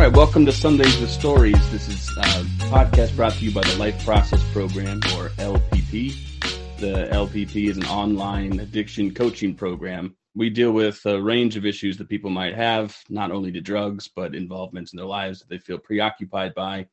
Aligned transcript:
right, 0.00 0.16
welcome 0.16 0.46
to 0.46 0.52
Sundays 0.52 0.98
with 0.98 1.10
Stories. 1.10 1.70
This 1.70 1.86
is 1.86 2.08
a 2.16 2.22
podcast 2.70 3.14
brought 3.16 3.34
to 3.34 3.44
you 3.44 3.52
by 3.52 3.60
the 3.60 3.76
Life 3.76 4.02
Process 4.02 4.42
Program, 4.50 4.96
or 5.14 5.28
LPP. 5.36 6.16
The 6.78 7.06
LPP 7.12 7.68
is 7.68 7.76
an 7.76 7.84
online 7.84 8.60
addiction 8.60 9.12
coaching 9.12 9.54
program. 9.54 10.16
We 10.34 10.48
deal 10.48 10.72
with 10.72 11.04
a 11.04 11.20
range 11.20 11.58
of 11.58 11.66
issues 11.66 11.98
that 11.98 12.08
people 12.08 12.30
might 12.30 12.54
have, 12.54 12.96
not 13.10 13.30
only 13.30 13.52
to 13.52 13.60
drugs, 13.60 14.08
but 14.08 14.34
involvements 14.34 14.94
in 14.94 14.96
their 14.96 15.04
lives 15.04 15.40
that 15.40 15.50
they 15.50 15.58
feel 15.58 15.76
preoccupied 15.76 16.54
by, 16.54 16.86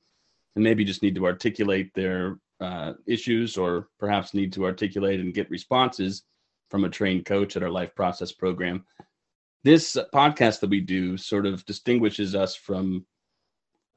and 0.56 0.64
maybe 0.66 0.84
just 0.84 1.02
need 1.02 1.16
to 1.16 1.28
articulate 1.28 1.94
their 1.94 2.40
uh, 2.60 2.92
issues 3.06 3.56
or 3.56 3.88
perhaps 4.02 4.34
need 4.34 4.52
to 4.52 4.66
articulate 4.66 5.22
and 5.22 5.34
get 5.34 5.50
responses 5.50 6.24
from 6.70 6.84
a 6.84 6.90
trained 6.90 7.26
coach 7.26 7.56
at 7.56 7.64
our 7.64 7.72
Life 7.72 7.96
Process 7.96 8.34
Program 8.34 8.84
this 9.68 9.98
podcast 10.14 10.62
that 10.62 10.70
we 10.70 10.80
do 10.80 11.18
sort 11.18 11.46
of 11.46 11.66
distinguishes 11.66 12.36
us 12.36 12.56
from 12.56 13.06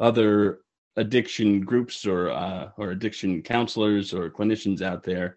other 0.01 0.63
addiction 0.97 1.61
groups 1.61 2.05
or 2.05 2.31
uh, 2.31 2.71
or 2.77 2.91
addiction 2.91 3.41
counselors 3.41 4.13
or 4.13 4.29
clinicians 4.31 4.83
out 4.83 5.05
there 5.05 5.37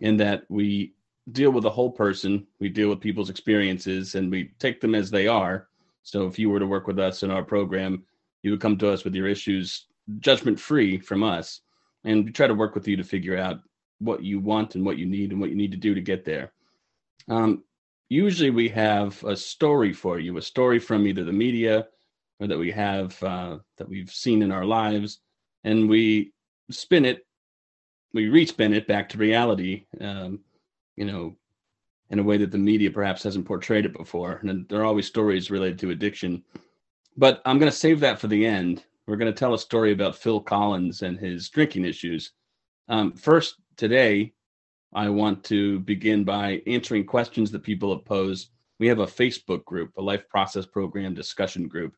in 0.00 0.18
that 0.18 0.42
we 0.50 0.92
deal 1.32 1.50
with 1.50 1.62
the 1.62 1.70
whole 1.70 1.90
person 1.90 2.46
we 2.60 2.68
deal 2.68 2.90
with 2.90 3.00
people's 3.00 3.30
experiences 3.30 4.16
and 4.16 4.30
we 4.30 4.50
take 4.58 4.82
them 4.82 4.94
as 4.94 5.10
they 5.10 5.26
are. 5.26 5.68
So 6.02 6.26
if 6.26 6.38
you 6.38 6.50
were 6.50 6.60
to 6.60 6.66
work 6.66 6.86
with 6.86 6.98
us 6.98 7.22
in 7.22 7.30
our 7.30 7.42
program 7.42 8.02
you 8.42 8.50
would 8.50 8.60
come 8.60 8.76
to 8.76 8.90
us 8.90 9.02
with 9.02 9.14
your 9.14 9.28
issues 9.28 9.86
judgment 10.18 10.60
free 10.60 10.98
from 10.98 11.22
us 11.22 11.62
and 12.04 12.26
we 12.26 12.32
try 12.32 12.46
to 12.46 12.54
work 12.54 12.74
with 12.74 12.86
you 12.86 12.98
to 12.98 13.04
figure 13.04 13.38
out 13.38 13.60
what 14.00 14.22
you 14.22 14.38
want 14.40 14.74
and 14.74 14.84
what 14.84 14.98
you 14.98 15.06
need 15.06 15.32
and 15.32 15.40
what 15.40 15.48
you 15.48 15.56
need 15.56 15.70
to 15.70 15.78
do 15.78 15.94
to 15.94 16.02
get 16.02 16.26
there. 16.26 16.52
Um, 17.28 17.64
usually 18.08 18.50
we 18.50 18.68
have 18.70 19.22
a 19.24 19.36
story 19.36 19.92
for 19.92 20.18
you, 20.18 20.36
a 20.36 20.42
story 20.42 20.78
from 20.78 21.06
either 21.06 21.24
the 21.24 21.32
media 21.32 21.86
or 22.40 22.46
that 22.46 22.58
we 22.58 22.70
have 22.70 23.20
uh, 23.22 23.58
that 23.78 23.88
we've 23.88 24.10
seen 24.10 24.42
in 24.42 24.52
our 24.52 24.64
lives, 24.64 25.20
and 25.62 25.88
we 25.88 26.32
spin 26.70 27.04
it, 27.04 27.26
we 28.12 28.26
respin 28.26 28.74
it 28.74 28.86
back 28.86 29.08
to 29.10 29.18
reality. 29.18 29.86
Um, 30.00 30.40
you 30.96 31.04
know, 31.04 31.36
in 32.10 32.18
a 32.18 32.22
way 32.22 32.36
that 32.36 32.50
the 32.50 32.58
media 32.58 32.90
perhaps 32.90 33.22
hasn't 33.22 33.46
portrayed 33.46 33.84
it 33.84 33.92
before. 33.92 34.40
And 34.42 34.68
there 34.68 34.80
are 34.80 34.84
always 34.84 35.06
stories 35.06 35.50
related 35.50 35.78
to 35.80 35.90
addiction. 35.90 36.44
But 37.16 37.42
I'm 37.44 37.58
going 37.58 37.70
to 37.70 37.76
save 37.76 38.00
that 38.00 38.20
for 38.20 38.28
the 38.28 38.46
end. 38.46 38.84
We're 39.06 39.16
going 39.16 39.32
to 39.32 39.38
tell 39.38 39.54
a 39.54 39.58
story 39.58 39.92
about 39.92 40.16
Phil 40.16 40.40
Collins 40.40 41.02
and 41.02 41.18
his 41.18 41.48
drinking 41.48 41.84
issues. 41.84 42.32
Um, 42.88 43.12
first, 43.14 43.56
today, 43.76 44.32
I 44.94 45.08
want 45.08 45.42
to 45.44 45.80
begin 45.80 46.22
by 46.22 46.62
answering 46.66 47.04
questions 47.04 47.50
that 47.50 47.64
people 47.64 47.92
have 47.94 48.04
posed. 48.04 48.50
We 48.78 48.86
have 48.86 49.00
a 49.00 49.06
Facebook 49.06 49.64
group, 49.64 49.90
a 49.96 50.02
life 50.02 50.28
process 50.28 50.66
program 50.66 51.14
discussion 51.14 51.66
group. 51.66 51.94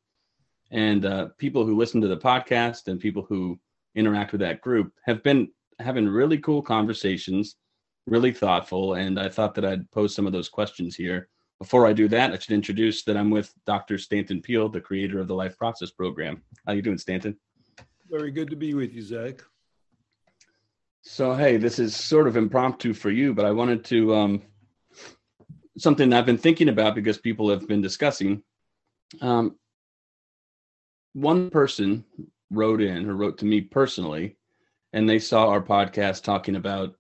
And 0.71 1.05
uh, 1.05 1.29
people 1.39 1.65
who 1.65 1.77
listen 1.77 2.01
to 2.01 2.09
the 2.09 2.17
podcast 2.17 2.89
and 2.89 2.99
people 2.99 3.25
who 3.29 3.59
interact 3.95 4.33
with 4.33 4.41
that 4.41 4.63
group 4.63 4.93
have 5.05 5.23
been 5.23 5.49
having 5.79 6.09
really 6.09 6.39
cool 6.39 6.63
conversations, 6.63 7.57
really 8.07 8.33
thoughtful. 8.33 8.95
And 8.95 9.21
I 9.21 9.29
thought 9.29 9.55
that 9.57 9.65
I'd 9.65 9.91
pose 9.91 10.15
some 10.15 10.27
of 10.27 10.33
those 10.33 10.49
questions 10.49 10.97
here. 10.97 11.29
Before 11.59 11.87
I 11.87 11.93
do 11.93 12.09
that, 12.09 12.33
I 12.33 12.39
should 12.39 12.53
introduce 12.55 13.05
that 13.05 13.17
I'm 13.17 13.31
with 13.31 13.53
Dr. 13.67 13.99
Stanton 13.99 14.41
Peele, 14.41 14.69
the 14.69 14.81
creator 14.81 15.21
of 15.21 15.29
the 15.29 15.35
Life 15.35 15.57
Process 15.59 15.91
Program. 15.91 16.43
How 16.67 16.73
you 16.73 16.83
doing, 16.83 16.99
Stanton? 16.99 17.39
Very 18.11 18.31
good 18.31 18.51
to 18.51 18.57
be 18.57 18.75
with 18.75 18.95
you, 18.95 19.03
Zach. 19.03 19.43
So 21.09 21.35
hey, 21.35 21.57
this 21.57 21.79
is 21.79 21.95
sort 21.95 22.27
of 22.27 22.37
impromptu 22.37 22.93
for 22.93 23.11
you, 23.11 23.33
but 23.33 23.47
I 23.47 23.53
wanted 23.53 23.85
to 23.87 24.13
um, 24.13 24.43
something 25.79 26.13
I've 26.13 26.27
been 26.27 26.37
thinking 26.37 26.69
about 26.69 26.97
because 26.97 27.17
people 27.17 27.49
have 27.51 27.69
been 27.69 27.81
discussing. 27.81 28.43
Um, 29.21 29.57
one 31.13 31.49
person 31.51 32.05
wrote 32.51 32.83
in 32.83 33.09
or 33.09 33.15
wrote 33.15 33.39
to 33.39 33.45
me 33.45 33.61
personally, 33.61 34.37
and 34.93 35.09
they 35.09 35.21
saw 35.21 35.49
our 35.49 35.63
podcast 35.63 36.25
talking 36.25 36.57
about 36.57 36.97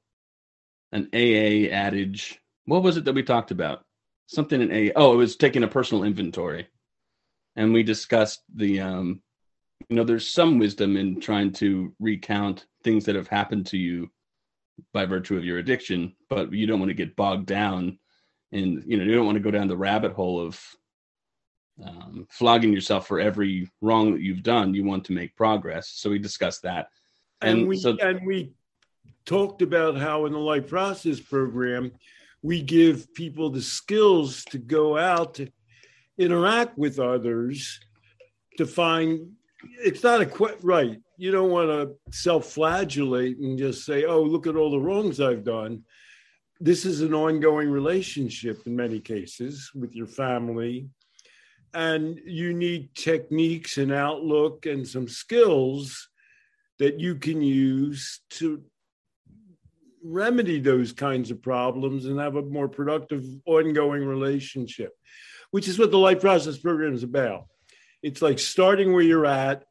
an 0.93 1.09
AA 1.13 1.69
adage. 1.75 2.41
What 2.65 2.85
was 2.85 2.97
it 2.97 3.05
that 3.07 3.15
we 3.15 3.25
talked 3.25 3.51
about? 3.51 3.85
Something 4.29 4.63
in 4.63 4.71
AA. 4.71 4.93
Oh, 4.95 5.15
it 5.15 5.17
was 5.17 5.35
taking 5.35 5.65
a 5.65 5.69
personal 5.69 6.05
inventory, 6.05 6.69
and 7.57 7.73
we 7.73 7.83
discussed 7.83 8.45
the 8.55 8.81
um, 8.83 9.21
you 9.89 9.97
know, 9.97 10.05
there's 10.05 10.29
some 10.29 10.59
wisdom 10.59 10.97
in 10.97 11.21
trying 11.21 11.53
to 11.53 11.93
recount 12.01 12.67
things 12.83 13.05
that 13.05 13.15
have 13.15 13.29
happened 13.29 13.67
to 13.67 13.79
you 13.79 14.11
by 14.93 15.07
virtue 15.07 15.37
of 15.37 15.45
your 15.45 15.59
addiction, 15.59 16.15
but 16.29 16.53
you 16.53 16.67
don't 16.67 16.81
want 16.81 16.91
to 16.91 16.95
get 16.95 17.17
bogged 17.17 17.47
down 17.47 17.99
and 18.53 18.83
you 18.87 18.97
know, 18.97 19.05
you 19.05 19.15
don't 19.15 19.27
want 19.27 19.37
to 19.37 19.43
go 19.43 19.51
down 19.51 19.69
the 19.69 19.77
rabbit 19.77 20.13
hole 20.13 20.41
of 20.41 20.61
um, 21.85 22.27
flogging 22.31 22.73
yourself 22.73 23.07
for 23.07 23.21
every 23.21 23.69
wrong 23.81 24.13
that 24.13 24.23
you've 24.23 24.43
done. 24.43 24.75
You 24.75 24.85
want 24.85 25.05
to 25.07 25.13
make 25.13 25.37
progress. 25.37 25.93
So 25.95 26.11
we 26.11 26.19
discussed 26.19 26.63
that. 26.63 26.89
And, 27.43 27.61
and 27.61 27.69
we 27.69 27.77
so, 27.77 27.97
and 28.01 28.27
we 28.27 28.53
talked 29.27 29.63
about 29.63 29.97
how 29.97 30.27
in 30.27 30.33
the 30.33 30.39
life 30.39 30.69
process 30.69 31.21
program 31.21 31.93
we 32.43 32.63
give 32.63 33.13
people 33.15 33.51
the 33.51 33.61
skills 33.61 34.45
to 34.47 34.59
go 34.59 34.97
out 34.97 35.35
to 35.35 35.49
interact 36.19 36.79
with 36.79 36.99
others 36.99 37.79
to 38.57 38.67
find 38.67 39.33
it's 39.79 40.03
not 40.03 40.21
a 40.21 40.27
quite 40.27 40.63
right. 40.63 40.99
You 41.17 41.31
don't 41.31 41.51
want 41.51 41.69
to 41.69 41.97
self-flagellate 42.17 43.39
and 43.39 43.59
just 43.59 43.85
say, 43.85 44.05
"Oh, 44.05 44.23
look 44.23 44.47
at 44.47 44.57
all 44.57 44.71
the 44.71 44.81
wrongs 44.81 45.21
I've 45.21 45.45
done." 45.45 45.85
This 46.61 46.85
is 46.85 47.01
an 47.01 47.15
ongoing 47.15 47.71
relationship 47.71 48.67
in 48.67 48.77
many 48.77 49.01
cases 49.01 49.71
with 49.75 49.95
your 49.95 50.07
family, 50.07 50.89
and 51.75 52.19
you 52.25 52.55
need 52.55 52.95
techniques 52.95 53.79
and 53.79 53.93
outlook 53.93 54.67
and 54.67 54.87
some 54.87 55.09
skills 55.09 56.09
that 56.79 57.01
you 57.01 57.17
can 57.17 57.43
use 57.43 58.21
to 58.31 58.63
remedy 60.03 60.61
those 60.61 60.93
kinds 60.93 61.31
of 61.31 61.43
problems 61.43 62.07
and 62.07 62.19
have 62.19 62.37
a 62.37 62.43
more 62.43 62.69
productive 62.69 63.25
ongoing 63.45 64.05
relationship, 64.05 64.93
which 65.51 65.69
is 65.69 65.79
what 65.79 65.91
the 65.91 65.99
life 65.99 66.21
process 66.21 66.57
program 66.59 66.95
is 66.95 67.03
about 67.03 67.47
it's 68.07 68.23
like 68.23 68.39
starting 68.39 68.93
where 68.93 69.03
you're 69.03 69.27
at 69.27 69.65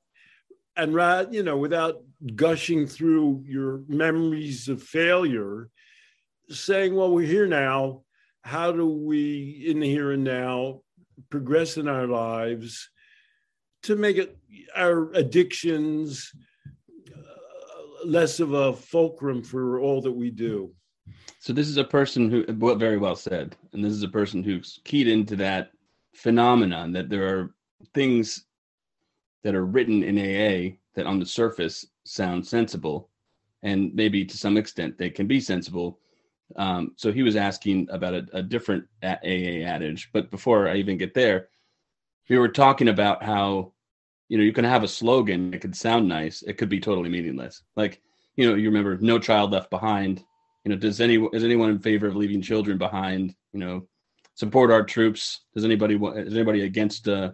and 0.76 0.94
right 0.94 1.32
you 1.32 1.44
know 1.44 1.58
without 1.58 2.04
gushing 2.36 2.86
through 2.86 3.44
your 3.46 3.82
memories 3.88 4.68
of 4.68 4.84
failure 4.84 5.70
saying 6.50 6.96
well 6.96 7.12
we're 7.12 7.26
here 7.26 7.48
now. 7.48 8.02
How 8.42 8.72
do 8.72 8.88
we 8.88 9.66
in 9.68 9.80
the 9.80 9.90
here 9.90 10.12
and 10.12 10.24
now 10.24 10.82
progress 11.30 11.78
in 11.78 11.88
our 11.88 12.06
lives 12.06 12.90
to 13.84 13.96
make 13.96 14.18
it 14.18 14.38
our 14.76 15.12
addictions 15.14 16.32
uh, 17.08 18.06
less 18.06 18.40
of 18.40 18.54
a 18.54 18.74
fulcrum 18.74 19.42
for 19.42 19.80
all 19.80 20.02
that 20.02 20.12
we 20.12 20.30
do? 20.30 20.72
So 21.40 21.54
this 21.54 21.68
is 21.68 21.78
a 21.78 21.84
person 21.84 22.30
who 22.30 22.46
well, 22.58 22.76
very 22.76 22.98
well 22.98 23.16
said. 23.16 23.56
And 23.74 23.84
this 23.84 23.94
is 23.94 24.04
a 24.04 24.10
person 24.10 24.44
who's 24.44 24.80
keyed 24.84 25.08
into 25.08 25.36
that 25.38 25.72
phenomenon 26.14 26.92
that 26.94 27.10
there 27.10 27.28
are 27.28 27.56
things 27.94 28.46
that 29.44 29.56
are 29.56 29.66
written 29.66 30.04
in 30.04 30.18
AA 30.18 30.78
that 30.96 31.06
on 31.06 31.20
the 31.20 31.26
surface 31.26 31.86
sound 32.04 32.46
sensible, 32.46 33.10
and 33.64 33.94
maybe 33.94 34.26
to 34.26 34.38
some 34.38 34.58
extent 34.58 34.98
they 34.98 35.10
can 35.10 35.28
be 35.28 35.40
sensible. 35.40 36.00
Um, 36.56 36.94
so 36.96 37.12
he 37.12 37.24
was 37.24 37.36
asking 37.36 37.88
about 37.92 38.14
a, 38.14 38.26
a 38.34 38.42
different 38.42 38.86
AA 39.04 39.64
adage, 39.66 40.10
but 40.14 40.32
before 40.32 40.68
I 40.68 40.78
even 40.78 40.98
get 40.98 41.14
there, 41.14 41.50
we 42.30 42.38
were 42.38 42.50
talking 42.50 42.88
about 42.88 43.24
how 43.24 43.74
you 44.30 44.38
know 44.38 44.44
you 44.44 44.54
can 44.54 44.66
have 44.66 44.84
a 44.84 44.88
slogan 44.88 45.54
it 45.54 45.62
could 45.62 45.76
sound 45.76 46.08
nice, 46.08 46.42
it 46.44 46.58
could 46.58 46.70
be 46.70 46.80
totally 46.80 47.10
meaningless. 47.10 47.62
Like 47.76 48.02
you 48.36 48.50
know, 48.50 48.56
you 48.56 48.70
remember 48.70 48.98
"No 49.00 49.20
Child 49.20 49.52
Left 49.52 49.70
Behind." 49.70 50.24
You 50.64 50.72
know, 50.72 50.78
does 50.78 51.00
any 51.00 51.24
is 51.34 51.44
anyone 51.44 51.70
in 51.70 51.80
favor 51.80 52.08
of 52.08 52.16
leaving 52.16 52.42
children 52.42 52.78
behind? 52.78 53.36
You 53.54 53.60
know, 53.60 53.88
support 54.34 54.72
our 54.72 54.84
troops. 54.84 55.42
Does 55.54 55.66
anybody 55.66 55.96
is 55.96 56.34
anybody 56.34 56.62
against 56.62 57.08
uh, 57.08 57.32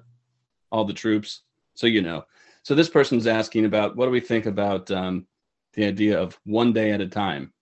all 0.71 0.85
the 0.85 0.93
troops. 0.93 1.41
So 1.75 1.87
you 1.87 2.01
know. 2.01 2.25
So 2.63 2.75
this 2.75 2.89
person's 2.89 3.27
asking 3.27 3.65
about 3.65 3.95
what 3.95 4.05
do 4.05 4.11
we 4.11 4.19
think 4.19 4.45
about 4.45 4.89
um, 4.91 5.25
the 5.73 5.85
idea 5.85 6.19
of 6.19 6.39
one 6.43 6.73
day 6.73 6.91
at 6.91 7.01
a 7.01 7.07
time? 7.07 7.53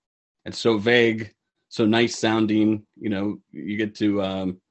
It's 0.45 0.59
so 0.59 0.77
vague, 0.77 1.33
so 1.69 1.85
nice 1.85 2.17
sounding. 2.17 2.85
You 2.99 3.09
know, 3.09 3.39
you 3.51 3.77
get 3.77 3.95
to 3.95 4.21
um, 4.21 4.61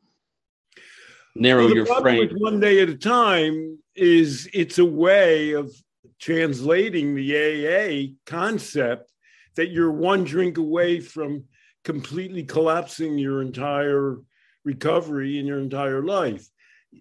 narrow 1.35 1.67
well, 1.67 1.75
your 1.75 1.87
frame. 1.87 2.31
one 2.39 2.61
day 2.61 2.81
at 2.81 2.89
a 2.89 2.97
time 2.97 3.79
is 3.95 4.49
it's 4.53 4.79
a 4.79 4.85
way 4.85 5.53
of 5.53 5.71
translating 6.19 7.15
the 7.15 7.37
AA 7.37 8.15
concept 8.27 9.13
that 9.57 9.71
you're 9.71 9.93
one 9.93 10.25
drink 10.25 10.59
away 10.59 11.01
from 11.01 11.45
completely 11.85 12.43
collapsing 12.43 13.19
your 13.19 13.41
entire 13.41 14.19
recovery 14.65 15.39
in 15.39 15.47
your 15.47 15.61
entire 15.61 16.03
life 16.03 16.49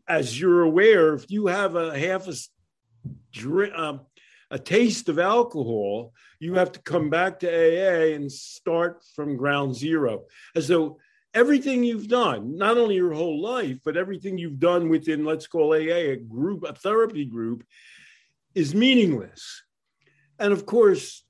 as 0.07 0.39
you're 0.39 0.63
aware, 0.63 1.13
if 1.13 1.29
you 1.29 1.47
have 1.47 1.75
a 1.75 1.97
half 1.97 2.27
a 2.27 2.33
drink, 3.31 3.73
um, 3.75 4.01
a 4.49 4.59
taste 4.59 5.09
of 5.09 5.19
alcohol, 5.19 6.13
you 6.39 6.53
have 6.55 6.71
to 6.71 6.81
come 6.81 7.09
back 7.09 7.39
to 7.39 7.47
AA 7.47 8.15
and 8.15 8.31
start 8.31 9.03
from 9.15 9.37
ground 9.37 9.75
zero. 9.75 10.23
As 10.55 10.67
though 10.67 10.99
everything 11.33 11.83
you've 11.83 12.07
done, 12.07 12.57
not 12.57 12.77
only 12.77 12.95
your 12.95 13.13
whole 13.13 13.41
life, 13.41 13.79
but 13.83 13.97
everything 13.97 14.37
you've 14.37 14.59
done 14.59 14.89
within, 14.89 15.25
let's 15.25 15.47
call 15.47 15.73
AA, 15.73 16.13
a 16.13 16.15
group, 16.15 16.63
a 16.63 16.73
therapy 16.73 17.25
group, 17.25 17.63
is 18.55 18.73
meaningless. 18.73 19.63
And 20.39 20.53
of 20.53 20.65
course, 20.65 21.23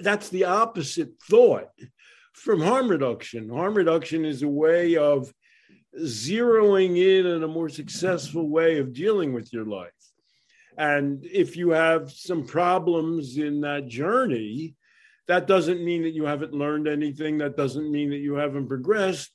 that's 0.00 0.28
the 0.28 0.44
opposite 0.44 1.12
thought 1.28 1.68
from 2.32 2.60
harm 2.60 2.88
reduction. 2.88 3.48
Harm 3.48 3.74
reduction 3.74 4.24
is 4.24 4.42
a 4.42 4.48
way 4.48 4.96
of 4.96 5.32
zeroing 5.98 6.96
in 6.98 7.26
on 7.26 7.42
a 7.42 7.48
more 7.48 7.68
successful 7.68 8.48
way 8.48 8.78
of 8.78 8.92
dealing 8.92 9.32
with 9.32 9.52
your 9.52 9.66
life. 9.66 9.90
And 10.78 11.24
if 11.24 11.56
you 11.56 11.70
have 11.70 12.10
some 12.10 12.46
problems 12.46 13.36
in 13.36 13.60
that 13.60 13.88
journey, 13.88 14.74
that 15.28 15.46
doesn't 15.46 15.84
mean 15.84 16.02
that 16.02 16.14
you 16.14 16.24
haven't 16.24 16.54
learned 16.54 16.88
anything. 16.88 17.38
That 17.38 17.56
doesn't 17.56 17.90
mean 17.90 18.10
that 18.10 18.16
you 18.16 18.34
haven't 18.34 18.68
progressed. 18.68 19.30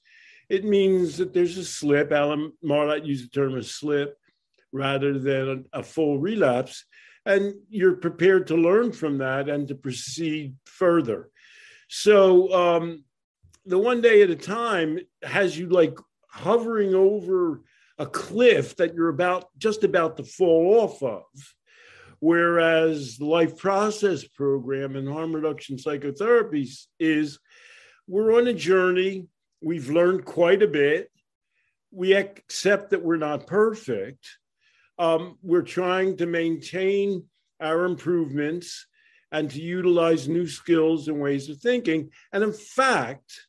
It 0.50 0.66
means 0.66 1.18
that 1.18 1.34
there's 1.34 1.58
a 1.58 1.66
slip. 1.66 2.12
Alan 2.12 2.54
Marlatt 2.64 3.06
used 3.06 3.26
the 3.26 3.30
term 3.30 3.56
a 3.56 3.64
slip 3.64 4.18
rather 4.72 5.18
than 5.20 5.66
a 5.74 5.84
full 5.84 6.20
relapse. 6.20 6.86
And 7.26 7.56
you're 7.70 7.96
prepared 7.96 8.48
to 8.48 8.56
learn 8.56 8.92
from 8.92 9.18
that 9.20 9.50
and 9.50 9.68
to 9.68 9.76
proceed 9.76 10.56
further. 10.66 11.30
So 11.90 12.54
um, 12.54 13.04
the 13.66 13.78
one 13.78 14.02
day 14.02 14.22
at 14.22 14.30
a 14.30 14.36
time 14.36 15.00
has 15.24 15.58
you 15.58 15.68
like 15.68 15.98
hovering 16.38 16.94
over 16.94 17.62
a 17.98 18.06
cliff 18.06 18.76
that 18.78 18.94
you're 18.94 19.10
about 19.10 19.50
just 19.58 19.84
about 19.84 20.18
to 20.18 20.24
fall 20.24 20.80
off 20.82 21.02
of. 21.02 21.24
Whereas 22.20 23.18
the 23.18 23.26
life 23.26 23.58
process 23.58 24.24
program 24.24 24.96
and 24.96 25.08
harm 25.08 25.36
reduction 25.36 25.78
psychotherapies 25.78 26.86
is 27.00 27.40
we're 28.08 28.38
on 28.38 28.48
a 28.48 28.54
journey. 28.54 29.28
We've 29.62 29.90
learned 29.90 30.26
quite 30.26 30.64
a 30.64 30.68
bit. 30.68 31.12
We 31.92 32.14
accept 32.14 32.92
that 32.92 33.04
we're 33.04 33.18
not 33.18 33.48
perfect. 33.48 34.28
Um, 35.00 35.38
we're 35.42 35.62
trying 35.62 36.18
to 36.18 36.26
maintain 36.26 37.26
our 37.60 37.86
improvements 37.86 38.88
and 39.32 39.50
to 39.52 39.62
utilize 39.62 40.28
new 40.28 40.48
skills 40.48 41.08
and 41.08 41.20
ways 41.20 41.50
of 41.50 41.58
thinking. 41.60 42.12
And 42.32 42.44
in 42.44 42.54
fact, 42.54 43.47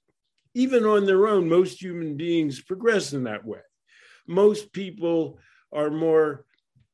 even 0.54 0.84
on 0.84 1.06
their 1.06 1.26
own, 1.26 1.48
most 1.48 1.80
human 1.80 2.16
beings 2.16 2.60
progress 2.60 3.12
in 3.12 3.24
that 3.24 3.44
way. 3.44 3.60
Most 4.26 4.72
people 4.72 5.38
are 5.72 5.90
more 5.90 6.44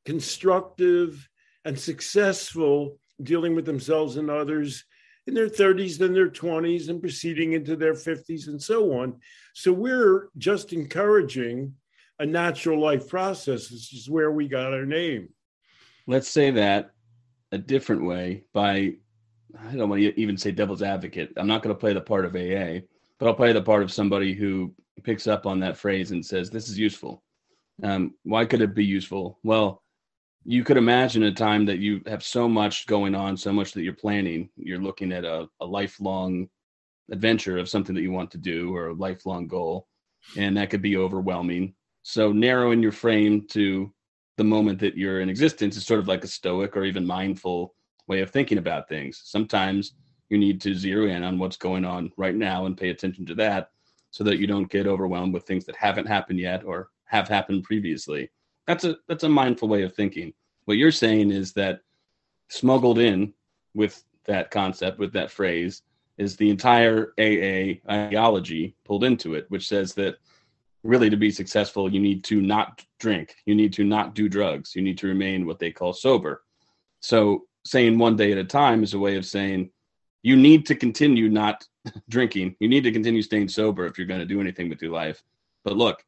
constructive 0.05 1.27
and 1.65 1.77
successful 1.77 2.97
dealing 3.23 3.55
with 3.55 3.65
themselves 3.65 4.17
and 4.17 4.29
others 4.29 4.83
in 5.27 5.33
their 5.33 5.49
30s 5.49 5.97
than 5.97 6.13
their 6.13 6.29
20s 6.29 6.89
and 6.89 7.01
proceeding 7.01 7.53
into 7.53 7.75
their 7.75 7.93
50s 7.93 8.47
and 8.47 8.61
so 8.61 8.99
on. 8.99 9.19
So 9.53 9.73
we're 9.73 10.29
just 10.37 10.73
encouraging 10.73 11.73
a 12.19 12.25
natural 12.25 12.79
life 12.79 13.09
process. 13.09 13.67
This 13.67 13.91
is 13.91 14.09
where 14.09 14.31
we 14.31 14.47
got 14.47 14.73
our 14.73 14.85
name. 14.85 15.29
Let's 16.07 16.29
say 16.29 16.51
that 16.51 16.91
a 17.51 17.57
different 17.57 18.05
way 18.05 18.43
by, 18.53 18.93
I 19.59 19.75
don't 19.75 19.89
want 19.89 20.01
to 20.01 20.19
even 20.19 20.37
say 20.37 20.51
devil's 20.51 20.83
advocate. 20.83 21.33
I'm 21.37 21.47
not 21.47 21.63
going 21.63 21.75
to 21.75 21.79
play 21.79 21.93
the 21.93 22.01
part 22.01 22.25
of 22.25 22.35
AA, 22.35 22.85
but 23.19 23.27
I'll 23.27 23.33
play 23.33 23.53
the 23.53 23.61
part 23.61 23.83
of 23.83 23.91
somebody 23.91 24.33
who 24.33 24.73
picks 25.03 25.27
up 25.27 25.45
on 25.45 25.59
that 25.59 25.77
phrase 25.77 26.11
and 26.11 26.25
says, 26.25 26.49
This 26.49 26.69
is 26.69 26.77
useful. 26.77 27.23
Um, 27.83 28.13
why 28.23 28.45
could 28.45 28.61
it 28.61 28.75
be 28.75 28.85
useful? 28.85 29.39
Well, 29.43 29.81
you 30.45 30.63
could 30.63 30.77
imagine 30.77 31.23
a 31.23 31.33
time 31.33 31.65
that 31.65 31.79
you 31.79 32.01
have 32.07 32.23
so 32.23 32.47
much 32.47 32.85
going 32.87 33.15
on, 33.15 33.35
so 33.35 33.51
much 33.51 33.73
that 33.73 33.83
you're 33.83 33.93
planning. 33.93 34.49
You're 34.55 34.79
looking 34.79 35.11
at 35.11 35.25
a, 35.25 35.47
a 35.59 35.65
lifelong 35.65 36.47
adventure 37.11 37.57
of 37.57 37.69
something 37.69 37.95
that 37.95 38.01
you 38.01 38.11
want 38.11 38.31
to 38.31 38.37
do 38.37 38.75
or 38.75 38.87
a 38.87 38.93
lifelong 38.93 39.47
goal, 39.47 39.87
and 40.37 40.55
that 40.57 40.69
could 40.69 40.81
be 40.81 40.97
overwhelming. 40.97 41.73
So, 42.03 42.31
narrowing 42.31 42.83
your 42.83 42.91
frame 42.91 43.47
to 43.49 43.91
the 44.37 44.43
moment 44.43 44.79
that 44.79 44.97
you're 44.97 45.21
in 45.21 45.29
existence 45.29 45.77
is 45.77 45.85
sort 45.85 45.99
of 45.99 46.07
like 46.07 46.23
a 46.23 46.27
stoic 46.27 46.75
or 46.77 46.83
even 46.83 47.05
mindful 47.05 47.73
way 48.07 48.21
of 48.21 48.29
thinking 48.29 48.57
about 48.57 48.87
things. 48.87 49.21
Sometimes 49.23 49.93
you 50.29 50.37
need 50.37 50.61
to 50.61 50.73
zero 50.73 51.07
in 51.07 51.23
on 51.23 51.37
what's 51.37 51.57
going 51.57 51.85
on 51.85 52.11
right 52.17 52.35
now 52.35 52.65
and 52.65 52.77
pay 52.77 52.89
attention 52.89 53.25
to 53.25 53.35
that 53.35 53.71
so 54.11 54.23
that 54.23 54.39
you 54.39 54.47
don't 54.47 54.69
get 54.69 54.87
overwhelmed 54.87 55.33
with 55.33 55.43
things 55.43 55.65
that 55.65 55.75
haven't 55.75 56.07
happened 56.07 56.39
yet 56.39 56.63
or 56.63 56.89
have 57.05 57.27
happened 57.27 57.63
previously. 57.63 58.29
That's 58.65 58.83
a 58.83 58.97
that's 59.07 59.23
a 59.23 59.29
mindful 59.29 59.67
way 59.67 59.83
of 59.83 59.93
thinking. 59.93 60.33
What 60.65 60.77
you're 60.77 60.91
saying 60.91 61.31
is 61.31 61.53
that 61.53 61.81
smuggled 62.49 62.99
in 62.99 63.33
with 63.73 64.03
that 64.25 64.51
concept, 64.51 64.99
with 64.99 65.13
that 65.13 65.31
phrase, 65.31 65.83
is 66.17 66.35
the 66.35 66.49
entire 66.49 67.13
AA 67.19 67.79
ideology 67.91 68.75
pulled 68.85 69.03
into 69.03 69.35
it, 69.35 69.45
which 69.49 69.67
says 69.67 69.93
that 69.95 70.15
really 70.83 71.09
to 71.09 71.17
be 71.17 71.31
successful, 71.31 71.91
you 71.91 71.99
need 71.99 72.23
to 72.23 72.41
not 72.41 72.83
drink, 72.99 73.35
you 73.45 73.55
need 73.55 73.73
to 73.73 73.83
not 73.83 74.15
do 74.15 74.29
drugs, 74.29 74.75
you 74.75 74.81
need 74.81 74.97
to 74.99 75.07
remain 75.07 75.45
what 75.45 75.59
they 75.59 75.71
call 75.71 75.93
sober. 75.93 76.43
So 77.01 77.45
saying 77.65 77.97
one 77.97 78.15
day 78.15 78.31
at 78.31 78.37
a 78.37 78.43
time 78.43 78.83
is 78.83 78.93
a 78.93 78.99
way 78.99 79.17
of 79.17 79.25
saying 79.25 79.71
you 80.25 80.35
need 80.35 80.65
to 80.65 80.73
continue 80.73 81.29
not 81.29 81.67
drinking. 82.09 82.55
You 82.59 82.67
need 82.67 82.83
to 82.85 82.91
continue 82.91 83.21
staying 83.21 83.47
sober 83.47 83.85
if 83.85 83.95
you're 83.95 84.07
going 84.07 84.21
to 84.21 84.25
do 84.25 84.41
anything 84.41 84.69
with 84.69 84.81
your 84.81 84.91
life. 84.91 85.21
But 85.63 85.77
look, 85.77 86.03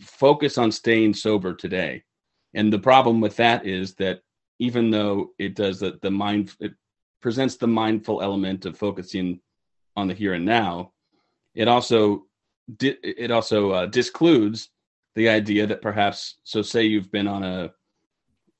focus 0.00 0.56
on 0.56 0.70
staying 0.70 1.14
sober 1.14 1.52
today. 1.52 2.04
And 2.54 2.72
the 2.72 2.78
problem 2.78 3.20
with 3.20 3.34
that 3.34 3.66
is 3.66 3.96
that 3.96 4.20
even 4.60 4.90
though 4.90 5.32
it 5.36 5.56
does 5.56 5.80
that, 5.80 6.00
the 6.00 6.12
mind 6.12 6.54
it 6.60 6.74
presents 7.20 7.56
the 7.56 7.66
mindful 7.66 8.22
element 8.22 8.66
of 8.66 8.78
focusing 8.78 9.40
on 9.96 10.06
the 10.06 10.14
here 10.14 10.34
and 10.34 10.44
now, 10.44 10.92
it 11.56 11.66
also 11.66 12.24
it 12.80 13.32
also 13.32 13.70
uh, 13.72 13.86
discludes 13.86 14.70
the 15.16 15.28
idea 15.28 15.66
that 15.66 15.82
perhaps 15.82 16.36
so 16.44 16.62
say 16.62 16.84
you've 16.84 17.10
been 17.10 17.26
on 17.26 17.42
a, 17.42 17.72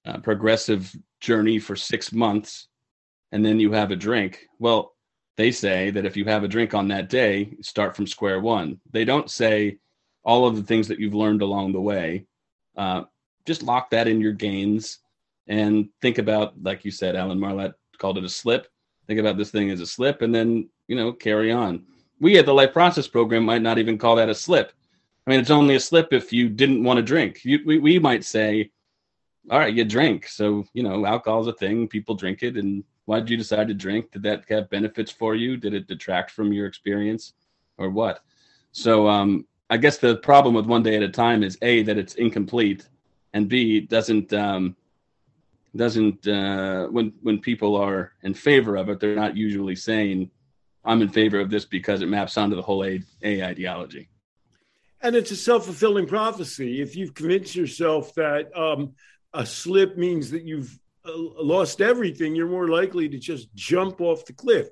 a 0.05 0.21
progressive 0.21 0.93
journey 1.21 1.61
for 1.61 1.77
six 1.77 2.13
months 2.13 2.69
and 3.33 3.45
then 3.45 3.61
you 3.61 3.73
have 3.73 3.91
a 3.91 3.97
drink. 3.97 4.47
Well, 4.59 4.95
they 5.37 5.51
say 5.51 5.91
that 5.91 6.05
if 6.05 6.17
you 6.17 6.25
have 6.25 6.45
a 6.45 6.49
drink 6.49 6.75
on 6.75 6.89
that 6.89 7.09
day, 7.09 7.57
start 7.61 7.95
from 7.95 8.07
square 8.07 8.41
one. 8.41 8.81
They 8.91 9.05
don't 9.05 9.31
say 9.31 9.79
all 10.25 10.47
of 10.47 10.57
the 10.57 10.63
things 10.63 10.89
that 10.89 10.99
you've 10.99 11.15
learned 11.15 11.43
along 11.43 11.73
the 11.73 11.81
way. 11.81 12.27
Uh, 12.77 13.05
just 13.47 13.63
lock 13.63 13.91
that 13.91 14.09
in 14.09 14.21
your 14.21 14.33
gains 14.33 14.99
and 15.47 15.89
think 16.03 16.19
about, 16.19 16.63
like 16.63 16.85
you 16.85 16.91
said, 16.91 17.17
Alan 17.17 17.39
Marlatt 17.39 17.75
called 17.99 18.19
it 18.19 18.25
a 18.25 18.29
slip. 18.29 18.69
Think 19.07 19.21
about 19.21 19.39
this 19.39 19.51
thing 19.51 19.71
as 19.71 19.81
a 19.81 19.87
slip 19.87 20.23
and 20.23 20.35
then, 20.35 20.69
you 20.87 20.97
know, 20.97 21.13
carry 21.13 21.51
on. 21.51 21.85
We 22.21 22.37
at 22.39 22.47
the 22.47 22.55
Life 22.55 22.73
Process 22.73 23.07
Program 23.07 23.45
might 23.45 23.63
not 23.63 23.79
even 23.79 23.97
call 23.97 24.17
that 24.17 24.29
a 24.29 24.35
slip. 24.35 24.73
I 25.27 25.31
mean, 25.31 25.41
it's 25.41 25.51
only 25.51 25.77
a 25.77 25.81
slip 25.81 26.13
if 26.13 26.33
you 26.33 26.49
didn't 26.49 26.85
want 26.85 26.99
to 26.99 27.03
drink. 27.03 27.45
You, 27.45 27.61
we, 27.65 27.79
we 27.79 27.99
might 27.99 28.25
say, 28.25 28.71
all 29.51 29.59
right, 29.59 29.73
you 29.73 29.85
drink. 29.85 30.27
So, 30.27 30.65
you 30.75 30.83
know, 30.83 31.07
alcohol's 31.07 31.49
a 31.49 31.53
thing, 31.53 31.89
people 31.89 32.15
drink 32.15 32.43
it, 32.43 32.57
and 32.57 32.85
why 33.09 33.21
did 33.21 33.31
you 33.31 33.39
decide 33.39 33.69
to 33.69 33.75
drink? 33.75 34.13
Did 34.13 34.23
that 34.25 34.45
have 34.51 34.69
benefits 34.69 35.11
for 35.11 35.35
you? 35.35 35.57
Did 35.57 35.73
it 35.73 35.87
detract 35.87 36.31
from 36.31 36.53
your 36.53 36.67
experience, 36.67 37.33
or 37.79 37.89
what? 37.89 38.23
So 38.73 39.09
um, 39.09 39.47
I 39.71 39.79
guess 39.79 39.97
the 39.97 40.17
problem 40.17 40.55
with 40.55 40.67
one 40.67 40.83
day 40.83 40.95
at 40.95 41.03
a 41.03 41.09
time 41.09 41.43
is 41.43 41.57
a 41.63 41.83
that 41.85 41.97
it's 41.97 42.17
incomplete, 42.17 42.87
and 43.33 43.49
b 43.49 43.81
doesn't 43.81 44.35
um, 44.35 44.77
doesn't 45.75 46.29
uh, 46.29 46.89
when 46.89 47.15
when 47.23 47.39
people 47.39 47.77
are 47.77 48.13
in 48.25 48.35
favor 48.35 48.77
of 48.77 48.91
it, 48.91 49.01
they're 49.01 49.17
not 49.17 49.35
usually 49.35 49.75
saying, 49.75 50.31
"I'm 50.85 51.01
in 51.01 51.09
favor 51.09 51.41
of 51.41 51.49
this 51.49 51.65
because 51.65 52.03
it 52.03 52.11
maps 52.11 52.37
onto 52.37 52.57
the 52.57 52.63
whole 52.63 52.85
A, 52.85 53.01
a 53.23 53.43
ideology." 53.43 54.11
And 55.01 55.17
it's 55.17 55.31
a 55.31 55.37
self 55.37 55.65
fulfilling 55.65 56.07
prophecy. 56.07 56.83
If 56.83 56.95
you've 56.95 57.15
convinced 57.15 57.57
yourself 57.57 58.13
that 58.17 58.55
um, 58.55 58.93
a 59.33 59.47
slip 59.47 59.97
means 59.97 60.31
that 60.33 60.43
you've 60.43 60.79
lost 61.17 61.81
everything, 61.81 62.35
you're 62.35 62.49
more 62.49 62.69
likely 62.69 63.09
to 63.09 63.19
just 63.19 63.55
jump 63.55 64.01
off 64.01 64.25
the 64.25 64.33
cliff. 64.33 64.69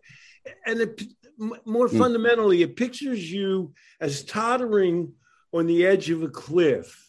And 0.67 0.81
it, 0.81 1.03
more 1.39 1.89
mm. 1.89 1.99
fundamentally, 1.99 2.63
it 2.63 2.77
pictures 2.77 3.31
you 3.31 3.73
as 4.01 4.25
tottering 4.25 5.13
on 5.53 5.67
the 5.67 5.87
edge 5.87 6.11
of 6.11 6.23
a 6.23 6.29
cliff 6.29 7.03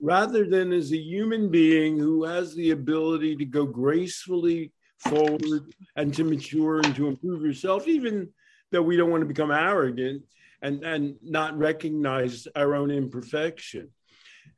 rather 0.00 0.44
than 0.48 0.72
as 0.72 0.92
a 0.92 0.96
human 0.96 1.50
being 1.50 1.98
who 1.98 2.24
has 2.24 2.54
the 2.54 2.70
ability 2.70 3.36
to 3.36 3.44
go 3.44 3.66
gracefully 3.66 4.72
forward 4.98 5.74
and 5.96 6.14
to 6.14 6.24
mature 6.24 6.80
and 6.80 6.94
to 6.94 7.08
improve 7.08 7.42
yourself, 7.42 7.88
even 7.88 8.28
though 8.70 8.82
we 8.82 8.96
don't 8.96 9.10
want 9.10 9.22
to 9.22 9.26
become 9.26 9.50
arrogant 9.50 10.22
and, 10.62 10.82
and 10.84 11.16
not 11.22 11.56
recognize 11.58 12.46
our 12.54 12.74
own 12.74 12.90
imperfection. 12.90 13.88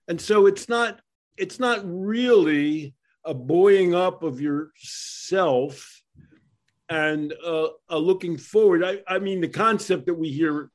And 0.08 0.20
so 0.20 0.46
it's 0.46 0.68
not 0.68 1.00
it's 1.36 1.58
not 1.58 1.80
really 1.84 2.94
a 3.24 3.34
buoying 3.34 3.94
up 3.94 4.22
of 4.22 4.40
yourself 4.40 6.02
and 6.88 7.32
uh, 7.44 7.68
a 7.88 7.98
looking 7.98 8.36
forward. 8.36 8.84
I, 8.84 9.00
I 9.06 9.18
mean, 9.18 9.40
the 9.40 9.48
concept 9.48 10.06
that 10.06 10.14
we 10.14 10.30
hear 10.30 10.70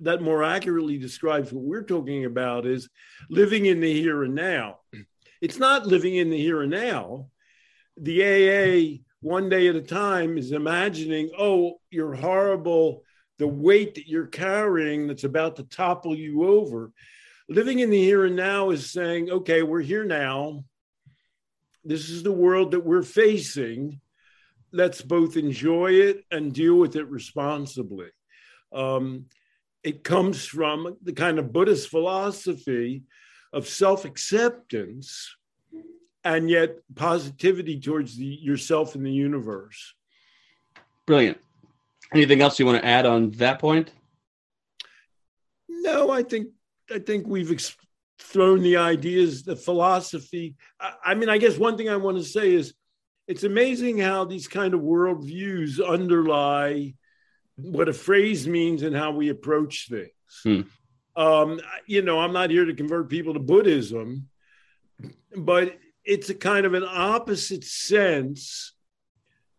that 0.00 0.20
more 0.20 0.44
accurately 0.44 0.98
describes 0.98 1.52
what 1.52 1.64
we're 1.64 1.82
talking 1.82 2.26
about 2.26 2.66
is 2.66 2.90
living 3.30 3.66
in 3.66 3.80
the 3.80 3.92
here 3.92 4.24
and 4.24 4.34
now. 4.34 4.80
It's 5.40 5.58
not 5.58 5.86
living 5.86 6.16
in 6.16 6.28
the 6.28 6.36
here 6.36 6.62
and 6.62 6.70
now. 6.70 7.28
The 7.96 8.22
AA, 8.22 9.02
one 9.20 9.48
day 9.48 9.68
at 9.68 9.76
a 9.76 9.80
time, 9.80 10.36
is 10.36 10.52
imagining, 10.52 11.30
oh, 11.38 11.80
your 11.90 12.14
horrible 12.14 13.02
the 13.38 13.46
weight 13.46 13.94
that 13.96 14.08
you're 14.08 14.26
carrying 14.26 15.06
that's 15.06 15.24
about 15.24 15.56
to 15.56 15.62
topple 15.64 16.14
you 16.14 16.46
over. 16.46 16.92
Living 17.48 17.78
in 17.80 17.90
the 17.90 18.02
here 18.02 18.24
and 18.24 18.36
now 18.36 18.70
is 18.70 18.90
saying, 18.90 19.30
okay, 19.30 19.62
we're 19.62 19.82
here 19.82 20.04
now. 20.04 20.64
This 21.86 22.10
is 22.10 22.24
the 22.24 22.32
world 22.32 22.72
that 22.72 22.84
we're 22.84 23.02
facing. 23.02 24.00
Let's 24.72 25.02
both 25.02 25.36
enjoy 25.36 25.92
it 25.92 26.24
and 26.32 26.52
deal 26.52 26.74
with 26.74 26.96
it 26.96 27.08
responsibly. 27.08 28.08
Um, 28.72 29.26
it 29.84 30.02
comes 30.02 30.44
from 30.44 30.96
the 31.00 31.12
kind 31.12 31.38
of 31.38 31.52
Buddhist 31.52 31.88
philosophy 31.88 33.04
of 33.52 33.68
self 33.68 34.04
acceptance 34.04 35.36
and 36.24 36.50
yet 36.50 36.78
positivity 36.96 37.78
towards 37.78 38.16
the, 38.16 38.24
yourself 38.24 38.96
and 38.96 39.06
the 39.06 39.12
universe. 39.12 39.94
Brilliant. 41.06 41.38
Anything 42.12 42.40
else 42.40 42.58
you 42.58 42.66
want 42.66 42.82
to 42.82 42.86
add 42.86 43.06
on 43.06 43.30
that 43.32 43.60
point? 43.60 43.92
No, 45.68 46.10
I 46.10 46.24
think 46.24 46.48
I 46.92 46.98
think 46.98 47.28
we've 47.28 47.52
ex- 47.52 47.76
thrown 48.18 48.62
the 48.62 48.76
ideas, 48.76 49.42
the 49.42 49.56
philosophy. 49.56 50.56
I, 50.80 50.92
I 51.04 51.14
mean, 51.14 51.28
I 51.28 51.38
guess 51.38 51.58
one 51.58 51.76
thing 51.76 51.88
I 51.88 51.96
want 51.96 52.18
to 52.18 52.24
say 52.24 52.54
is 52.54 52.74
it's 53.26 53.44
amazing 53.44 53.98
how 53.98 54.24
these 54.24 54.48
kind 54.48 54.74
of 54.74 54.80
worldviews 54.80 55.84
underlie 55.86 56.94
what 57.56 57.88
a 57.88 57.92
phrase 57.92 58.46
means 58.46 58.82
and 58.82 58.94
how 58.94 59.12
we 59.12 59.28
approach 59.28 59.88
things. 59.88 60.10
Hmm. 60.42 60.60
Um, 61.20 61.60
you 61.86 62.02
know, 62.02 62.20
I'm 62.20 62.32
not 62.32 62.50
here 62.50 62.66
to 62.66 62.74
convert 62.74 63.08
people 63.08 63.34
to 63.34 63.40
Buddhism, 63.40 64.28
but 65.34 65.76
it's 66.04 66.28
a 66.28 66.34
kind 66.34 66.66
of 66.66 66.74
an 66.74 66.84
opposite 66.86 67.64
sense 67.64 68.74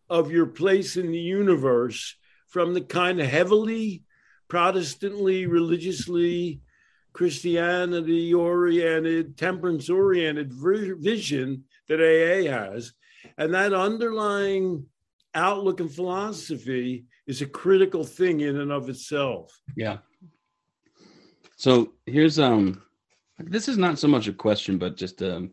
of 0.08 0.30
your 0.30 0.46
place 0.46 0.96
in 0.96 1.10
the 1.10 1.18
universe 1.18 2.16
from 2.46 2.74
the 2.74 2.80
kind 2.80 3.20
of 3.20 3.26
heavily 3.26 4.04
Protestantly, 4.48 5.44
religiously, 5.44 6.62
Christianity 7.12 8.32
oriented, 8.32 9.36
temperance 9.36 9.90
oriented 9.90 10.52
vision 10.52 11.64
that 11.88 12.00
AA 12.00 12.50
has. 12.50 12.92
And 13.36 13.52
that 13.54 13.72
underlying 13.72 14.86
outlook 15.34 15.80
and 15.80 15.92
philosophy 15.92 17.04
is 17.26 17.42
a 17.42 17.46
critical 17.46 18.04
thing 18.04 18.40
in 18.40 18.58
and 18.60 18.72
of 18.72 18.88
itself. 18.88 19.52
Yeah. 19.76 19.98
So 21.56 21.94
here's 22.06 22.38
um 22.38 22.82
this 23.38 23.68
is 23.68 23.78
not 23.78 23.98
so 23.98 24.08
much 24.08 24.28
a 24.28 24.32
question, 24.32 24.78
but 24.78 24.96
just 24.96 25.22
um 25.22 25.52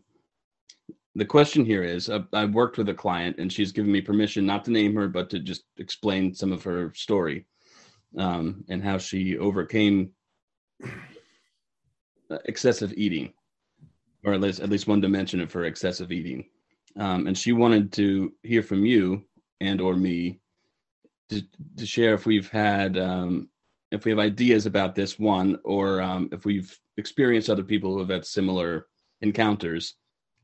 the 1.14 1.24
question 1.24 1.64
here 1.64 1.82
is 1.82 2.10
uh, 2.10 2.20
I've 2.32 2.52
worked 2.52 2.76
with 2.76 2.90
a 2.90 2.94
client 2.94 3.36
and 3.38 3.50
she's 3.50 3.72
given 3.72 3.90
me 3.90 4.02
permission 4.02 4.44
not 4.44 4.64
to 4.66 4.70
name 4.70 4.94
her, 4.96 5.08
but 5.08 5.30
to 5.30 5.38
just 5.38 5.64
explain 5.78 6.34
some 6.34 6.52
of 6.52 6.62
her 6.64 6.92
story 6.94 7.46
um, 8.18 8.64
and 8.68 8.84
how 8.84 8.98
she 8.98 9.38
overcame 9.38 10.10
excessive 12.44 12.92
eating, 12.96 13.32
or 14.24 14.34
at 14.34 14.40
least 14.40 14.60
at 14.60 14.70
least 14.70 14.86
one 14.86 15.00
dimension 15.00 15.40
of 15.40 15.52
her 15.52 15.64
excessive 15.64 16.12
eating. 16.12 16.46
Um, 16.98 17.26
and 17.26 17.36
she 17.36 17.52
wanted 17.52 17.92
to 17.94 18.32
hear 18.42 18.62
from 18.62 18.84
you 18.84 19.24
and 19.60 19.80
or 19.80 19.94
me 19.94 20.40
to, 21.30 21.42
to 21.76 21.86
share 21.86 22.14
if 22.14 22.26
we've 22.26 22.50
had 22.50 22.96
um, 22.98 23.48
if 23.90 24.04
we 24.04 24.10
have 24.10 24.18
ideas 24.18 24.66
about 24.66 24.94
this 24.94 25.18
one 25.18 25.58
or 25.64 26.00
um, 26.00 26.28
if 26.32 26.44
we've 26.44 26.76
experienced 26.96 27.50
other 27.50 27.62
people 27.62 27.92
who 27.92 28.00
have 28.00 28.08
had 28.08 28.24
similar 28.24 28.86
encounters 29.20 29.94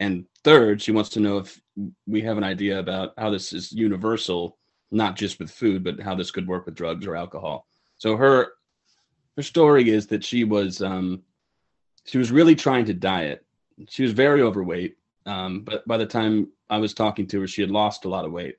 and 0.00 0.24
third, 0.44 0.80
she 0.80 0.92
wants 0.92 1.10
to 1.10 1.20
know 1.20 1.38
if 1.38 1.60
we 2.06 2.20
have 2.22 2.38
an 2.38 2.44
idea 2.44 2.78
about 2.78 3.12
how 3.18 3.30
this 3.30 3.52
is 3.52 3.72
universal, 3.72 4.58
not 4.90 5.16
just 5.16 5.38
with 5.38 5.50
food, 5.50 5.84
but 5.84 6.00
how 6.00 6.14
this 6.14 6.30
could 6.30 6.46
work 6.46 6.66
with 6.66 6.74
drugs 6.74 7.06
or 7.06 7.16
alcohol. 7.16 7.66
So 7.98 8.16
her 8.16 8.48
her 9.36 9.42
story 9.42 9.90
is 9.90 10.06
that 10.08 10.24
she 10.24 10.44
was 10.44 10.82
um, 10.82 11.22
she 12.04 12.18
was 12.18 12.32
really 12.32 12.54
trying 12.54 12.84
to 12.86 12.94
diet. 12.94 13.44
She 13.88 14.02
was 14.02 14.12
very 14.12 14.42
overweight, 14.42 14.96
um, 15.26 15.62
but 15.62 15.86
by 15.86 15.96
the 15.96 16.06
time 16.06 16.48
I 16.68 16.78
was 16.78 16.94
talking 16.94 17.26
to 17.28 17.40
her, 17.40 17.46
she 17.46 17.62
had 17.62 17.70
lost 17.70 18.04
a 18.04 18.08
lot 18.08 18.24
of 18.24 18.32
weight, 18.32 18.56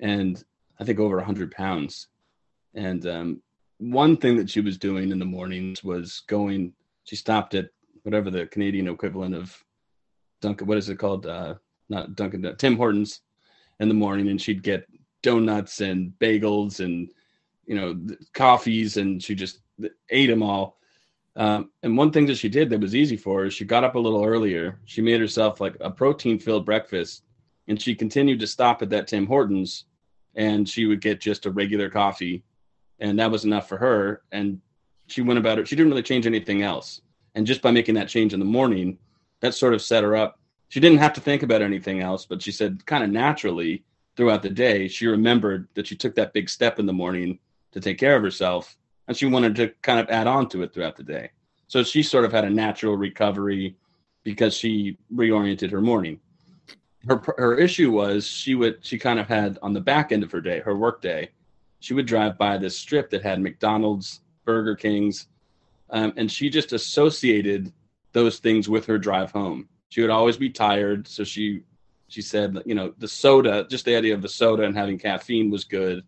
and 0.00 0.42
I 0.78 0.84
think 0.84 0.98
over 0.98 1.20
hundred 1.20 1.52
pounds. 1.52 2.08
And 2.74 3.06
um, 3.06 3.42
one 3.78 4.16
thing 4.16 4.36
that 4.36 4.50
she 4.50 4.60
was 4.60 4.78
doing 4.78 5.10
in 5.10 5.18
the 5.18 5.24
mornings 5.24 5.82
was 5.82 6.22
going. 6.26 6.72
She 7.04 7.16
stopped 7.16 7.54
at 7.54 7.70
whatever 8.02 8.30
the 8.30 8.46
Canadian 8.46 8.88
equivalent 8.88 9.34
of 9.34 9.64
Dunkin', 10.40 10.66
what 10.66 10.78
is 10.78 10.88
it 10.88 10.98
called? 10.98 11.26
Uh, 11.26 11.54
not 11.88 12.16
Dunkin', 12.16 12.44
uh, 12.44 12.54
Tim 12.54 12.76
Hortons 12.76 13.20
in 13.80 13.88
the 13.88 13.94
morning, 13.94 14.28
and 14.28 14.40
she'd 14.40 14.62
get 14.62 14.86
donuts 15.22 15.80
and 15.80 16.12
bagels 16.20 16.80
and 16.80 17.08
you 17.66 17.74
know 17.74 17.98
coffees, 18.32 18.96
and 18.96 19.22
she 19.22 19.34
just 19.34 19.60
ate 20.10 20.28
them 20.28 20.42
all. 20.42 20.78
Um, 21.36 21.70
and 21.82 21.96
one 21.96 22.10
thing 22.10 22.26
that 22.26 22.38
she 22.38 22.48
did 22.48 22.70
that 22.70 22.80
was 22.80 22.94
easy 22.94 23.16
for 23.16 23.44
her, 23.44 23.50
she 23.50 23.64
got 23.64 23.84
up 23.84 23.94
a 23.94 23.98
little 23.98 24.24
earlier. 24.24 24.80
She 24.86 25.02
made 25.02 25.20
herself 25.20 25.60
like 25.60 25.76
a 25.80 25.90
protein-filled 25.90 26.64
breakfast, 26.64 27.24
and 27.68 27.80
she 27.80 27.94
continued 27.94 28.40
to 28.40 28.46
stop 28.46 28.80
at 28.80 28.90
that 28.90 29.06
Tim 29.06 29.26
Hortons, 29.26 29.84
and 30.34 30.68
she 30.68 30.86
would 30.86 31.00
get 31.00 31.20
just 31.20 31.46
a 31.46 31.50
regular 31.50 31.90
coffee, 31.90 32.42
and 33.00 33.18
that 33.18 33.30
was 33.30 33.44
enough 33.44 33.68
for 33.68 33.76
her. 33.76 34.22
And 34.32 34.60
she 35.08 35.20
went 35.20 35.38
about 35.38 35.58
it. 35.58 35.68
She 35.68 35.76
didn't 35.76 35.90
really 35.90 36.02
change 36.02 36.26
anything 36.26 36.62
else. 36.62 37.02
And 37.34 37.46
just 37.46 37.60
by 37.60 37.70
making 37.70 37.96
that 37.96 38.08
change 38.08 38.32
in 38.32 38.40
the 38.40 38.46
morning, 38.46 38.98
that 39.40 39.54
sort 39.54 39.74
of 39.74 39.82
set 39.82 40.04
her 40.04 40.16
up. 40.16 40.40
She 40.68 40.80
didn't 40.80 40.98
have 40.98 41.12
to 41.12 41.20
think 41.20 41.42
about 41.42 41.62
anything 41.62 42.00
else, 42.00 42.24
but 42.26 42.40
she 42.42 42.50
said 42.50 42.84
kind 42.86 43.04
of 43.04 43.10
naturally 43.10 43.84
throughout 44.16 44.42
the 44.42 44.50
day, 44.50 44.88
she 44.88 45.06
remembered 45.06 45.68
that 45.74 45.86
she 45.86 45.94
took 45.94 46.14
that 46.14 46.32
big 46.32 46.48
step 46.48 46.78
in 46.78 46.86
the 46.86 46.92
morning 46.92 47.38
to 47.72 47.80
take 47.80 47.98
care 47.98 48.16
of 48.16 48.22
herself, 48.22 48.76
and 49.08 49.16
she 49.16 49.26
wanted 49.26 49.54
to 49.56 49.68
kind 49.82 50.00
of 50.00 50.08
add 50.10 50.26
on 50.26 50.48
to 50.50 50.62
it 50.62 50.72
throughout 50.72 50.96
the 50.96 51.02
day. 51.02 51.30
So 51.68 51.82
she 51.82 52.02
sort 52.02 52.24
of 52.24 52.32
had 52.32 52.44
a 52.44 52.50
natural 52.50 52.96
recovery 52.96 53.76
because 54.22 54.54
she 54.54 54.98
reoriented 55.14 55.70
her 55.70 55.80
morning. 55.80 56.20
Her 57.06 57.22
her 57.38 57.56
issue 57.56 57.92
was 57.92 58.26
she 58.26 58.54
would 58.54 58.84
she 58.84 58.98
kind 58.98 59.20
of 59.20 59.28
had 59.28 59.58
on 59.62 59.72
the 59.72 59.80
back 59.80 60.10
end 60.10 60.22
of 60.22 60.32
her 60.32 60.40
day, 60.40 60.60
her 60.60 60.76
work 60.76 61.00
day, 61.00 61.30
she 61.80 61.94
would 61.94 62.06
drive 62.06 62.36
by 62.36 62.58
this 62.58 62.76
strip 62.76 63.10
that 63.10 63.22
had 63.22 63.40
McDonald's, 63.40 64.20
Burger 64.44 64.74
King's, 64.74 65.28
um, 65.90 66.12
and 66.16 66.30
she 66.30 66.50
just 66.50 66.72
associated 66.72 67.72
those 68.12 68.38
things 68.38 68.68
with 68.68 68.86
her 68.86 68.98
drive 68.98 69.30
home. 69.30 69.68
She 69.88 70.00
would 70.00 70.10
always 70.10 70.36
be 70.36 70.50
tired, 70.50 71.06
so 71.06 71.22
she 71.22 71.62
she 72.08 72.22
said, 72.22 72.60
you 72.66 72.74
know, 72.74 72.94
the 72.98 73.08
soda, 73.08 73.66
just 73.68 73.84
the 73.84 73.96
idea 73.96 74.14
of 74.14 74.22
the 74.22 74.28
soda 74.28 74.64
and 74.64 74.76
having 74.76 74.98
caffeine 74.98 75.50
was 75.50 75.64
good. 75.64 76.04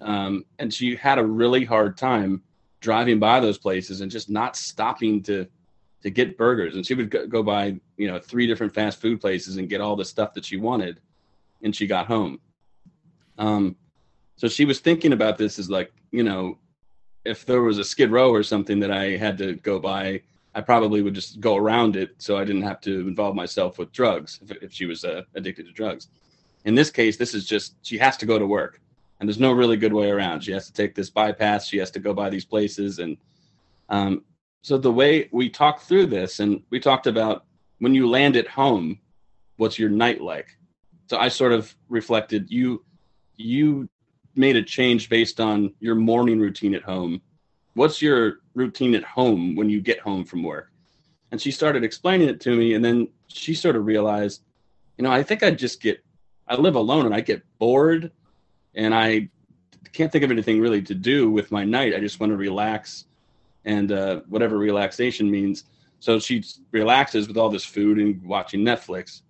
Um, 0.00 0.44
and 0.58 0.72
she 0.72 0.96
had 0.96 1.18
a 1.18 1.24
really 1.24 1.64
hard 1.64 1.96
time 1.96 2.42
driving 2.80 3.18
by 3.18 3.40
those 3.40 3.58
places 3.58 4.00
and 4.00 4.10
just 4.10 4.30
not 4.30 4.56
stopping 4.56 5.22
to 5.24 5.46
to 6.02 6.10
get 6.10 6.38
burgers. 6.38 6.76
And 6.76 6.86
she 6.86 6.94
would 6.94 7.10
go, 7.10 7.26
go 7.26 7.42
by, 7.42 7.80
you 7.96 8.06
know, 8.06 8.18
three 8.18 8.46
different 8.46 8.74
fast 8.74 9.00
food 9.00 9.20
places 9.20 9.56
and 9.56 9.68
get 9.68 9.80
all 9.80 9.96
the 9.96 10.04
stuff 10.04 10.34
that 10.34 10.44
she 10.44 10.56
wanted. 10.56 11.00
And 11.62 11.74
she 11.74 11.86
got 11.86 12.06
home. 12.06 12.38
Um, 13.38 13.76
so 14.36 14.46
she 14.46 14.64
was 14.64 14.78
thinking 14.78 15.12
about 15.12 15.38
this 15.38 15.58
as 15.58 15.68
like, 15.70 15.92
you 16.12 16.22
know, 16.22 16.58
if 17.24 17.44
there 17.44 17.62
was 17.62 17.78
a 17.78 17.84
Skid 17.84 18.12
Row 18.12 18.30
or 18.30 18.42
something 18.42 18.78
that 18.80 18.90
I 18.90 19.16
had 19.16 19.36
to 19.38 19.54
go 19.54 19.80
by, 19.80 20.22
I 20.54 20.60
probably 20.60 21.02
would 21.02 21.14
just 21.14 21.40
go 21.40 21.56
around 21.56 21.96
it 21.96 22.14
so 22.18 22.36
I 22.36 22.44
didn't 22.44 22.62
have 22.62 22.80
to 22.82 23.00
involve 23.08 23.34
myself 23.34 23.78
with 23.78 23.92
drugs 23.92 24.40
if, 24.48 24.62
if 24.62 24.72
she 24.72 24.86
was 24.86 25.04
uh, 25.04 25.22
addicted 25.34 25.66
to 25.66 25.72
drugs. 25.72 26.08
In 26.64 26.74
this 26.74 26.90
case, 26.90 27.16
this 27.16 27.34
is 27.34 27.46
just 27.46 27.74
she 27.82 27.98
has 27.98 28.16
to 28.18 28.26
go 28.26 28.38
to 28.38 28.46
work, 28.46 28.80
and 29.18 29.28
there's 29.28 29.40
no 29.40 29.52
really 29.52 29.76
good 29.76 29.92
way 29.92 30.10
around. 30.10 30.42
She 30.42 30.52
has 30.52 30.66
to 30.66 30.72
take 30.72 30.94
this 30.94 31.10
bypass. 31.10 31.66
She 31.66 31.78
has 31.78 31.90
to 31.92 32.00
go 32.00 32.12
by 32.12 32.30
these 32.30 32.44
places, 32.44 32.98
and 32.98 33.16
um, 33.88 34.24
so 34.62 34.76
the 34.76 34.92
way 34.92 35.28
we 35.32 35.48
talked 35.48 35.82
through 35.82 36.06
this, 36.06 36.40
and 36.40 36.62
we 36.70 36.80
talked 36.80 37.06
about 37.06 37.44
when 37.78 37.94
you 37.94 38.08
land 38.08 38.36
at 38.36 38.48
home, 38.48 38.98
what's 39.56 39.78
your 39.78 39.90
night 39.90 40.20
like? 40.20 40.48
So 41.08 41.18
I 41.18 41.28
sort 41.28 41.52
of 41.52 41.74
reflected 41.88 42.50
you 42.50 42.84
you 43.36 43.88
made 44.34 44.56
a 44.56 44.62
change 44.62 45.08
based 45.08 45.40
on 45.40 45.72
your 45.80 45.94
morning 45.94 46.40
routine 46.40 46.74
at 46.74 46.82
home 46.82 47.20
what's 47.76 48.00
your 48.00 48.38
routine 48.54 48.94
at 48.94 49.04
home 49.04 49.54
when 49.54 49.68
you 49.68 49.80
get 49.80 50.00
home 50.00 50.24
from 50.24 50.42
work? 50.42 50.72
And 51.30 51.40
she 51.40 51.50
started 51.50 51.84
explaining 51.84 52.28
it 52.28 52.40
to 52.40 52.56
me. 52.56 52.74
And 52.74 52.84
then 52.84 53.08
she 53.28 53.54
sort 53.54 53.76
of 53.76 53.84
realized, 53.84 54.42
you 54.96 55.04
know, 55.04 55.12
I 55.12 55.22
think 55.22 55.42
I 55.42 55.50
just 55.50 55.82
get, 55.82 56.02
I 56.48 56.56
live 56.56 56.74
alone 56.74 57.04
and 57.04 57.14
I 57.14 57.20
get 57.20 57.42
bored 57.58 58.10
and 58.76 58.94
I 58.94 59.28
can't 59.92 60.12
think 60.12 60.24
of 60.24 60.30
anything 60.30 60.60
really 60.60 60.82
to 60.82 60.94
do 60.94 61.30
with 61.30 61.50
my 61.50 61.64
night. 61.64 61.94
I 61.94 62.00
just 62.00 62.20
want 62.20 62.30
to 62.30 62.36
relax 62.36 63.06
and 63.64 63.90
uh, 63.90 64.20
whatever 64.28 64.58
relaxation 64.58 65.30
means. 65.30 65.64
So 65.98 66.18
she 66.18 66.44
relaxes 66.70 67.26
with 67.26 67.38
all 67.38 67.48
this 67.48 67.64
food 67.64 67.98
and 67.98 68.22
watching 68.22 68.60
Netflix. 68.60 69.22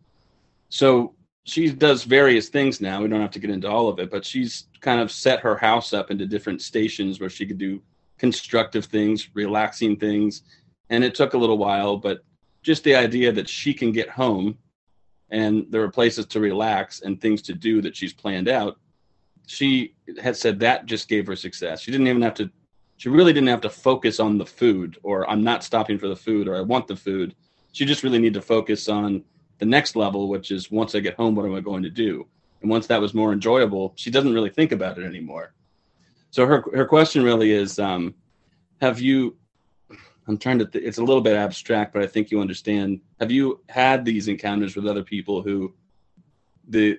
So 0.69 1.15
she 1.45 1.71
does 1.71 2.03
various 2.03 2.49
things 2.49 2.81
now. 2.81 3.01
We 3.01 3.09
don't 3.09 3.21
have 3.21 3.31
to 3.31 3.39
get 3.39 3.51
into 3.51 3.71
all 3.71 3.89
of 3.89 4.01
it, 4.01 4.11
but 4.11 4.25
she's 4.25 4.67
kind 4.81 5.01
of 5.01 5.13
set 5.13 5.41
her 5.41 5.57
house 5.57 5.93
up 5.93 6.11
into 6.11 6.27
different 6.27 6.61
stations 6.61 7.21
where 7.21 7.31
she 7.31 7.47
could 7.47 7.59
do 7.59 7.81
constructive 8.19 8.87
things, 8.87 9.29
relaxing 9.35 9.97
things. 9.97 10.43
And 10.91 11.05
it 11.05 11.15
took 11.15 11.35
a 11.35 11.39
little 11.39 11.59
while, 11.59 11.97
but 11.97 12.25
just 12.63 12.83
the 12.83 12.97
idea 12.97 13.31
that 13.31 13.49
she 13.49 13.73
can 13.73 13.93
get 13.93 14.11
home 14.11 14.59
and 15.31 15.67
there 15.71 15.83
are 15.83 15.91
places 15.91 16.27
to 16.27 16.41
relax 16.41 17.03
and 17.03 17.21
things 17.21 17.43
to 17.43 17.53
do 17.53 17.81
that 17.83 17.97
she's 17.97 18.13
planned 18.13 18.49
out 18.49 18.79
she 19.47 19.95
had 20.21 20.37
said 20.37 20.61
that 20.61 20.87
just 20.87 21.09
gave 21.09 21.27
her 21.27 21.37
success. 21.37 21.81
She 21.81 21.91
didn't 21.91 22.09
even 22.09 22.23
have 22.23 22.35
to. 22.35 22.51
She 22.99 23.09
really 23.09 23.33
didn't 23.33 23.49
have 23.49 23.61
to 23.63 23.71
focus 23.71 24.21
on 24.21 24.39
the 24.39 24.47
food, 24.47 24.99
or 25.03 25.29
I'm 25.31 25.43
not 25.43 25.65
stopping 25.65 25.99
for 25.99 26.09
the 26.09 26.17
food, 26.17 26.49
or 26.49 26.57
I 26.57 26.63
want 26.63 26.87
the 26.87 26.97
food. 26.97 27.35
She 27.73 27.85
just 27.85 28.03
really 28.03 28.19
needed 28.19 28.35
to 28.35 28.43
focus 28.43 28.89
on 28.89 29.23
the 29.59 29.67
next 29.67 29.97
level, 29.97 30.29
which 30.29 30.51
is 30.51 30.71
once 30.71 30.95
I 30.95 31.01
get 31.01 31.15
home, 31.15 31.35
what 31.35 31.47
am 31.47 31.55
I 31.55 31.61
going 31.61 31.83
to 31.83 31.91
do? 31.91 32.27
And 32.63 32.71
once 32.71 32.87
that 32.87 33.01
was 33.01 33.15
more 33.15 33.33
enjoyable, 33.33 33.93
she 33.97 34.11
doesn't 34.11 34.33
really 34.33 34.51
think 34.51 34.73
about 34.73 34.99
it 34.99 35.05
anymore. 35.05 35.55
So 36.31 36.47
her 36.47 36.65
her 36.75 36.87
question 36.87 37.23
really 37.23 37.53
is, 37.53 37.79
um, 37.79 38.15
have 38.81 39.01
you? 39.01 39.37
I'm 40.27 40.39
trying 40.39 40.59
to. 40.59 40.67
Th- 40.67 40.85
it's 40.85 40.99
a 40.99 41.05
little 41.05 41.23
bit 41.23 41.37
abstract, 41.37 41.93
but 41.93 42.03
I 42.03 42.07
think 42.07 42.31
you 42.31 42.41
understand. 42.41 43.01
Have 43.21 43.31
you 43.31 43.61
had 43.69 44.05
these 44.05 44.27
encounters 44.27 44.75
with 44.75 44.87
other 44.87 45.05
people 45.05 45.43
who 45.43 45.75
the 46.69 46.99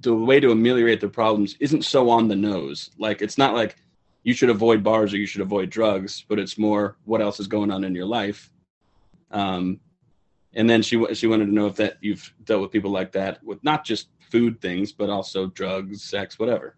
the 0.00 0.14
way 0.14 0.40
to 0.40 0.50
ameliorate 0.50 1.00
the 1.00 1.08
problems 1.08 1.56
isn't 1.60 1.84
so 1.84 2.10
on 2.10 2.28
the 2.28 2.36
nose. 2.36 2.90
Like 2.98 3.22
it's 3.22 3.38
not 3.38 3.54
like 3.54 3.76
you 4.22 4.34
should 4.34 4.50
avoid 4.50 4.82
bars 4.82 5.12
or 5.12 5.16
you 5.16 5.26
should 5.26 5.40
avoid 5.40 5.70
drugs, 5.70 6.24
but 6.28 6.38
it's 6.38 6.58
more 6.58 6.96
what 7.04 7.20
else 7.20 7.40
is 7.40 7.46
going 7.46 7.70
on 7.70 7.84
in 7.84 7.94
your 7.94 8.06
life. 8.06 8.50
Um, 9.30 9.80
and 10.54 10.68
then 10.68 10.82
she 10.82 11.02
she 11.14 11.26
wanted 11.26 11.46
to 11.46 11.54
know 11.54 11.66
if 11.66 11.76
that 11.76 11.98
you've 12.00 12.32
dealt 12.44 12.62
with 12.62 12.72
people 12.72 12.90
like 12.90 13.12
that 13.12 13.42
with 13.44 13.62
not 13.62 13.84
just 13.84 14.08
food 14.30 14.60
things, 14.60 14.92
but 14.92 15.10
also 15.10 15.46
drugs, 15.46 16.02
sex, 16.02 16.38
whatever. 16.38 16.76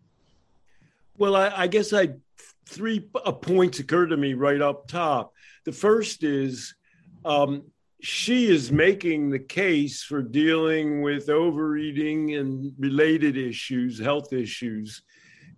Well, 1.17 1.37
I, 1.37 1.53
I 1.55 1.67
guess 1.67 1.93
I 1.93 2.15
three 2.67 3.01
points 3.01 3.79
occur 3.79 4.07
to 4.07 4.17
me 4.17 4.35
right 4.35 4.61
up 4.61 4.89
top. 4.89 5.33
The 5.65 5.73
first 5.73 6.23
is 6.23 6.75
um, 7.25 7.65
she 8.03 8.47
is 8.47 8.73
making 8.73 9.31
the 9.31 9.39
case 9.39 10.03
for 10.03 10.23
dealing 10.23 11.03
with 11.03 11.29
overeating 11.29 12.35
and 12.35 12.73
related 12.77 13.37
issues, 13.37 14.01
health 14.01 14.33
issues, 14.33 15.03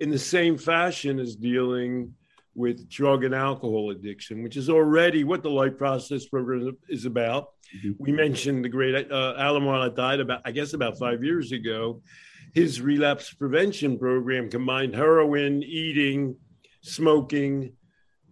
in 0.00 0.10
the 0.10 0.18
same 0.18 0.58
fashion 0.58 1.18
as 1.18 1.36
dealing 1.36 2.12
with 2.54 2.86
drug 2.90 3.24
and 3.24 3.34
alcohol 3.34 3.90
addiction, 3.90 4.42
which 4.42 4.58
is 4.58 4.68
already 4.68 5.24
what 5.24 5.42
the 5.42 5.48
Life 5.48 5.78
Process 5.78 6.26
program 6.26 6.76
is 6.86 7.06
about. 7.06 7.48
Mm-hmm. 7.78 7.92
We 7.98 8.12
mentioned 8.12 8.62
the 8.62 8.68
great 8.68 9.10
uh, 9.10 9.34
Alan 9.38 9.94
died 9.94 10.20
about, 10.20 10.42
I 10.44 10.50
guess, 10.50 10.74
about 10.74 10.98
five 10.98 11.24
years 11.24 11.50
ago. 11.50 12.02
His 12.52 12.78
relapse 12.78 13.32
prevention 13.32 13.98
program 13.98 14.50
combined 14.50 14.94
heroin, 14.94 15.62
eating, 15.62 16.36
smoking, 16.82 17.72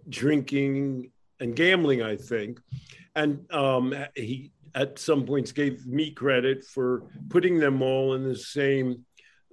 drinking, 0.06 1.10
and 1.40 1.56
gambling, 1.56 2.02
I 2.02 2.16
think 2.16 2.60
and 3.14 3.50
um, 3.52 3.94
he 4.14 4.52
at 4.74 4.98
some 4.98 5.26
points 5.26 5.52
gave 5.52 5.86
me 5.86 6.10
credit 6.10 6.64
for 6.64 7.04
putting 7.28 7.58
them 7.58 7.82
all 7.82 8.14
in 8.14 8.24
the 8.24 8.36
same 8.36 9.04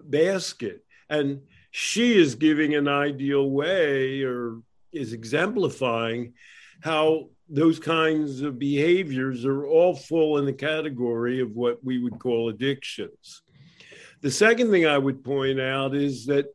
basket. 0.01 0.83
And 1.09 1.41
she 1.71 2.17
is 2.17 2.35
giving 2.35 2.75
an 2.75 2.87
ideal 2.87 3.49
way 3.49 4.21
or 4.23 4.59
is 4.91 5.13
exemplifying 5.13 6.33
how 6.81 7.29
those 7.49 7.79
kinds 7.79 8.41
of 8.41 8.59
behaviors 8.59 9.43
are 9.43 9.65
all 9.65 9.95
fall 9.95 10.37
in 10.37 10.45
the 10.45 10.53
category 10.53 11.41
of 11.41 11.51
what 11.51 11.83
we 11.83 12.01
would 12.01 12.19
call 12.19 12.49
addictions. 12.49 13.41
The 14.21 14.31
second 14.31 14.71
thing 14.71 14.85
I 14.85 14.97
would 14.97 15.23
point 15.23 15.59
out 15.59 15.95
is 15.95 16.25
that, 16.27 16.45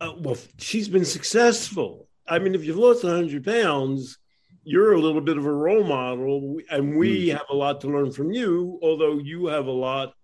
uh, 0.00 0.12
well, 0.18 0.36
she's 0.58 0.88
been 0.88 1.04
successful. 1.04 2.08
I 2.26 2.38
mean, 2.38 2.54
if 2.54 2.64
you've 2.64 2.76
lost 2.76 3.04
100 3.04 3.44
pounds, 3.44 4.18
you're 4.64 4.92
a 4.92 5.00
little 5.00 5.20
bit 5.20 5.38
of 5.38 5.46
a 5.46 5.52
role 5.52 5.84
model, 5.84 6.58
and 6.70 6.96
we 6.96 7.26
mm. 7.26 7.32
have 7.32 7.46
a 7.50 7.54
lot 7.54 7.80
to 7.80 7.88
learn 7.88 8.12
from 8.12 8.32
you, 8.32 8.78
although 8.82 9.18
you 9.18 9.46
have 9.46 9.66
a 9.66 9.72
lot 9.72 10.14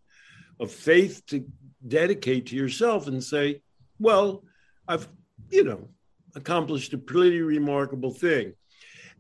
of 0.60 0.70
faith 0.70 1.24
to 1.26 1.44
dedicate 1.86 2.46
to 2.46 2.56
yourself 2.56 3.06
and 3.06 3.22
say, 3.22 3.62
well, 3.98 4.44
I've, 4.86 5.08
you 5.50 5.64
know, 5.64 5.88
accomplished 6.34 6.92
a 6.92 6.98
pretty 6.98 7.40
remarkable 7.40 8.12
thing. 8.12 8.54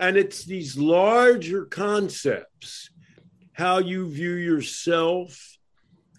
And 0.00 0.16
it's 0.16 0.44
these 0.44 0.76
larger 0.76 1.64
concepts 1.64 2.90
how 3.52 3.78
you 3.78 4.08
view 4.08 4.34
yourself, 4.34 5.58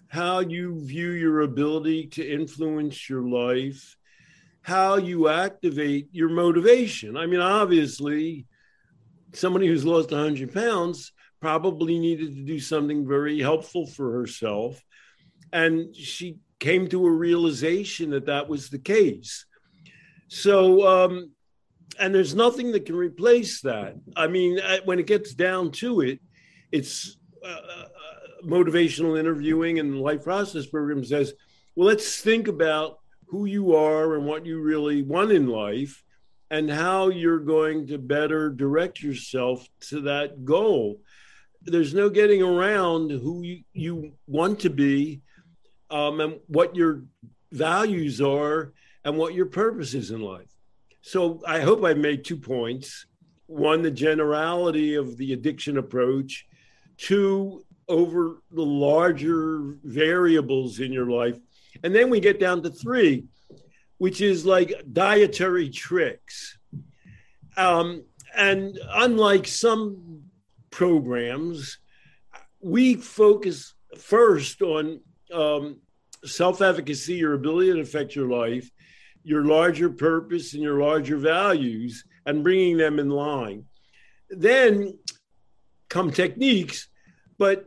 how 0.08 0.40
you 0.40 0.84
view 0.84 1.12
your 1.12 1.40
ability 1.40 2.06
to 2.08 2.22
influence 2.22 3.08
your 3.08 3.22
life, 3.22 3.96
how 4.60 4.96
you 4.96 5.28
activate 5.28 6.08
your 6.12 6.28
motivation. 6.28 7.16
I 7.16 7.24
mean, 7.24 7.40
obviously, 7.40 8.44
somebody 9.32 9.66
who's 9.66 9.84
lost 9.84 10.10
100 10.10 10.52
pounds 10.52 11.12
probably 11.40 11.98
needed 11.98 12.34
to 12.34 12.44
do 12.44 12.58
something 12.58 13.06
very 13.06 13.40
helpful 13.40 13.86
for 13.86 14.12
herself. 14.12 14.82
And 15.52 15.94
she 15.96 16.38
came 16.58 16.88
to 16.88 17.06
a 17.06 17.10
realization 17.10 18.10
that 18.10 18.26
that 18.26 18.48
was 18.48 18.68
the 18.68 18.78
case. 18.78 19.46
So, 20.28 20.86
um, 20.86 21.32
and 21.98 22.14
there's 22.14 22.34
nothing 22.34 22.72
that 22.72 22.86
can 22.86 22.94
replace 22.94 23.62
that. 23.62 23.96
I 24.14 24.28
mean, 24.28 24.60
when 24.84 24.98
it 24.98 25.06
gets 25.06 25.34
down 25.34 25.72
to 25.72 26.02
it, 26.02 26.20
it's 26.70 27.16
uh, 27.44 27.48
uh, 27.48 27.86
motivational 28.44 29.18
interviewing 29.18 29.78
and 29.78 30.00
life 30.00 30.22
process 30.22 30.66
program 30.66 31.04
says, 31.04 31.32
well, 31.74 31.88
let's 31.88 32.20
think 32.20 32.46
about 32.46 32.98
who 33.26 33.46
you 33.46 33.74
are 33.74 34.14
and 34.16 34.26
what 34.26 34.46
you 34.46 34.60
really 34.60 35.02
want 35.02 35.32
in 35.32 35.46
life 35.48 36.04
and 36.50 36.70
how 36.70 37.08
you're 37.08 37.38
going 37.38 37.86
to 37.86 37.98
better 37.98 38.50
direct 38.50 39.02
yourself 39.02 39.66
to 39.88 40.00
that 40.02 40.44
goal. 40.44 41.00
There's 41.62 41.94
no 41.94 42.10
getting 42.10 42.42
around 42.42 43.10
who 43.10 43.42
you, 43.42 43.62
you 43.72 44.12
want 44.26 44.60
to 44.60 44.70
be 44.70 45.20
um, 45.90 46.20
and 46.20 46.40
what 46.46 46.74
your 46.74 47.04
values 47.52 48.20
are 48.20 48.72
and 49.04 49.16
what 49.16 49.34
your 49.34 49.46
purpose 49.46 49.94
is 49.94 50.10
in 50.10 50.20
life. 50.20 50.50
So 51.02 51.40
I 51.46 51.60
hope 51.60 51.84
I 51.84 51.94
made 51.94 52.24
two 52.24 52.36
points. 52.36 53.06
One, 53.46 53.82
the 53.82 53.90
generality 53.90 54.94
of 54.94 55.16
the 55.16 55.32
addiction 55.32 55.78
approach. 55.78 56.46
Two, 56.96 57.64
over 57.88 58.42
the 58.52 58.64
larger 58.64 59.76
variables 59.82 60.78
in 60.80 60.92
your 60.92 61.10
life. 61.10 61.36
And 61.82 61.94
then 61.94 62.08
we 62.08 62.20
get 62.20 62.38
down 62.38 62.62
to 62.62 62.70
three 62.70 63.24
which 64.00 64.22
is 64.22 64.46
like 64.46 64.72
dietary 64.90 65.68
tricks. 65.68 66.56
Um, 67.58 68.04
and 68.34 68.78
unlike 68.88 69.46
some 69.46 70.22
programs, 70.70 71.76
we 72.60 72.94
focus 72.94 73.74
first 73.98 74.62
on 74.62 75.00
um, 75.34 75.80
self 76.24 76.62
efficacy, 76.62 77.16
your 77.16 77.34
ability 77.34 77.74
to 77.74 77.80
affect 77.80 78.16
your 78.16 78.30
life, 78.30 78.70
your 79.22 79.44
larger 79.44 79.90
purpose, 79.90 80.54
and 80.54 80.62
your 80.62 80.80
larger 80.80 81.18
values, 81.18 82.02
and 82.24 82.42
bringing 82.42 82.78
them 82.78 82.98
in 82.98 83.10
line. 83.10 83.66
Then 84.30 84.98
come 85.90 86.10
techniques, 86.10 86.88
but 87.36 87.66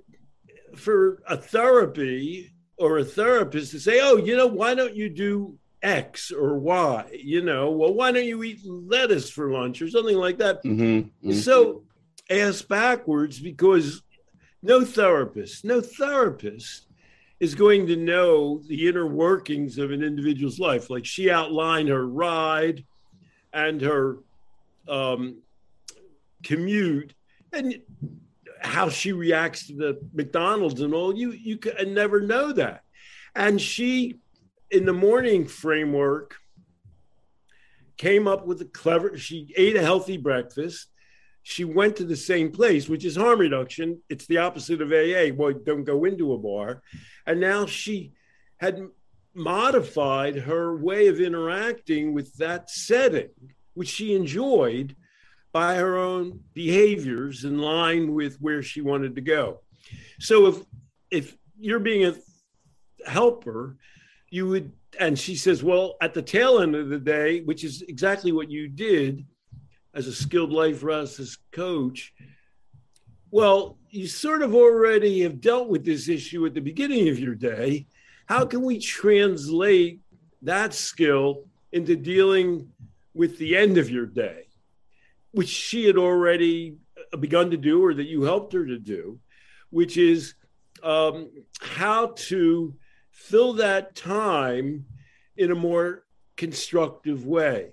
for 0.76 1.22
a 1.28 1.38
therapy 1.38 2.56
or 2.76 2.98
a 2.98 3.06
therapist 3.06 3.69
to 3.74 3.80
say, 3.80 4.00
oh, 4.02 4.17
you 4.17 4.36
know, 4.36 4.48
why 4.48 4.74
don't 4.74 4.96
you 4.96 5.10
do 5.10 5.60
X 5.84 6.32
or 6.32 6.58
Y, 6.58 7.19
you 7.24 7.41
know, 7.41 7.69
well, 7.72 7.93
why 7.93 8.12
don't 8.12 8.26
you 8.26 8.41
eat 8.43 8.62
lettuce 8.65 9.30
for 9.30 9.52
lunch 9.52 9.82
or 9.82 9.89
something 9.89 10.17
like 10.17 10.38
that? 10.38 10.63
Mm-hmm, 10.63 10.84
mm-hmm. 10.84 11.32
So 11.34 11.84
ask 12.30 12.67
backwards 12.67 13.39
because 13.39 14.02
no 14.62 14.86
therapist, 14.86 15.65
no 15.65 15.82
therapist 15.82 16.88
is 17.41 17.54
going 17.54 17.88
to 17.88 17.98
know 17.98 18.62
the 18.67 18.88
inner 18.88 19.06
workings 19.06 19.78
of 19.78 19.91
an 19.91 20.02
individual's 20.02 20.60
life. 20.60 20.89
Like 20.89 21.06
she 21.06 21.30
outlined 21.30 21.89
her 21.89 22.08
ride 22.08 22.86
and 23.52 23.82
her 23.82 24.19
um, 24.88 25.41
commute 26.43 27.13
and 27.52 27.82
how 28.62 28.88
she 28.88 29.12
reacts 29.12 29.67
to 29.67 29.74
the 29.74 30.00
McDonald's 30.13 30.80
and 30.80 30.93
all. 30.93 31.13
You 31.13 31.32
you 31.32 31.58
can 31.58 31.93
never 31.93 32.22
know 32.22 32.54
that. 32.54 32.84
And 33.36 33.60
she 33.60 34.19
in 34.73 34.86
the 34.86 34.93
morning 34.93 35.45
framework 35.45 36.36
came 37.95 38.27
up 38.27 38.47
with 38.47 38.59
a 38.59 38.65
clever 38.65 39.15
she 39.17 39.53
ate 39.55 39.75
a 39.75 39.81
healthy 39.81 40.17
breakfast. 40.17 40.88
She 41.43 41.63
went 41.63 41.95
to 41.97 42.05
the 42.05 42.15
same 42.15 42.51
place 42.51 42.89
which 42.89 43.05
is 43.05 43.15
harm 43.15 43.39
reduction. 43.39 44.01
It's 44.09 44.25
the 44.25 44.39
opposite 44.39 44.81
of 44.81 44.91
aa 44.91 45.33
well 45.36 45.53
don't 45.53 45.83
go 45.83 46.05
into 46.05 46.33
a 46.33 46.39
bar. 46.39 46.81
And 47.27 47.39
now 47.39 47.67
she 47.67 48.13
had 48.57 48.81
modified 49.36 50.38
her 50.38 50.75
way 50.75 51.07
of 51.07 51.19
interacting 51.19 52.13
with 52.13 52.33
that 52.38 52.69
setting 52.69 53.29
which 53.75 53.89
she 53.89 54.15
enjoyed 54.15 54.95
by 55.51 55.75
her 55.75 55.97
own 55.97 56.39
behaviors 56.55 57.43
in 57.43 57.59
line 57.59 58.13
with 58.13 58.38
where 58.41 58.63
she 58.63 58.81
wanted 58.81 59.13
to 59.15 59.21
go. 59.21 59.59
So 60.19 60.47
if 60.47 60.57
if 61.12 61.38
you're 61.59 61.79
being 61.79 62.05
a 62.05 62.15
helper 63.07 63.77
you 64.34 64.48
would 64.48 64.72
and 65.00 65.17
she 65.17 65.36
says 65.36 65.63
well 65.63 65.96
at 66.02 66.13
the 66.13 66.22
tail 66.22 66.60
end 66.60 66.76
of 66.76 66.89
the 66.89 67.00
day 67.00 67.41
which 67.41 67.63
is 67.63 67.82
exactly 67.84 68.32
what 68.32 68.50
you 68.50 68.67
did 68.67 69.26
as 69.93 70.08
a 70.08 70.13
skilled 70.13 70.52
life 70.52 70.82
process 70.82 71.38
coach 71.52 72.13
well 73.32 73.78
you 73.93 74.08
sort 74.08 74.41
of 74.41 74.56
already 74.56 75.22
have 75.22 75.39
dealt 75.39 75.69
with 75.69 75.86
this 75.86 76.10
issue 76.10 76.43
at 76.48 76.56
the 76.56 76.60
beginning 76.60 77.10
of 77.10 77.19
your 77.19 77.36
day. 77.36 77.86
How 78.26 78.43
can 78.43 78.63
we 78.63 78.80
translate 78.80 80.02
that 80.41 80.74
skill 80.74 81.43
into 81.72 81.96
dealing 81.96 82.69
with 83.13 83.38
the 83.38 83.56
end 83.56 83.78
of 83.78 83.91
your 83.91 84.08
day, 84.08 84.48
which 85.32 85.48
she 85.48 85.86
had 85.86 85.96
already 85.96 86.78
begun 87.19 87.52
to 87.52 87.58
do 87.58 87.86
or 87.86 87.93
that 87.93 88.08
you 88.08 88.24
helped 88.24 88.52
her 88.54 88.65
to 88.65 88.80
do, 88.80 89.19
which 89.69 89.96
is 89.96 90.34
um, 90.82 91.30
how 91.62 92.13
to 92.15 92.74
fill 93.23 93.53
that 93.53 93.95
time 93.95 94.86
in 95.38 95.49
a 95.49 95.55
more 95.55 96.03
constructive 96.36 97.25
way. 97.25 97.69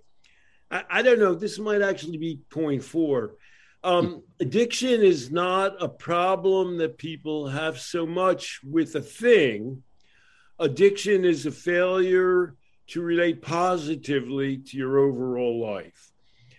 I, 0.70 0.84
I, 0.88 1.02
don't 1.02 1.18
know, 1.18 1.34
this 1.34 1.58
might 1.58 1.82
actually 1.82 2.18
be 2.18 2.40
point 2.50 2.84
four. 2.84 3.34
Um, 3.82 4.22
addiction 4.38 5.02
is 5.02 5.30
not 5.30 5.82
a 5.82 5.88
problem 5.88 6.78
that 6.78 6.98
people 6.98 7.48
have 7.48 7.80
so 7.80 8.06
much 8.06 8.60
with 8.62 8.94
a 8.94 9.00
thing. 9.00 9.82
Addiction 10.60 11.24
is 11.24 11.46
a 11.46 11.50
failure 11.50 12.54
to 12.88 13.00
relate 13.00 13.42
positively 13.42 14.58
to 14.58 14.76
your 14.76 14.98
overall 14.98 15.60
life. 15.60 16.12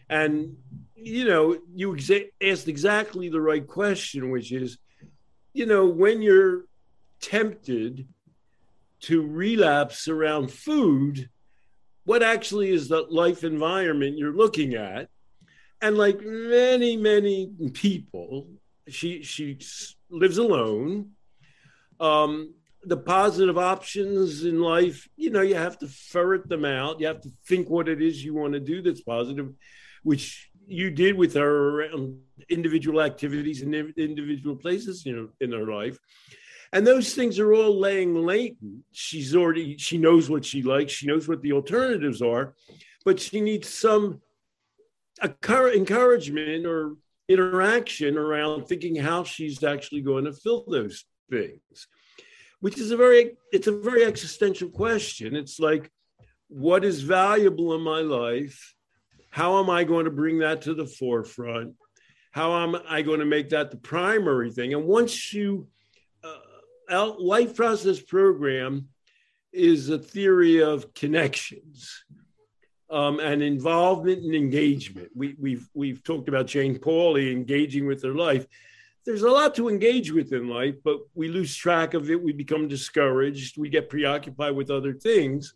And, 0.10 0.58
you 0.96 1.26
know, 1.26 1.58
you 1.74 1.94
exa- 1.94 2.32
asked 2.42 2.68
exactly 2.68 3.30
the 3.30 3.40
right 3.40 3.66
question, 3.66 4.32
which 4.32 4.52
is, 4.52 4.80
you 5.54 5.66
know, 5.66 5.86
when 5.86 6.22
you're 6.22 6.66
tempted 7.22 8.08
to 9.02 9.26
relapse 9.26 10.08
around 10.08 10.52
food, 10.52 11.30
what 12.04 12.24
actually 12.24 12.72
is 12.72 12.88
the 12.88 13.02
life 13.10 13.44
environment 13.44 14.18
you're 14.18 14.36
looking 14.36 14.76
at? 14.76 15.10
And 15.82 15.98
like 15.98 16.22
many, 16.22 16.96
many 16.98 17.52
people, 17.74 18.48
she 18.88 19.24
she 19.24 19.60
lives 20.10 20.38
alone. 20.38 21.12
Um, 22.00 22.54
the 22.84 22.98
positive 22.98 23.58
options 23.58 24.44
in 24.44 24.60
life, 24.60 25.08
you 25.16 25.30
know, 25.30 25.42
you 25.42 25.56
have 25.56 25.78
to 25.80 25.88
ferret 25.88 26.50
them 26.50 26.66
out. 26.66 27.00
You 27.00 27.08
have 27.08 27.22
to 27.22 27.32
think 27.48 27.70
what 27.70 27.88
it 27.88 28.02
is 28.02 28.24
you 28.24 28.34
want 28.34 28.54
to 28.54 28.60
do 28.60 28.82
that's 28.82 29.02
positive, 29.02 29.54
which 30.04 30.50
you 30.68 30.90
did 30.90 31.16
with 31.16 31.34
her 31.36 31.82
around 31.82 32.20
individual 32.50 33.02
activities 33.02 33.62
and 33.62 33.74
individual 33.76 34.56
places, 34.56 35.06
you 35.06 35.16
know, 35.16 35.30
in 35.40 35.52
her 35.52 35.66
life. 35.66 35.98
And 36.74 36.88
those 36.88 37.14
things 37.14 37.38
are 37.38 37.54
all 37.54 37.78
laying 37.78 38.16
latent. 38.16 38.84
She's 38.92 39.36
already, 39.36 39.78
she 39.78 39.98
knows 39.98 40.30
what 40.30 40.46
she 40.46 40.62
likes. 40.62 40.94
She 40.94 41.08
knows 41.08 41.28
what 41.28 41.42
the 41.42 41.52
alternatives 41.52 42.22
are, 42.22 42.54
but 43.04 43.20
she 43.20 43.42
needs 43.42 43.68
some 43.68 44.22
encouragement 45.22 46.66
or 46.66 46.96
interaction 47.28 48.18
around 48.18 48.66
thinking 48.66 48.96
how 48.96 49.24
she's 49.24 49.64
actually 49.64 50.02
going 50.02 50.26
to 50.26 50.34
fill 50.34 50.66
those 50.68 51.06
things 51.30 51.88
which 52.62 52.78
is 52.78 52.92
a 52.92 52.98
very 52.98 53.38
it's 53.52 53.68
a 53.68 53.72
very 53.72 54.06
existential 54.06 54.70
question 54.70 55.36
it's 55.36 55.60
like 55.60 55.92
what 56.48 56.86
is 56.86 57.02
valuable 57.02 57.74
in 57.74 57.82
my 57.82 58.00
life 58.00 58.74
how 59.30 59.60
am 59.60 59.70
i 59.70 59.84
going 59.84 60.06
to 60.06 60.12
bring 60.12 60.40
that 60.40 60.62
to 60.62 60.74
the 60.74 60.86
forefront 60.86 61.74
how 62.32 62.64
am 62.64 62.76
i 62.88 63.02
going 63.02 63.20
to 63.20 63.26
make 63.26 63.50
that 63.50 63.72
the 63.72 63.78
primary 63.78 64.52
thing 64.52 64.74
and 64.74 64.86
once 64.86 65.34
you 65.34 65.68
life 66.92 67.56
process 67.56 68.00
program 68.00 68.88
is 69.52 69.90
a 69.90 69.98
theory 69.98 70.62
of 70.62 70.94
connections 70.94 72.04
um, 72.90 73.20
and 73.20 73.42
involvement 73.42 74.24
and 74.24 74.36
engagement. 74.36 75.10
We, 75.16 75.36
we've 75.40 75.68
we've 75.74 76.04
talked 76.04 76.30
about 76.30 76.48
Jane 76.48 76.78
Pauley 76.78 77.32
engaging 77.32 77.86
with 77.86 78.04
her 78.04 78.14
life 78.14 78.48
there's 79.06 79.24
a 79.24 79.30
lot 79.30 79.56
to 79.56 79.70
engage 79.70 80.12
with 80.12 80.32
in 80.32 80.48
life, 80.48 80.76
but 80.84 81.00
we 81.16 81.28
lose 81.28 81.56
track 81.56 81.94
of 81.94 82.10
it. 82.10 82.22
We 82.22 82.34
become 82.34 82.68
discouraged. 82.68 83.58
We 83.58 83.70
get 83.70 83.90
preoccupied 83.90 84.56
with 84.56 84.70
other 84.70 84.94
things. 84.94 85.56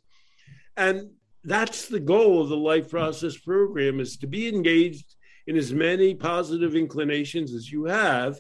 And 0.78 1.12
that's 1.44 1.88
the 1.88 2.00
goal 2.00 2.42
of 2.42 2.50
the 2.50 2.58
life 2.58 2.90
process 2.90 3.38
program 3.38 4.00
is 4.00 4.18
to 4.18 4.28
be 4.28 4.48
engaged 4.48 5.16
in 5.46 5.58
as 5.58 5.72
many 5.72 6.16
positive 6.16 6.76
inclinations 6.76 7.54
as 7.54 7.72
you 7.72 7.86
have. 7.86 8.40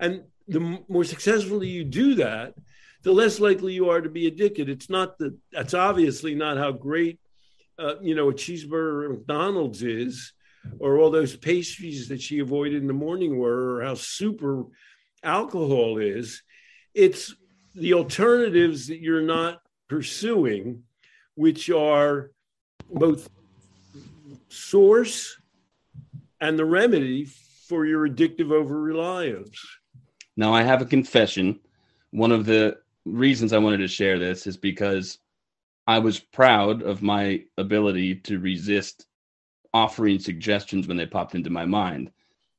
And 0.00 0.24
the 0.50 0.80
more 0.88 1.04
successfully 1.04 1.68
you 1.68 1.84
do 1.84 2.16
that, 2.16 2.54
the 3.02 3.12
less 3.12 3.40
likely 3.40 3.72
you 3.72 3.88
are 3.88 4.00
to 4.00 4.10
be 4.10 4.26
addicted. 4.26 4.68
It's 4.68 4.90
not 4.90 5.16
that 5.18 5.36
that's 5.52 5.74
obviously 5.74 6.34
not 6.34 6.58
how 6.58 6.72
great, 6.72 7.18
uh, 7.78 7.94
you 8.02 8.14
know, 8.14 8.28
a 8.28 8.34
cheeseburger 8.34 9.04
at 9.04 9.10
McDonald's 9.10 9.82
is 9.82 10.32
or 10.78 10.98
all 10.98 11.10
those 11.10 11.36
pastries 11.36 12.08
that 12.08 12.20
she 12.20 12.40
avoided 12.40 12.82
in 12.82 12.86
the 12.86 12.92
morning 12.92 13.38
were, 13.38 13.76
or 13.76 13.82
how 13.82 13.94
super 13.94 14.64
alcohol 15.22 15.98
is. 15.98 16.42
It's 16.92 17.34
the 17.74 17.94
alternatives 17.94 18.88
that 18.88 19.00
you're 19.00 19.22
not 19.22 19.62
pursuing, 19.88 20.82
which 21.34 21.70
are 21.70 22.32
both 22.92 23.30
source 24.48 25.36
and 26.40 26.58
the 26.58 26.64
remedy 26.64 27.24
for 27.68 27.86
your 27.86 28.08
addictive 28.08 28.50
over 28.50 28.78
reliance. 28.78 29.64
Now, 30.40 30.54
I 30.54 30.62
have 30.62 30.80
a 30.80 30.86
confession. 30.86 31.60
One 32.12 32.32
of 32.32 32.46
the 32.46 32.78
reasons 33.04 33.52
I 33.52 33.58
wanted 33.58 33.76
to 33.76 33.86
share 33.86 34.18
this 34.18 34.46
is 34.46 34.56
because 34.56 35.18
I 35.86 35.98
was 35.98 36.18
proud 36.18 36.80
of 36.80 37.02
my 37.02 37.42
ability 37.58 38.14
to 38.20 38.38
resist 38.38 39.04
offering 39.74 40.18
suggestions 40.18 40.88
when 40.88 40.96
they 40.96 41.04
popped 41.04 41.34
into 41.34 41.50
my 41.50 41.66
mind. 41.66 42.10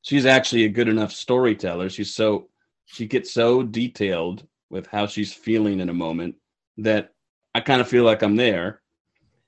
She's 0.03 0.27
actually 0.27 0.65
a 0.65 0.69
good 0.69 0.89
enough 0.89 1.11
storyteller. 1.11 1.89
She's 1.89 2.13
so 2.13 2.49
she 2.85 3.07
gets 3.07 3.33
so 3.33 3.63
detailed 3.63 4.45
with 4.69 4.85
how 4.85 5.07
she's 5.07 5.33
feeling 5.33 5.79
in 5.79 5.89
a 5.89 6.03
moment 6.07 6.35
that 6.77 7.15
I 7.55 7.61
kind 7.61 7.81
of 7.81 7.87
feel 7.87 8.03
like 8.03 8.21
I'm 8.21 8.35
there. 8.35 8.83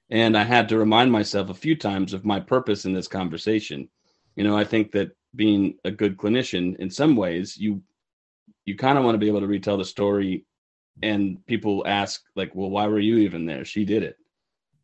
And 0.10 0.36
I 0.36 0.44
had 0.44 0.68
to 0.70 0.80
remind 0.80 1.12
myself 1.12 1.52
a 1.52 1.54
few 1.66 1.76
times 1.76 2.14
of 2.14 2.26
my 2.26 2.40
purpose 2.40 2.86
in 2.86 2.94
this 2.94 3.08
conversation. 3.08 3.90
You 4.36 4.44
know, 4.44 4.58
I 4.58 4.64
think 4.64 4.92
that 4.94 5.16
being 5.36 5.78
a 5.86 5.92
good 5.92 6.18
clinician, 6.18 6.76
in 6.78 6.90
some 6.90 7.16
ways, 7.16 7.56
you 7.58 7.84
you 8.66 8.76
kind 8.76 8.98
of 8.98 9.04
want 9.04 9.16
to 9.16 9.20
be 9.20 9.28
able 9.28 9.42
to 9.42 9.48
retell 9.48 9.78
the 9.78 9.86
story 9.86 10.46
and 11.02 11.44
people 11.48 11.84
ask 11.88 12.22
like 12.36 12.54
well 12.54 12.70
why 12.70 12.88
were 12.88 13.00
you 13.00 13.18
even 13.18 13.46
there? 13.46 13.66
She 13.66 13.86
did 13.86 14.04
it. 14.04 14.18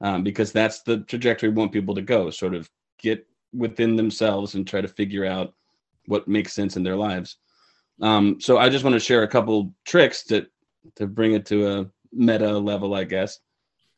Um, 0.02 0.24
because 0.24 0.52
that's 0.52 0.82
the 0.84 1.00
trajectory 1.02 1.50
we 1.50 1.56
want 1.56 1.74
people 1.74 1.94
to 1.96 2.02
go 2.02 2.30
sort 2.30 2.56
of 2.56 2.70
get 3.00 3.28
within 3.54 3.96
themselves 3.96 4.56
and 4.56 4.65
try 4.65 4.80
to 4.80 4.88
figure 4.88 5.26
out 5.26 5.54
what 6.06 6.28
makes 6.28 6.54
sense 6.54 6.78
in 6.78 6.84
their 6.84 6.96
lives. 6.96 7.38
Um, 8.02 8.39
so 8.39 8.58
i 8.58 8.70
just 8.70 8.84
want 8.84 8.94
to 8.94 9.00
share 9.00 9.24
a 9.24 9.28
couple 9.28 9.74
tricks 9.86 10.24
to 10.26 10.48
to 10.96 11.06
bring 11.06 11.34
it 11.34 11.46
to 11.48 11.68
a 11.68 11.89
meta 12.13 12.58
level 12.58 12.96
i 12.96 13.04
guess 13.04 13.39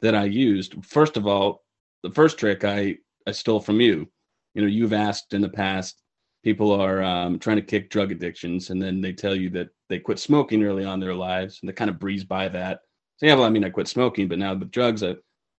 that 0.01 0.15
i 0.15 0.25
used. 0.25 0.83
First 0.83 1.17
of 1.17 1.27
all 1.27 1.63
the 2.03 2.11
first 2.11 2.37
trick 2.37 2.63
i 2.63 2.97
i 3.27 3.31
stole 3.31 3.59
from 3.59 3.79
you. 3.79 4.09
You 4.53 4.61
know 4.61 4.67
you've 4.67 4.93
asked 4.93 5.33
in 5.33 5.41
the 5.41 5.49
past 5.49 6.00
people 6.43 6.71
are 6.71 7.03
um, 7.03 7.37
trying 7.39 7.57
to 7.57 7.61
kick 7.61 7.89
drug 7.89 8.11
addictions 8.11 8.69
and 8.69 8.81
then 8.81 9.01
they 9.01 9.13
tell 9.13 9.35
you 9.35 9.49
that 9.49 9.69
they 9.89 9.99
quit 9.99 10.19
smoking 10.19 10.63
early 10.63 10.85
on 10.85 10.95
in 10.95 10.99
their 10.99 11.13
lives 11.13 11.59
and 11.61 11.69
they 11.69 11.73
kind 11.73 11.89
of 11.89 11.99
breeze 11.99 12.23
by 12.23 12.47
that 12.47 12.81
so 13.17 13.25
yeah 13.25 13.35
well 13.35 13.43
i 13.43 13.49
mean 13.49 13.63
i 13.63 13.69
quit 13.69 13.87
smoking 13.87 14.27
but 14.27 14.39
now 14.39 14.53
with 14.53 14.71
drugs 14.71 15.03
I, 15.03 15.15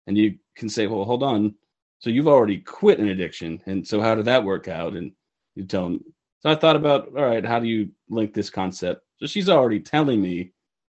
and 0.08 0.18
you 0.18 0.38
can 0.56 0.70
say, 0.70 0.88
well, 0.88 1.06
hold 1.06 1.24
on. 1.24 1.56
So 2.00 2.10
you've 2.10 2.28
already 2.28 2.58
quit 2.58 3.00
an 3.00 3.10
addiction. 3.10 3.62
And 3.66 3.88
so 3.88 4.02
how 4.02 4.16
did 4.16 4.26
that 4.26 4.44
work 4.44 4.68
out? 4.68 4.94
And 4.96 5.12
you 5.56 5.66
tell 5.66 5.84
them. 5.84 6.04
So 6.40 6.50
I 6.50 6.56
thought 6.56 6.76
about, 6.76 7.08
all 7.16 7.26
right, 7.26 7.46
how 7.46 7.60
do 7.60 7.68
you 7.68 7.90
link 8.10 8.34
this 8.34 8.50
concept? 8.50 9.02
So 9.18 9.28
she's 9.28 9.50
already 9.50 9.80
telling 9.80 10.22
me 10.22 10.52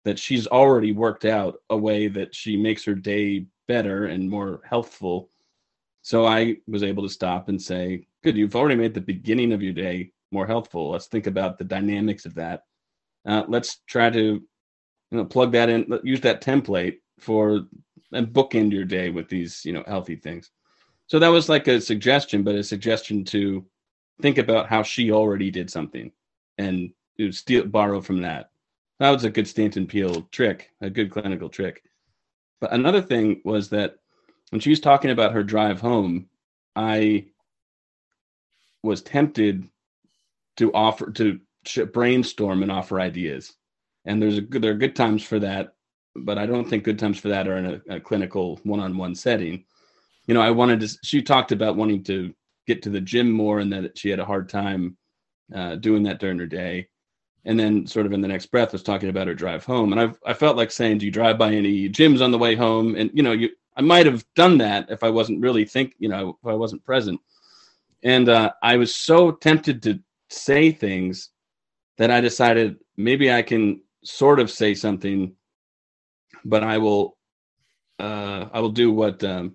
that 0.05 0.19
she's 0.19 0.47
already 0.47 0.93
worked 0.93 1.27
out 1.27 1.57
a 1.71 1.77
way 1.77 2.09
that 2.09 2.35
she 2.35 2.57
makes 2.57 2.85
her 2.85 2.95
day 2.95 3.47
better 3.69 4.07
and 4.07 4.29
more 4.29 4.63
healthful. 4.69 5.31
So 6.03 6.27
I 6.27 6.57
was 6.67 6.83
able 6.83 7.03
to 7.03 7.09
stop 7.09 7.49
and 7.49 7.61
say, 7.61 8.07
good, 8.25 8.37
you've 8.37 8.57
already 8.57 8.75
made 8.75 8.95
the 8.95 9.01
beginning 9.01 9.53
of 9.53 9.63
your 9.63 9.73
day 9.73 10.11
more 10.33 10.47
healthful. 10.47 10.91
Let's 10.91 11.07
think 11.07 11.27
about 11.27 11.59
the 11.59 11.65
dynamics 11.65 12.27
of 12.27 12.35
that. 12.35 12.65
Uh, 13.27 13.45
let's 13.47 13.79
try 13.87 14.11
to 14.11 14.43
you 15.15 15.19
know 15.19 15.25
plug 15.25 15.53
that 15.53 15.69
in 15.69 15.87
use 16.03 16.21
that 16.23 16.43
template 16.43 16.97
for 17.21 17.61
and 18.13 18.29
bookend 18.29 18.73
your 18.73 18.85
day 18.85 19.11
with 19.11 19.29
these 19.29 19.65
you 19.65 19.73
know 19.73 19.85
healthy 19.87 20.17
things 20.17 20.51
so 21.07 21.19
that 21.19 21.29
was 21.29 21.49
like 21.49 21.69
a 21.69 21.81
suggestion 21.81 22.43
but 22.43 22.57
a 22.57 22.65
suggestion 22.65 23.25
to 23.25 23.65
think 24.21 24.39
about 24.39 24.69
how 24.69 24.83
she 24.83 25.13
already 25.13 25.51
did 25.51 25.71
something 25.71 26.11
and 26.59 26.91
you 27.17 27.27
know, 27.27 27.31
steal 27.31 27.65
borrow 27.65 28.01
from 28.01 28.21
that 28.21 28.51
that 28.99 29.11
was 29.11 29.25
a 29.25 29.31
good 29.31 29.47
stanton 29.47 29.87
Peele 29.87 30.23
trick 30.33 30.71
a 30.81 30.91
good 30.91 31.11
clinical 31.11 31.49
trick 31.49 31.85
but 32.61 32.73
another 32.73 33.01
thing 33.01 33.41
was 33.45 33.69
that 33.69 33.97
when 34.51 34.61
she 34.61 34.71
was 34.71 34.81
talking 34.81 35.11
about 35.11 35.33
her 35.33 35.45
drive 35.45 35.81
home 35.81 36.29
i 36.75 37.25
was 38.85 39.03
tempted 39.03 39.69
to 40.59 40.73
offer 40.75 41.11
to 41.13 41.41
brainstorm 41.93 42.63
and 42.63 42.71
offer 42.73 43.01
ideas 43.01 43.55
and 44.07 44.21
there's 44.23 44.39
a 44.39 44.43
good 44.43 44.63
there 44.63 44.73
are 44.73 44.75
good 44.75 44.97
times 44.97 45.23
for 45.25 45.39
that 45.41 45.75
but 46.17 46.39
I 46.39 46.47
don't 46.47 46.69
think 46.69 46.85
good 46.85 46.99
times 46.99 47.19
for 47.19 47.29
that 47.29 47.49
are 47.49 47.57
in 47.59 47.67
a, 47.89 47.97
a 47.97 48.01
clinical 48.01 48.61
one-on-one 48.65 49.17
setting. 49.17 49.65
You 50.29 50.35
know, 50.35 50.41
I 50.43 50.51
wanted 50.53 50.81
to. 50.81 50.89
She 51.03 51.23
talked 51.23 51.53
about 51.53 51.77
wanting 51.77 52.05
to 52.05 52.33
get 52.69 52.83
to 52.83 52.91
the 52.91 53.01
gym 53.01 53.33
more, 53.33 53.59
and 53.61 53.73
that 53.73 53.99
she 53.99 54.11
had 54.11 54.21
a 54.21 54.25
hard 54.25 54.49
time 54.49 54.97
uh, 55.55 55.75
doing 55.77 56.05
that 56.05 56.21
during 56.21 56.39
her 56.39 56.47
day. 56.47 56.89
and 57.45 57.59
then 57.59 57.87
sort 57.87 58.07
of 58.07 58.13
in 58.13 58.21
the 58.21 58.29
next 58.29 58.47
breath 58.47 58.73
was 58.73 58.83
talking 58.83 59.09
about 59.09 59.27
her 59.27 59.35
drive 59.35 59.65
home 59.65 59.93
and 59.93 60.01
i 60.01 60.31
i 60.31 60.35
felt 60.35 60.57
like 60.57 60.71
saying 60.71 60.99
do 60.99 61.07
you 61.07 61.13
drive 61.13 61.39
by 61.39 61.53
any 61.53 61.89
gyms 61.89 62.23
on 62.23 62.31
the 62.31 62.39
way 62.39 62.55
home 62.55 62.95
and 62.97 63.11
you 63.15 63.23
know 63.23 63.33
you 63.33 63.51
i 63.77 63.83
might 63.83 64.07
have 64.07 64.25
done 64.35 64.59
that 64.59 64.91
if 64.91 65.03
i 65.03 65.11
wasn't 65.11 65.41
really 65.41 65.65
think 65.65 65.95
you 65.99 66.09
know 66.09 66.39
if 66.43 66.49
i 66.49 66.55
wasn't 66.55 66.83
present 66.85 67.21
and 68.05 68.29
uh, 68.29 68.53
i 68.63 68.77
was 68.77 68.95
so 68.95 69.33
tempted 69.33 69.83
to 69.83 69.99
say 70.31 70.71
things 70.71 71.31
that 71.99 72.11
i 72.11 72.21
decided 72.21 72.77
maybe 72.97 73.33
i 73.33 73.43
can 73.43 73.81
sort 74.05 74.39
of 74.39 74.51
say 74.51 74.75
something 74.75 75.35
but 76.45 76.63
i 76.63 76.79
will 76.79 77.17
uh, 77.99 78.47
i 78.53 78.61
will 78.61 78.71
do 78.71 78.93
what 78.93 79.23
um, 79.25 79.55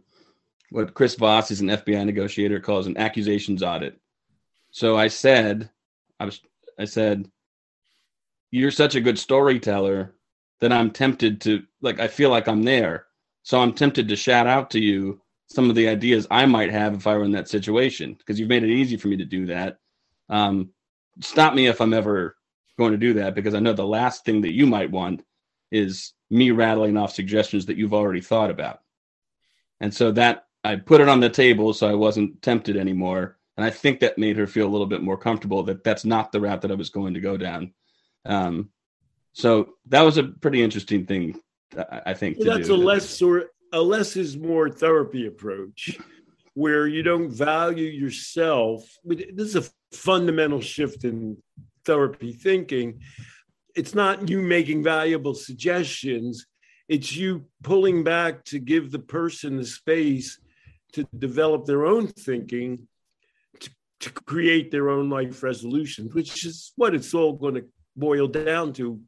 what 0.72 0.94
chris 0.94 1.16
voss 1.16 1.52
is 1.52 1.62
an 1.62 1.68
fbi 1.68 2.06
negotiator 2.06 2.60
calls 2.60 2.88
an 2.88 2.98
accusations 2.98 3.64
audit 3.64 4.00
so 4.72 4.98
i 4.98 5.08
said 5.08 5.70
i 6.20 6.26
was 6.26 6.42
i 6.78 6.86
said 6.86 7.30
you're 8.52 8.72
such 8.72 8.96
a 8.96 9.02
good 9.02 9.20
storyteller 9.20 10.16
that 10.60 10.72
I'm 10.72 10.92
tempted 10.92 11.42
to 11.42 11.64
like 11.82 12.00
I 12.00 12.08
feel 12.08 12.30
like 12.30 12.48
I'm 12.48 12.64
there. 12.64 13.06
So 13.44 13.60
I'm 13.60 13.74
tempted 13.74 14.08
to 14.08 14.16
shout 14.16 14.48
out 14.48 14.70
to 14.72 14.80
you 14.80 15.22
some 15.50 15.70
of 15.70 15.76
the 15.76 15.88
ideas 15.88 16.28
I 16.30 16.46
might 16.46 16.72
have 16.72 16.94
if 16.94 17.08
I 17.08 17.18
were 17.18 17.24
in 17.24 17.32
that 17.32 17.50
situation 17.50 18.14
because 18.14 18.40
you've 18.40 18.50
made 18.50 18.64
it 18.64 18.70
easy 18.70 18.98
for 18.98 19.08
me 19.08 19.18
to 19.18 19.26
do 19.26 19.48
that. 19.48 19.78
Um, 20.30 20.70
stop 21.22 21.54
me 21.54 21.68
if 21.68 21.82
I'm 21.82 21.94
ever 21.94 22.36
going 22.78 22.92
to 22.92 22.98
do 22.98 23.14
that 23.16 23.36
because 23.36 23.56
I 23.56 23.60
know 23.60 23.74
the 23.74 23.86
last 23.86 24.26
thing 24.26 24.42
that 24.42 24.54
you 24.54 24.68
might 24.68 24.92
want 24.92 25.24
is 25.72 26.14
me 26.30 26.52
rattling 26.52 26.98
off 26.98 27.14
suggestions 27.14 27.66
that 27.66 27.78
you've 27.78 27.94
already 27.94 28.22
thought 28.22 28.52
about. 28.52 28.80
And 29.82 29.94
so 29.94 30.12
that 30.12 30.46
I 30.64 30.76
put 30.76 31.02
it 31.02 31.10
on 31.10 31.20
the 31.20 31.30
table 31.30 31.74
so 31.74 31.90
I 31.90 31.96
wasn't 31.96 32.42
tempted 32.42 32.78
anymore. 32.78 33.38
And 33.58 33.66
I 33.66 33.70
think 33.70 34.00
that 34.00 34.18
made 34.18 34.38
her 34.38 34.48
feel 34.48 34.68
a 34.68 34.70
little 34.70 34.88
bit 34.88 35.02
more 35.02 35.18
comfortable 35.18 35.64
that 35.64 35.84
that's 35.84 36.06
not 36.06 36.32
the 36.32 36.40
route 36.40 36.62
that 36.62 36.72
I 36.72 36.76
was 36.76 36.90
going 36.90 37.16
to 37.16 37.20
go 37.20 37.38
down. 37.38 37.74
Um, 38.26 38.70
so 39.34 39.74
that 39.88 40.02
was 40.02 40.18
a 40.18 40.24
pretty 40.24 40.62
interesting 40.62 41.06
thing, 41.06 41.40
I 42.06 42.14
think. 42.14 42.38
Well, 42.40 42.56
that's 42.56 42.68
do. 42.68 42.76
a 42.76 42.78
less 42.78 43.10
sort, 43.10 43.50
a 43.72 43.82
less 43.82 44.16
is 44.16 44.38
more 44.38 44.70
therapy 44.70 45.28
approach, 45.28 45.98
where 46.54 46.88
you 46.88 47.04
don't 47.04 47.30
value 47.30 47.88
yourself. 47.88 48.84
This 49.06 49.56
is 49.56 49.68
a 49.68 49.96
fundamental 49.96 50.62
shift 50.62 51.04
in 51.04 51.38
therapy 51.86 52.34
thinking. 52.34 53.02
It's 53.76 53.96
not 53.96 54.30
you 54.30 54.42
making 54.42 54.84
valuable 54.84 55.34
suggestions; 55.34 56.46
it's 56.88 57.16
you 57.16 57.46
pulling 57.64 58.04
back 58.04 58.44
to 58.46 58.60
give 58.60 58.92
the 58.92 59.00
person 59.00 59.58
the 59.58 59.66
space 59.66 60.40
to 60.94 61.08
develop 61.18 61.66
their 61.66 61.86
own 61.86 62.08
thinking 62.08 62.88
to, 63.60 63.70
to 64.00 64.10
create 64.10 64.72
their 64.72 64.90
own 64.90 65.10
life 65.10 65.44
resolutions, 65.44 66.14
which 66.14 66.46
is 66.46 66.74
what 66.76 66.96
it's 66.96 67.14
all 67.14 67.34
going 67.34 67.56
to 67.56 67.66
boil 67.96 68.28
down 68.28 68.74
to 68.74 69.00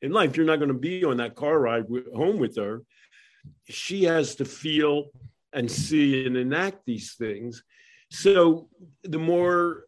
in 0.00 0.12
life. 0.12 0.36
You're 0.36 0.46
not 0.46 0.58
going 0.58 0.68
to 0.68 0.74
be 0.74 1.04
on 1.04 1.16
that 1.16 1.34
car 1.34 1.58
ride 1.58 1.86
home 2.14 2.38
with 2.38 2.56
her. 2.56 2.82
She 3.68 4.04
has 4.04 4.34
to 4.36 4.44
feel 4.44 5.10
and 5.52 5.70
see 5.70 6.26
and 6.26 6.36
enact 6.36 6.84
these 6.86 7.14
things. 7.14 7.62
So 8.10 8.68
the 9.02 9.18
more 9.18 9.86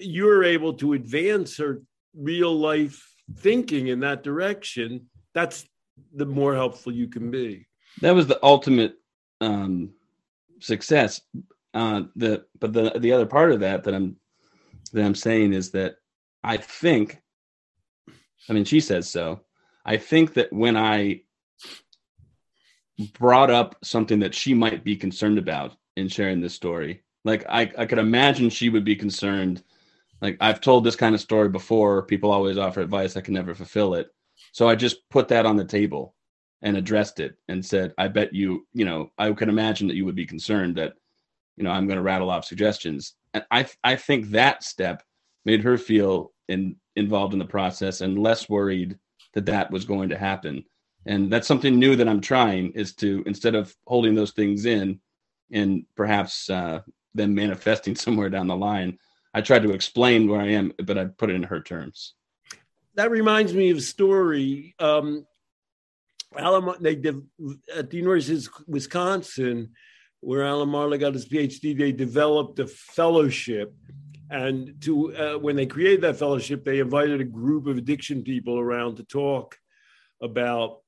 you're 0.00 0.44
able 0.44 0.74
to 0.74 0.92
advance 0.92 1.56
her 1.58 1.82
real 2.16 2.54
life 2.56 3.14
thinking 3.38 3.88
in 3.88 4.00
that 4.00 4.22
direction, 4.22 5.08
that's 5.32 5.66
the 6.14 6.26
more 6.26 6.54
helpful 6.54 6.92
you 6.92 7.08
can 7.08 7.30
be. 7.30 7.66
That 8.00 8.14
was 8.14 8.26
the 8.26 8.38
ultimate 8.42 8.96
um, 9.40 9.90
success. 10.60 11.20
Uh, 11.72 12.02
the 12.14 12.44
but 12.60 12.72
the 12.72 12.92
the 13.00 13.12
other 13.12 13.26
part 13.26 13.50
of 13.50 13.60
that 13.60 13.82
that 13.84 13.94
I'm 13.94 14.16
that 14.92 15.04
I'm 15.04 15.14
saying 15.14 15.52
is 15.52 15.70
that 15.72 15.96
I 16.44 16.56
think 16.56 17.20
I 18.48 18.52
mean, 18.52 18.64
she 18.64 18.80
says 18.80 19.08
so. 19.10 19.40
I 19.84 19.96
think 19.96 20.34
that 20.34 20.52
when 20.52 20.76
I 20.76 21.22
brought 23.18 23.50
up 23.50 23.76
something 23.82 24.20
that 24.20 24.34
she 24.34 24.54
might 24.54 24.84
be 24.84 24.96
concerned 24.96 25.38
about 25.38 25.76
in 25.96 26.08
sharing 26.08 26.40
this 26.40 26.54
story, 26.54 27.02
like 27.24 27.44
I, 27.48 27.70
I 27.78 27.86
could 27.86 27.98
imagine 27.98 28.50
she 28.50 28.68
would 28.68 28.84
be 28.84 28.96
concerned. 28.96 29.62
Like 30.20 30.36
I've 30.40 30.60
told 30.60 30.84
this 30.84 30.96
kind 30.96 31.14
of 31.14 31.20
story 31.20 31.48
before. 31.48 32.02
People 32.02 32.30
always 32.30 32.58
offer 32.58 32.80
advice. 32.80 33.16
I 33.16 33.20
can 33.20 33.34
never 33.34 33.54
fulfill 33.54 33.94
it. 33.94 34.08
So 34.52 34.68
I 34.68 34.74
just 34.74 35.08
put 35.10 35.28
that 35.28 35.46
on 35.46 35.56
the 35.56 35.64
table 35.64 36.14
and 36.62 36.76
addressed 36.76 37.20
it 37.20 37.36
and 37.48 37.64
said, 37.64 37.92
I 37.98 38.08
bet 38.08 38.34
you, 38.34 38.66
you 38.72 38.84
know, 38.84 39.10
I 39.18 39.30
can 39.32 39.48
imagine 39.48 39.86
that 39.88 39.96
you 39.96 40.04
would 40.04 40.14
be 40.14 40.26
concerned 40.26 40.76
that, 40.76 40.94
you 41.56 41.64
know, 41.64 41.70
I'm 41.70 41.86
going 41.86 41.96
to 41.96 42.02
rattle 42.02 42.30
off 42.30 42.44
suggestions. 42.44 43.14
And 43.34 43.44
I, 43.50 43.66
I 43.82 43.96
think 43.96 44.30
that 44.30 44.64
step 44.64 45.02
made 45.44 45.62
her 45.62 45.76
feel 45.76 46.32
in, 46.48 46.76
involved 46.96 47.32
in 47.32 47.38
the 47.38 47.44
process 47.44 48.00
and 48.00 48.18
less 48.18 48.48
worried 48.48 48.98
that 49.34 49.46
that 49.46 49.70
was 49.70 49.84
going 49.84 50.08
to 50.08 50.18
happen. 50.18 50.64
And 51.06 51.30
that's 51.30 51.46
something 51.46 51.78
new 51.78 51.96
that 51.96 52.08
I'm 52.08 52.20
trying 52.20 52.72
is 52.72 52.94
to 52.96 53.22
instead 53.26 53.54
of 53.54 53.74
holding 53.86 54.14
those 54.14 54.32
things 54.32 54.66
in 54.66 55.00
and 55.52 55.84
perhaps 55.96 56.48
uh, 56.48 56.80
them 57.14 57.34
manifesting 57.34 57.94
somewhere 58.04 58.30
down 58.30 58.46
the 58.46 58.56
line, 58.56 58.98
I 59.32 59.40
try 59.40 59.58
to 59.58 59.72
explain 59.72 60.28
where 60.28 60.40
I 60.40 60.48
am, 60.48 60.72
but 60.84 60.96
I 60.96 61.06
put 61.06 61.30
it 61.30 61.34
in 61.34 61.42
her 61.44 61.60
terms. 61.60 62.14
That 62.94 63.10
reminds 63.10 63.52
me 63.52 63.70
of 63.70 63.78
a 63.78 63.82
story. 63.82 64.74
Um, 64.78 65.26
they 66.80 66.94
did 66.94 67.22
at 67.74 67.90
the 67.90 67.96
University 67.96 68.36
of 68.36 68.48
Wisconsin, 68.66 69.70
where 70.20 70.44
Alan 70.44 70.68
Marlatt 70.68 71.00
got 71.00 71.14
his 71.14 71.28
PhD. 71.28 71.76
They 71.76 71.92
developed 71.92 72.58
a 72.60 72.66
fellowship 72.66 73.74
and 74.30 74.80
to 74.82 75.14
uh, 75.14 75.38
when 75.38 75.56
they 75.56 75.66
created 75.66 76.00
that 76.02 76.16
fellowship, 76.16 76.64
they 76.64 76.80
invited 76.80 77.20
a 77.20 77.24
group 77.24 77.66
of 77.66 77.76
addiction 77.76 78.22
people 78.22 78.58
around 78.58 78.96
to 78.96 79.04
talk 79.04 79.58
about 80.20 80.78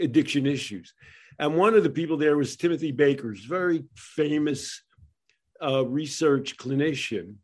addiction 0.00 0.46
issues. 0.46 0.94
And 1.38 1.56
one 1.56 1.74
of 1.74 1.82
the 1.82 1.90
people 1.90 2.16
there 2.16 2.36
was 2.36 2.56
Timothy 2.56 2.92
Baker's 2.92 3.44
very 3.44 3.84
famous 3.94 4.82
uh, 5.62 5.86
research 5.86 6.56
clinician. 6.56 7.36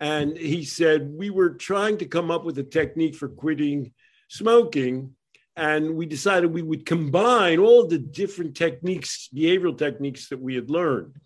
And 0.00 0.36
he 0.36 0.64
said, 0.64 1.10
We 1.10 1.30
were 1.30 1.50
trying 1.50 1.98
to 1.98 2.06
come 2.06 2.30
up 2.30 2.44
with 2.44 2.58
a 2.58 2.64
technique 2.64 3.14
for 3.14 3.28
quitting 3.28 3.92
smoking. 4.28 5.14
And 5.56 5.94
we 5.94 6.06
decided 6.06 6.52
we 6.52 6.62
would 6.62 6.86
combine 6.86 7.58
all 7.58 7.86
the 7.86 7.98
different 7.98 8.56
techniques, 8.56 9.28
behavioral 9.34 9.76
techniques 9.76 10.28
that 10.28 10.40
we 10.40 10.54
had 10.54 10.70
learned. 10.70 11.16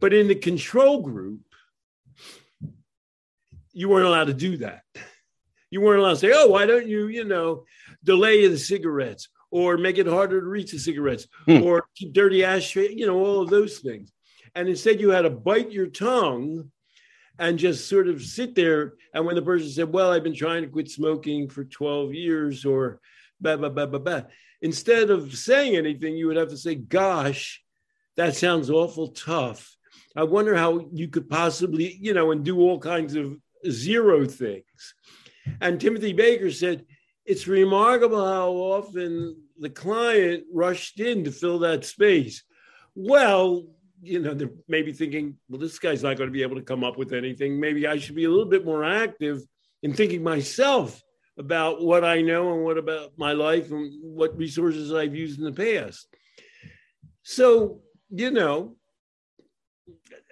But 0.00 0.12
in 0.12 0.28
the 0.28 0.34
control 0.34 1.02
group, 1.02 1.40
you 3.72 3.88
weren't 3.88 4.06
allowed 4.06 4.26
to 4.26 4.34
do 4.34 4.58
that. 4.58 4.82
You 5.70 5.80
weren't 5.80 6.00
allowed 6.00 6.14
to 6.14 6.18
say, 6.18 6.32
oh, 6.34 6.48
why 6.48 6.66
don't 6.66 6.88
you, 6.88 7.06
you 7.06 7.24
know, 7.24 7.64
delay 8.02 8.46
the 8.48 8.58
cigarettes 8.58 9.28
or 9.50 9.76
make 9.76 9.98
it 9.98 10.06
harder 10.06 10.40
to 10.40 10.46
reach 10.46 10.72
the 10.72 10.78
cigarettes 10.78 11.26
hmm. 11.46 11.62
or 11.62 11.86
keep 11.94 12.12
dirty 12.12 12.44
ashtray, 12.44 12.92
you 12.92 13.06
know, 13.06 13.18
all 13.18 13.42
of 13.42 13.50
those 13.50 13.78
things. 13.78 14.12
And 14.54 14.68
instead, 14.68 15.00
you 15.00 15.10
had 15.10 15.22
to 15.22 15.30
bite 15.30 15.70
your 15.70 15.86
tongue 15.86 16.70
and 17.38 17.58
just 17.58 17.88
sort 17.88 18.08
of 18.08 18.22
sit 18.22 18.54
there. 18.54 18.94
And 19.14 19.24
when 19.24 19.34
the 19.34 19.42
person 19.42 19.70
said, 19.70 19.92
well, 19.92 20.12
I've 20.12 20.24
been 20.24 20.34
trying 20.34 20.62
to 20.62 20.68
quit 20.68 20.90
smoking 20.90 21.48
for 21.48 21.64
12 21.64 22.14
years 22.14 22.64
or 22.64 23.00
blah, 23.40 23.56
blah, 23.56 23.70
blah, 23.70 23.86
blah, 23.86 23.98
blah. 23.98 24.22
Instead 24.62 25.10
of 25.10 25.34
saying 25.34 25.76
anything, 25.76 26.16
you 26.16 26.26
would 26.26 26.36
have 26.36 26.50
to 26.50 26.56
say, 26.56 26.74
gosh, 26.74 27.62
that 28.16 28.36
sounds 28.36 28.70
awful 28.70 29.08
tough. 29.08 29.74
I 30.14 30.24
wonder 30.24 30.54
how 30.54 30.88
you 30.92 31.08
could 31.08 31.30
possibly, 31.30 31.96
you 32.00 32.12
know, 32.12 32.32
and 32.32 32.44
do 32.44 32.60
all 32.60 32.78
kinds 32.78 33.14
of 33.14 33.36
zero 33.68 34.26
things. 34.26 34.94
And 35.60 35.80
Timothy 35.80 36.12
Baker 36.12 36.50
said, 36.50 36.84
it's 37.30 37.46
remarkable 37.46 38.26
how 38.26 38.50
often 38.50 39.36
the 39.56 39.70
client 39.70 40.42
rushed 40.52 40.98
in 40.98 41.22
to 41.22 41.30
fill 41.30 41.60
that 41.60 41.84
space. 41.84 42.42
Well, 42.96 43.66
you 44.02 44.18
know, 44.18 44.34
they're 44.34 44.50
maybe 44.66 44.92
thinking, 44.92 45.36
well, 45.48 45.60
this 45.60 45.78
guy's 45.78 46.02
not 46.02 46.16
going 46.16 46.26
to 46.26 46.32
be 46.32 46.42
able 46.42 46.56
to 46.56 46.62
come 46.62 46.82
up 46.82 46.98
with 46.98 47.12
anything. 47.12 47.60
Maybe 47.60 47.86
I 47.86 47.98
should 47.98 48.16
be 48.16 48.24
a 48.24 48.28
little 48.28 48.50
bit 48.50 48.64
more 48.64 48.82
active 48.82 49.42
in 49.84 49.94
thinking 49.94 50.24
myself 50.24 51.00
about 51.38 51.80
what 51.80 52.04
I 52.04 52.20
know 52.20 52.52
and 52.52 52.64
what 52.64 52.78
about 52.78 53.12
my 53.16 53.32
life 53.32 53.70
and 53.70 53.92
what 54.02 54.36
resources 54.36 54.92
I've 54.92 55.14
used 55.14 55.38
in 55.38 55.44
the 55.44 55.52
past. 55.52 56.08
So, 57.22 57.80
you 58.08 58.32
know, 58.32 58.74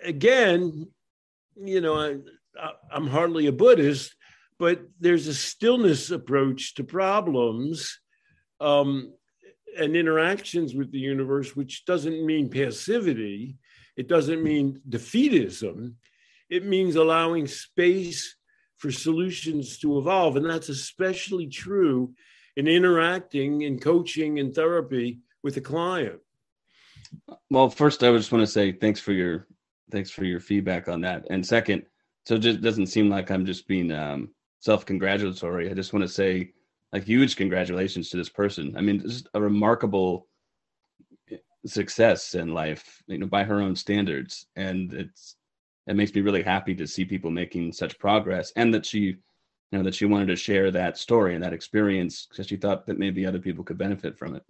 again, 0.03 0.89
you 1.55 1.81
know, 1.81 2.21
I, 2.61 2.73
I'm 2.91 3.07
hardly 3.07 3.47
a 3.47 3.53
Buddhist, 3.53 4.17
but 4.59 4.83
there's 4.99 5.27
a 5.27 5.35
stillness 5.35 6.11
approach 6.11 6.75
to 6.75 6.85
problems 6.85 8.01
um, 8.61 9.13
and 9.79 9.97
interactions 9.97 10.75
with 10.75 10.91
the 10.91 10.99
universe, 10.99 11.55
which 11.55 11.85
doesn't 11.85 12.27
mean 12.27 12.51
passivity. 12.51 13.57
It 13.97 14.09
doesn't 14.09 14.43
mean 14.43 14.81
defeatism. 14.89 15.95
It 16.51 16.65
means 16.65 16.97
allowing 16.97 17.47
space 17.47 18.37
for 18.79 18.91
solutions 18.91 19.79
to 19.79 19.99
evolve. 19.99 20.37
And 20.37 20.49
that's 20.49 20.69
especially 20.69 21.47
true 21.49 22.15
in 22.57 22.67
interacting 22.67 23.63
in 23.63 23.79
coaching 23.79 24.39
and 24.41 24.55
therapy 24.55 25.21
with 25.43 25.57
a 25.57 25.61
client. 25.61 26.21
Well, 27.51 27.71
first, 27.71 28.03
I 28.03 28.11
just 28.13 28.33
want 28.33 28.43
to 28.43 28.53
say 28.53 28.73
thanks 28.73 29.01
for 29.01 29.13
your 29.13 29.47
thanks 29.91 30.11
for 30.11 30.25
your 30.25 30.41
feedback 30.41 30.89
on 30.89 31.01
that. 31.03 31.25
And 31.31 31.47
second, 31.47 31.85
so 32.27 32.35
it 32.35 32.41
just 32.41 32.61
doesn't 32.61 32.89
seem 32.89 33.09
like 33.09 33.31
I'm 33.31 33.47
just 33.47 33.67
being 33.67 33.91
um, 33.91 34.31
self-congratulatory, 34.61 35.71
I 35.71 35.75
just 35.75 35.93
want 35.93 36.05
to 36.05 36.09
say 36.09 36.53
a 36.93 36.99
huge 36.99 37.37
congratulations 37.37 38.11
to 38.11 38.17
this 38.17 38.29
person. 38.29 38.75
I 38.77 38.81
mean, 38.81 39.01
just 39.01 39.29
a 39.35 39.41
remarkable 39.41 40.27
eh, 41.31 41.37
success 41.67 42.35
in 42.35 42.55
life, 42.55 43.03
you 43.07 43.19
know, 43.19 43.27
by 43.27 43.45
her 43.45 43.61
own 43.61 43.77
standards, 43.77 44.47
and 44.57 44.93
it's 44.93 45.37
it 45.87 45.97
makes 45.97 46.15
me 46.15 46.21
really 46.21 46.43
happy 46.43 46.75
to 46.75 46.87
see 46.87 47.07
people 47.07 47.31
making 47.31 47.73
such 47.73 47.99
progress, 47.99 48.53
and 48.57 48.75
that 48.75 48.85
she, 48.85 48.99
you 48.99 49.17
know, 49.73 49.83
that 49.83 49.95
she 49.95 50.05
wanted 50.05 50.27
to 50.27 50.37
share 50.37 50.71
that 50.71 50.99
story 50.99 51.35
and 51.35 51.43
that 51.43 51.55
experience 51.55 52.27
because 52.29 52.47
she 52.47 52.57
thought 52.57 52.87
that 52.87 52.99
maybe 52.99 53.25
other 53.25 53.39
people 53.39 53.65
could 53.65 53.79
benefit 53.79 54.19
from 54.19 54.35
it. 54.35 54.43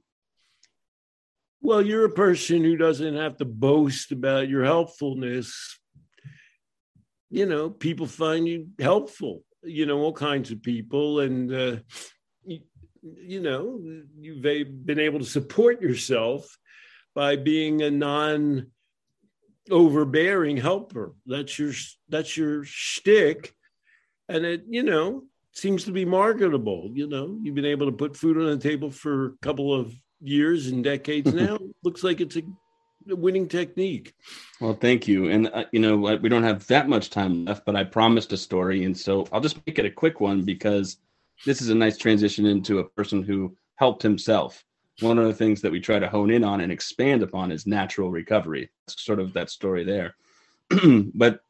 Well, 1.61 1.83
you're 1.83 2.05
a 2.05 2.11
person 2.11 2.63
who 2.63 2.77
doesn't 2.77 3.17
have 3.17 3.37
to 3.39 3.45
boast 3.45 4.13
about 4.13 4.49
your 4.49 4.65
helpfulness. 4.65 5.79
You 7.31 7.47
know, 7.47 7.69
people 7.69 8.07
find 8.07 8.47
you 8.49 8.69
helpful, 8.79 9.43
you 9.63 9.87
know, 9.87 9.99
all 9.99 10.13
kinds 10.13 10.51
of 10.51 10.63
people. 10.63 11.21
And, 11.21 11.53
uh, 11.53 11.77
you, 12.45 12.61
you 13.03 13.41
know, 13.41 13.81
you've 14.19 14.43
been 14.43 15.01
able 15.01 15.19
to 15.19 15.25
support 15.25 15.81
yourself 15.81 16.59
by 17.15 17.37
being 17.37 17.83
a 17.83 17.91
non 17.91 18.69
overbearing 19.71 20.57
helper. 20.57 21.15
That's 21.27 21.59
your, 21.59 21.73
that's 22.09 22.37
your 22.37 22.65
shtick. 22.65 23.55
And 24.29 24.45
it, 24.45 24.65
you 24.69 24.83
know, 24.83 25.25
seems 25.53 25.85
to 25.85 25.93
be 25.93 26.05
marketable. 26.05 26.91
You 26.93 27.09
know, 27.09 27.39
you've 27.43 27.55
been 27.55 27.65
able 27.65 27.87
to 27.87 27.93
put 27.93 28.17
food 28.17 28.39
on 28.39 28.47
the 28.47 28.59
table 28.59 28.91
for 28.91 29.27
a 29.27 29.37
couple 29.43 29.75
of 29.75 29.93
years 30.21 30.69
and 30.69 30.83
decades 30.83 31.33
now. 31.35 31.59
Looks 31.83 32.03
like 32.03 32.21
it's 32.21 32.37
a, 32.37 32.41
a, 32.41 32.45
winning 33.17 33.49
technique. 33.49 34.15
Well, 34.61 34.75
thank 34.75 35.09
you. 35.09 35.31
And, 35.31 35.49
uh, 35.49 35.65
you 35.73 35.81
know, 35.81 35.97
we 35.97 36.29
don't 36.29 36.43
have 36.43 36.67
that 36.67 36.89
much 36.89 37.11
time 37.11 37.45
left, 37.45 37.65
but 37.65 37.77
I 37.77 37.85
promised 37.85 38.33
a 38.33 38.37
story. 38.37 38.85
And 38.85 38.97
so 38.97 39.27
I'll 39.33 39.41
just 39.41 39.65
make 39.67 39.79
it 39.79 39.87
a 39.87 39.91
quick 39.91 40.21
one 40.21 40.43
because 40.43 40.99
this 41.47 41.63
is 41.63 41.69
a 41.69 41.75
nice 41.75 41.97
transition 41.97 42.47
into 42.47 42.79
a 42.79 42.89
person 42.89 43.23
who 43.23 43.57
helped 43.77 44.03
himself. 44.03 44.65
One 45.01 45.19
of 45.19 45.27
the 45.27 45.35
things 45.35 45.61
that 45.63 45.71
we 45.71 45.81
try 45.81 45.99
to 45.99 46.09
hone 46.09 46.31
in 46.31 46.43
on 46.43 46.61
and 46.61 46.73
expand 46.73 47.23
upon 47.23 47.53
is 47.53 47.67
natural 47.67 48.11
recovery. 48.11 48.69
It's 48.87 49.05
sort 49.05 49.21
of 49.21 49.33
that 49.35 49.51
story 49.51 49.85
there. 49.85 50.17
but 51.15 51.41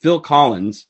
Phil 0.00 0.20
Collins 0.20 0.86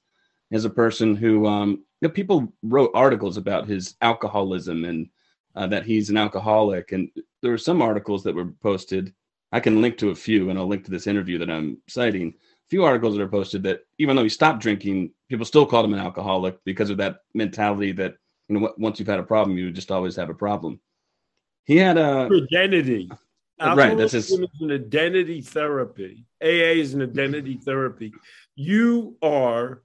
is 0.51 0.65
a 0.65 0.71
person 0.71 1.15
who 1.15 1.47
um, 1.47 1.85
you 2.01 2.09
know, 2.09 2.13
people 2.13 2.53
wrote 2.63 2.91
articles 2.95 3.37
about 3.37 3.69
his 3.69 3.97
alcoholism 4.01 4.85
and 4.85 5.09
uh, 5.55 5.67
that 5.67 5.85
he's 5.85 6.11
an 6.11 6.17
alcoholic. 6.17 6.93
And 6.93 7.11
there 7.43 7.51
were 7.51 7.59
some 7.59 7.83
articles 7.83 8.23
that 8.25 8.35
were 8.35 8.53
posted. 8.63 9.13
I 9.51 9.61
can 9.61 9.81
link 9.81 9.99
to 9.99 10.11
a 10.11 10.15
few, 10.15 10.51
and 10.51 10.59
I'll 10.59 10.67
link 10.67 10.85
to 10.85 10.91
this 10.91 11.07
interview 11.07 11.39
that 11.39 11.51
I'm 11.51 11.79
citing. 11.89 12.29
A 12.29 12.69
few 12.69 12.85
articles 12.85 13.17
that 13.17 13.23
are 13.23 13.29
posted 13.29 13.63
that 13.63 13.81
even 13.99 14.15
though 14.15 14.23
he 14.23 14.29
stopped 14.29 14.61
drinking, 14.61 15.13
people 15.29 15.47
still 15.47 15.65
called 15.65 15.87
him 15.87 15.95
an 15.95 16.01
alcoholic 16.01 16.59
because 16.65 16.91
of 16.91 16.99
that 16.99 17.21
mentality 17.35 17.93
that 17.93 18.17
you 18.49 18.59
know 18.59 18.75
once 18.77 18.99
you've 18.99 19.09
had 19.09 19.21
a 19.21 19.25
problem, 19.25 19.57
you 19.57 19.71
just 19.71 19.91
always 19.91 20.17
have 20.17 20.31
a 20.31 20.35
problem. 20.35 20.81
He 21.65 21.77
had 21.77 21.97
a 21.97 22.29
identity. 22.31 23.11
Uh, 23.61 23.75
right, 23.77 23.97
that's 23.97 24.13
his... 24.13 24.31
is 24.31 24.41
an 24.61 24.71
identity 24.71 25.41
therapy. 25.41 26.25
AA 26.43 26.79
is 26.79 26.95
an 26.95 27.03
identity 27.03 27.57
therapy. 27.57 28.13
You 28.55 29.17
are 29.23 29.83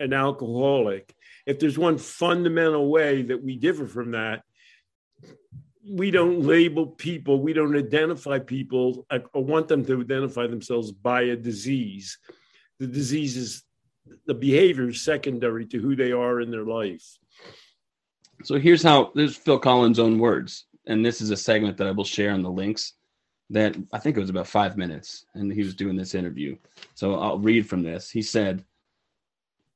an 0.00 0.12
alcoholic. 0.12 1.14
If 1.46 1.58
there's 1.58 1.78
one 1.78 1.98
fundamental 1.98 2.88
way 2.90 3.22
that 3.22 3.42
we 3.42 3.56
differ 3.56 3.86
from 3.86 4.12
that, 4.12 4.42
we 5.88 6.10
don't 6.10 6.42
label 6.42 6.86
people, 6.86 7.40
we 7.40 7.52
don't 7.52 7.76
identify 7.76 8.38
people 8.38 9.06
uh, 9.10 9.20
or 9.32 9.44
want 9.44 9.68
them 9.68 9.84
to 9.84 10.00
identify 10.00 10.46
themselves 10.46 10.92
by 10.92 11.22
a 11.22 11.36
disease. 11.36 12.18
The 12.78 12.86
disease 12.86 13.36
is 13.36 13.62
the 14.26 14.34
behavior 14.34 14.88
is 14.88 15.02
secondary 15.02 15.66
to 15.66 15.78
who 15.78 15.96
they 15.96 16.12
are 16.12 16.40
in 16.40 16.50
their 16.50 16.64
life. 16.64 17.04
So 18.44 18.58
here's 18.58 18.82
how 18.82 19.12
there's 19.14 19.36
Phil 19.36 19.58
Collins' 19.58 19.98
own 19.98 20.18
words, 20.18 20.66
and 20.86 21.04
this 21.04 21.20
is 21.20 21.30
a 21.30 21.36
segment 21.36 21.76
that 21.78 21.86
I 21.86 21.92
will 21.92 22.04
share 22.04 22.30
in 22.30 22.42
the 22.42 22.50
links. 22.50 22.94
That 23.50 23.76
I 23.92 23.98
think 23.98 24.16
it 24.16 24.20
was 24.20 24.30
about 24.30 24.48
five 24.48 24.76
minutes, 24.76 25.24
and 25.34 25.52
he 25.52 25.62
was 25.62 25.74
doing 25.74 25.96
this 25.96 26.14
interview. 26.14 26.56
So 26.94 27.14
I'll 27.14 27.38
read 27.38 27.68
from 27.68 27.82
this. 27.82 28.10
He 28.10 28.22
said, 28.22 28.64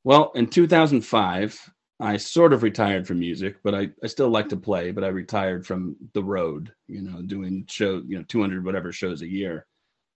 Well, 0.02 0.32
in 0.34 0.48
2005, 0.48 1.70
I 2.00 2.16
sort 2.16 2.54
of 2.54 2.62
retired 2.62 3.06
from 3.06 3.20
music, 3.20 3.56
but 3.62 3.74
I, 3.74 3.90
I 4.02 4.06
still 4.06 4.30
like 4.30 4.48
to 4.48 4.56
play, 4.56 4.90
but 4.90 5.04
I 5.04 5.08
retired 5.08 5.66
from 5.66 5.96
the 6.14 6.24
road, 6.24 6.72
you 6.88 7.02
know, 7.02 7.20
doing 7.20 7.66
show, 7.68 8.02
you 8.06 8.16
know, 8.16 8.24
200 8.26 8.64
whatever 8.64 8.90
shows 8.90 9.20
a 9.20 9.28
year. 9.28 9.66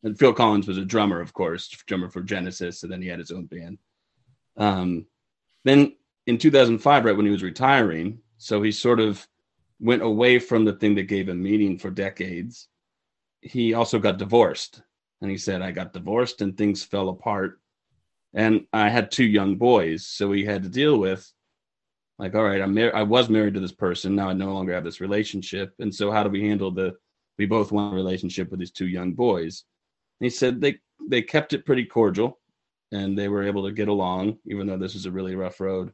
And 0.03 0.19
Phil 0.19 0.33
Collins 0.33 0.67
was 0.67 0.79
a 0.79 0.85
drummer, 0.85 1.21
of 1.21 1.35
course, 1.35 1.69
drummer 1.87 2.09
for 2.09 2.23
Genesis, 2.23 2.83
and 2.83 2.93
then 2.93 3.03
he 3.03 3.09
had 3.09 3.19
his 3.19 3.31
own 3.31 3.45
band. 3.45 3.79
Um, 4.57 5.07
then 5.65 5.95
in 6.27 6.39
2005, 6.39 7.05
right 7.05 7.17
when 7.17 7.27
he 7.27 7.33
was 7.33 7.43
retiring, 7.43 8.21
so 8.39 8.63
he 8.63 8.73
sort 8.73 9.01
of 9.01 9.27
went 9.79 10.03
away 10.03 10.39
from 10.39 10.65
the 10.65 10.73
thing 10.73 10.95
that 10.95 11.05
gave 11.05 11.29
him 11.29 11.43
meaning 11.43 11.79
for 11.79 11.91
decades. 11.91 12.69
He 13.43 13.75
also 13.75 13.99
got 13.99 14.19
divorced, 14.19 14.81
and 15.21 15.31
he 15.31 15.37
said, 15.37 15.61
"I 15.61 15.71
got 15.71 15.93
divorced 15.93 16.41
and 16.41 16.57
things 16.57 16.83
fell 16.83 17.11
apart." 17.11 17.61
And 18.33 18.67
I 18.73 18.89
had 18.89 19.11
two 19.11 19.25
young 19.25 19.57
boys, 19.57 20.07
so 20.07 20.33
he 20.33 20.45
had 20.45 20.63
to 20.63 20.69
deal 20.69 20.99
with 20.99 21.31
like 22.19 22.35
all 22.35 22.45
right 22.45 22.61
i'm 22.61 22.75
mar- 22.75 22.95
i 22.95 23.03
was 23.03 23.29
married 23.29 23.55
to 23.55 23.61
this 23.61 23.73
person. 23.73 24.15
Now 24.15 24.29
i 24.29 24.33
no 24.33 24.53
longer 24.53 24.75
have 24.75 24.85
this 24.85 25.01
relationship. 25.01 25.75
And 25.79 25.95
so 25.95 26.11
how 26.11 26.23
do 26.23 26.31
we 26.31 26.47
handle 26.49 26.71
the 26.71 26.95
we 27.39 27.47
both 27.47 27.73
want 27.73 27.93
a 27.93 27.97
relationship 27.97 28.51
with 28.51 28.61
these 28.61 28.71
two 28.71 28.87
young 28.87 29.13
boys. 29.13 29.65
And 30.21 30.27
he 30.27 30.31
said 30.31 30.61
they 30.61 30.79
they 31.09 31.23
kept 31.23 31.53
it 31.53 31.67
pretty 31.67 31.85
cordial 31.85 32.39
and 32.93 33.19
they 33.19 33.29
were 33.29 33.43
able 33.43 33.65
to 33.65 33.73
get 33.73 33.89
along 33.89 34.39
even 34.47 34.67
though 34.67 34.79
this 34.79 34.95
was 34.95 35.07
a 35.07 35.11
really 35.11 35.35
rough 35.35 35.61
road. 35.61 35.93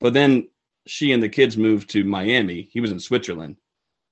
But 0.00 0.14
then 0.14 0.48
she 0.86 1.12
and 1.12 1.22
the 1.22 1.28
kids 1.28 1.56
moved 1.56 1.90
to 1.90 2.04
miami. 2.04 2.68
He 2.72 2.80
was 2.80 2.92
in 2.92 3.00
switzerland. 3.00 3.56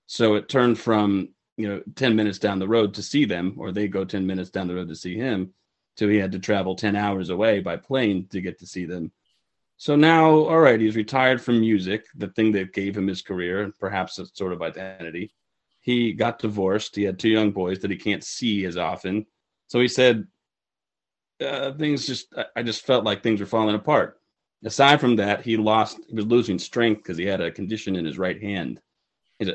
So 0.06 0.34
it 0.34 0.48
turned 0.48 0.78
from 0.78 1.30
you 1.56 1.68
know 1.68 1.82
10 1.94 2.14
minutes 2.14 2.38
down 2.38 2.58
the 2.58 2.68
road 2.68 2.94
to 2.94 3.02
see 3.02 3.24
them 3.24 3.54
or 3.56 3.72
they 3.72 3.88
go 3.88 4.04
10 4.04 4.26
minutes 4.26 4.50
down 4.50 4.68
the 4.68 4.74
road 4.74 4.88
to 4.88 4.96
see 4.96 5.16
him 5.16 5.52
so 5.96 6.08
he 6.08 6.16
had 6.18 6.32
to 6.32 6.38
travel 6.38 6.74
10 6.74 6.94
hours 6.94 7.30
away 7.30 7.60
by 7.60 7.76
plane 7.76 8.26
to 8.28 8.40
get 8.40 8.58
to 8.58 8.66
see 8.66 8.84
them 8.84 9.10
so 9.76 9.94
now, 9.94 10.30
all 10.30 10.60
right, 10.60 10.80
he's 10.80 10.96
retired 10.96 11.40
from 11.40 11.60
music, 11.60 12.06
the 12.14 12.28
thing 12.28 12.52
that 12.52 12.72
gave 12.72 12.96
him 12.96 13.06
his 13.06 13.22
career 13.22 13.62
and 13.62 13.78
perhaps 13.78 14.18
a 14.18 14.26
sort 14.26 14.52
of 14.52 14.62
identity. 14.62 15.32
He 15.80 16.12
got 16.12 16.38
divorced. 16.38 16.96
He 16.96 17.04
had 17.04 17.18
two 17.18 17.28
young 17.28 17.52
boys 17.52 17.80
that 17.80 17.90
he 17.90 17.96
can't 17.96 18.24
see 18.24 18.64
as 18.64 18.76
often. 18.76 19.26
So 19.68 19.80
he 19.80 19.88
said, 19.88 20.26
uh, 21.44 21.72
things 21.72 22.06
just, 22.06 22.34
I 22.56 22.62
just 22.62 22.86
felt 22.86 23.04
like 23.04 23.22
things 23.22 23.40
were 23.40 23.46
falling 23.46 23.74
apart. 23.74 24.18
Aside 24.64 25.00
from 25.00 25.16
that, 25.16 25.42
he 25.42 25.56
lost, 25.58 26.00
he 26.08 26.14
was 26.14 26.26
losing 26.26 26.58
strength 26.58 27.02
because 27.02 27.18
he 27.18 27.26
had 27.26 27.42
a 27.42 27.50
condition 27.50 27.94
in 27.96 28.04
his 28.04 28.18
right 28.18 28.40
hand. 28.40 28.80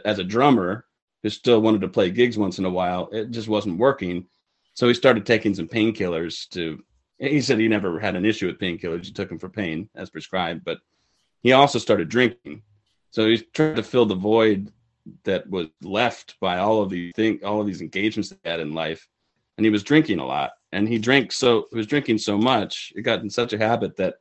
As 0.05 0.19
a 0.19 0.23
drummer 0.23 0.85
who 1.23 1.29
still 1.29 1.61
wanted 1.61 1.81
to 1.81 1.87
play 1.87 2.11
gigs 2.11 2.37
once 2.37 2.59
in 2.59 2.65
a 2.65 2.69
while, 2.69 3.09
it 3.11 3.31
just 3.31 3.47
wasn't 3.47 3.79
working. 3.79 4.27
So 4.75 4.87
he 4.87 4.93
started 4.93 5.25
taking 5.25 5.55
some 5.55 5.67
painkillers 5.67 6.47
to 6.49 6.83
he 7.21 7.41
said 7.41 7.59
he 7.59 7.67
never 7.67 7.99
had 7.99 8.15
an 8.15 8.25
issue 8.25 8.47
with 8.47 8.59
painkillers. 8.59 9.05
He 9.05 9.11
took 9.11 9.29
them 9.29 9.39
for 9.39 9.49
pain 9.49 9.89
as 9.95 10.09
prescribed, 10.09 10.65
but 10.65 10.79
he 11.43 11.51
also 11.51 11.79
started 11.79 12.09
drinking. 12.09 12.63
So 13.11 13.27
he's 13.27 13.43
trying 13.53 13.75
to 13.75 13.83
fill 13.83 14.05
the 14.05 14.15
void 14.15 14.71
that 15.23 15.49
was 15.49 15.67
left 15.81 16.39
by 16.39 16.57
all 16.57 16.81
of 16.81 16.89
these 16.89 17.13
things, 17.15 17.43
all 17.43 17.61
of 17.61 17.67
these 17.67 17.81
engagements 17.81 18.31
he 18.31 18.49
had 18.49 18.59
in 18.59 18.73
life. 18.73 19.07
And 19.57 19.65
he 19.65 19.71
was 19.71 19.83
drinking 19.83 20.19
a 20.19 20.25
lot. 20.25 20.51
And 20.71 20.87
he 20.87 20.97
drank 20.97 21.31
so 21.31 21.67
he 21.71 21.77
was 21.77 21.87
drinking 21.87 22.17
so 22.17 22.37
much, 22.37 22.93
it 22.95 23.01
got 23.01 23.21
in 23.21 23.29
such 23.29 23.53
a 23.53 23.57
habit 23.57 23.97
that 23.97 24.15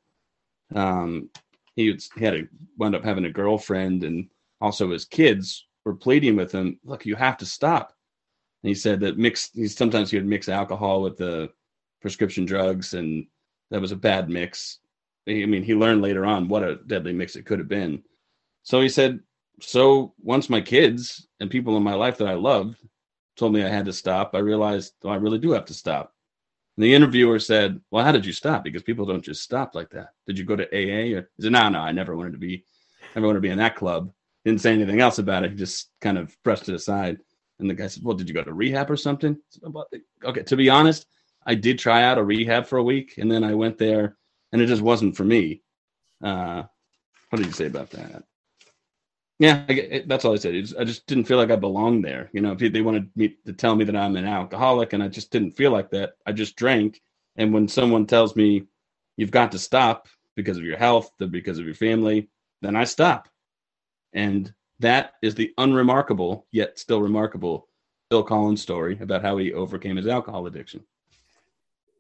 um, 0.74 1.30
he, 1.74 1.96
he 2.16 2.24
had 2.24 2.34
to 2.34 2.48
wound 2.76 2.94
up 2.94 3.04
having 3.04 3.24
a 3.24 3.30
girlfriend, 3.30 4.04
and 4.04 4.28
also 4.60 4.90
his 4.90 5.04
kids 5.04 5.66
were 5.84 5.94
pleading 5.94 6.36
with 6.36 6.52
him, 6.52 6.78
"Look, 6.84 7.06
you 7.06 7.16
have 7.16 7.38
to 7.38 7.46
stop." 7.46 7.94
And 8.62 8.68
he 8.68 8.74
said 8.74 9.00
that 9.00 9.16
mix. 9.16 9.50
He 9.52 9.68
sometimes 9.68 10.10
he 10.10 10.16
would 10.18 10.26
mix 10.26 10.48
alcohol 10.48 11.02
with 11.02 11.16
the 11.16 11.50
prescription 12.00 12.44
drugs, 12.44 12.94
and 12.94 13.26
that 13.70 13.80
was 13.80 13.92
a 13.92 13.96
bad 13.96 14.28
mix. 14.28 14.78
I 15.28 15.46
mean, 15.46 15.62
he 15.62 15.74
learned 15.74 16.02
later 16.02 16.24
on 16.24 16.48
what 16.48 16.64
a 16.64 16.76
deadly 16.86 17.12
mix 17.12 17.36
it 17.36 17.46
could 17.46 17.58
have 17.58 17.68
been. 17.68 18.02
So 18.62 18.80
he 18.80 18.88
said, 18.88 19.20
So 19.60 20.14
once 20.20 20.50
my 20.50 20.60
kids 20.60 21.28
and 21.40 21.50
people 21.50 21.76
in 21.76 21.82
my 21.82 21.94
life 21.94 22.18
that 22.18 22.28
I 22.28 22.34
loved 22.34 22.78
told 23.36 23.52
me 23.52 23.62
I 23.62 23.68
had 23.68 23.86
to 23.86 23.92
stop, 23.92 24.34
I 24.34 24.38
realized 24.38 24.94
oh, 25.04 25.10
I 25.10 25.16
really 25.16 25.38
do 25.38 25.52
have 25.52 25.66
to 25.66 25.74
stop. 25.74 26.12
And 26.76 26.84
the 26.84 26.94
interviewer 26.94 27.38
said, 27.38 27.80
Well, 27.90 28.04
how 28.04 28.12
did 28.12 28.26
you 28.26 28.32
stop? 28.32 28.64
Because 28.64 28.82
people 28.82 29.06
don't 29.06 29.24
just 29.24 29.42
stop 29.42 29.74
like 29.74 29.90
that. 29.90 30.10
Did 30.26 30.38
you 30.38 30.44
go 30.44 30.56
to 30.56 30.64
AA? 30.72 31.18
Or 31.18 31.28
he 31.36 31.42
said, 31.42 31.52
No, 31.52 31.68
no, 31.68 31.80
I 31.80 31.92
never 31.92 32.16
wanted 32.16 32.32
to 32.32 32.38
be, 32.38 32.64
never 33.14 33.26
wanted 33.26 33.38
to 33.38 33.42
be 33.42 33.50
in 33.50 33.58
that 33.58 33.76
club. 33.76 34.12
Didn't 34.44 34.62
say 34.62 34.72
anything 34.72 35.00
else 35.00 35.18
about 35.18 35.44
it. 35.44 35.50
He 35.50 35.56
just 35.56 35.90
kind 36.00 36.16
of 36.16 36.34
brushed 36.42 36.68
it 36.68 36.74
aside. 36.74 37.18
And 37.58 37.68
the 37.68 37.74
guy 37.74 37.86
said, 37.88 38.02
Well, 38.02 38.16
did 38.16 38.28
you 38.28 38.34
go 38.34 38.42
to 38.42 38.54
rehab 38.54 38.90
or 38.90 38.96
something? 38.96 39.36
Okay, 40.24 40.42
to 40.42 40.56
be 40.56 40.70
honest, 40.70 41.06
I 41.46 41.54
did 41.54 41.78
try 41.78 42.02
out 42.02 42.18
a 42.18 42.24
rehab 42.24 42.66
for 42.66 42.78
a 42.78 42.82
week, 42.82 43.14
and 43.18 43.30
then 43.30 43.44
I 43.44 43.54
went 43.54 43.78
there, 43.78 44.16
and 44.52 44.60
it 44.60 44.66
just 44.66 44.82
wasn't 44.82 45.16
for 45.16 45.24
me. 45.24 45.62
Uh, 46.22 46.64
what 47.30 47.38
did 47.38 47.46
you 47.46 47.52
say 47.52 47.66
about 47.66 47.90
that? 47.90 48.24
Yeah, 49.38 49.64
I, 49.68 49.72
it, 49.72 50.08
that's 50.08 50.24
all 50.24 50.34
I 50.34 50.36
said. 50.36 50.54
I 50.78 50.84
just 50.84 51.06
didn't 51.06 51.24
feel 51.24 51.38
like 51.38 51.50
I 51.50 51.56
belonged 51.56 52.04
there. 52.04 52.28
You 52.32 52.42
know, 52.42 52.54
they 52.54 52.82
wanted 52.82 53.10
me 53.16 53.36
to 53.46 53.54
tell 53.54 53.74
me 53.74 53.84
that 53.84 53.96
I'm 53.96 54.16
an 54.16 54.26
alcoholic, 54.26 54.92
and 54.92 55.02
I 55.02 55.08
just 55.08 55.30
didn't 55.30 55.52
feel 55.52 55.70
like 55.70 55.90
that. 55.90 56.14
I 56.26 56.32
just 56.32 56.56
drank, 56.56 57.00
and 57.36 57.54
when 57.54 57.66
someone 57.68 58.06
tells 58.06 58.36
me 58.36 58.64
you've 59.16 59.30
got 59.30 59.52
to 59.52 59.58
stop 59.58 60.08
because 60.36 60.56
of 60.56 60.64
your 60.64 60.76
health 60.76 61.12
because 61.30 61.58
of 61.58 61.64
your 61.64 61.74
family, 61.74 62.28
then 62.62 62.76
I 62.76 62.84
stop. 62.84 63.28
And 64.12 64.52
that 64.78 65.14
is 65.22 65.34
the 65.34 65.52
unremarkable, 65.58 66.46
yet 66.52 66.78
still 66.78 67.02
remarkable 67.02 67.68
Phil 68.10 68.22
Collins 68.22 68.62
story 68.62 68.98
about 69.00 69.22
how 69.22 69.36
he 69.36 69.52
overcame 69.52 69.96
his 69.96 70.06
alcohol 70.06 70.46
addiction. 70.46 70.84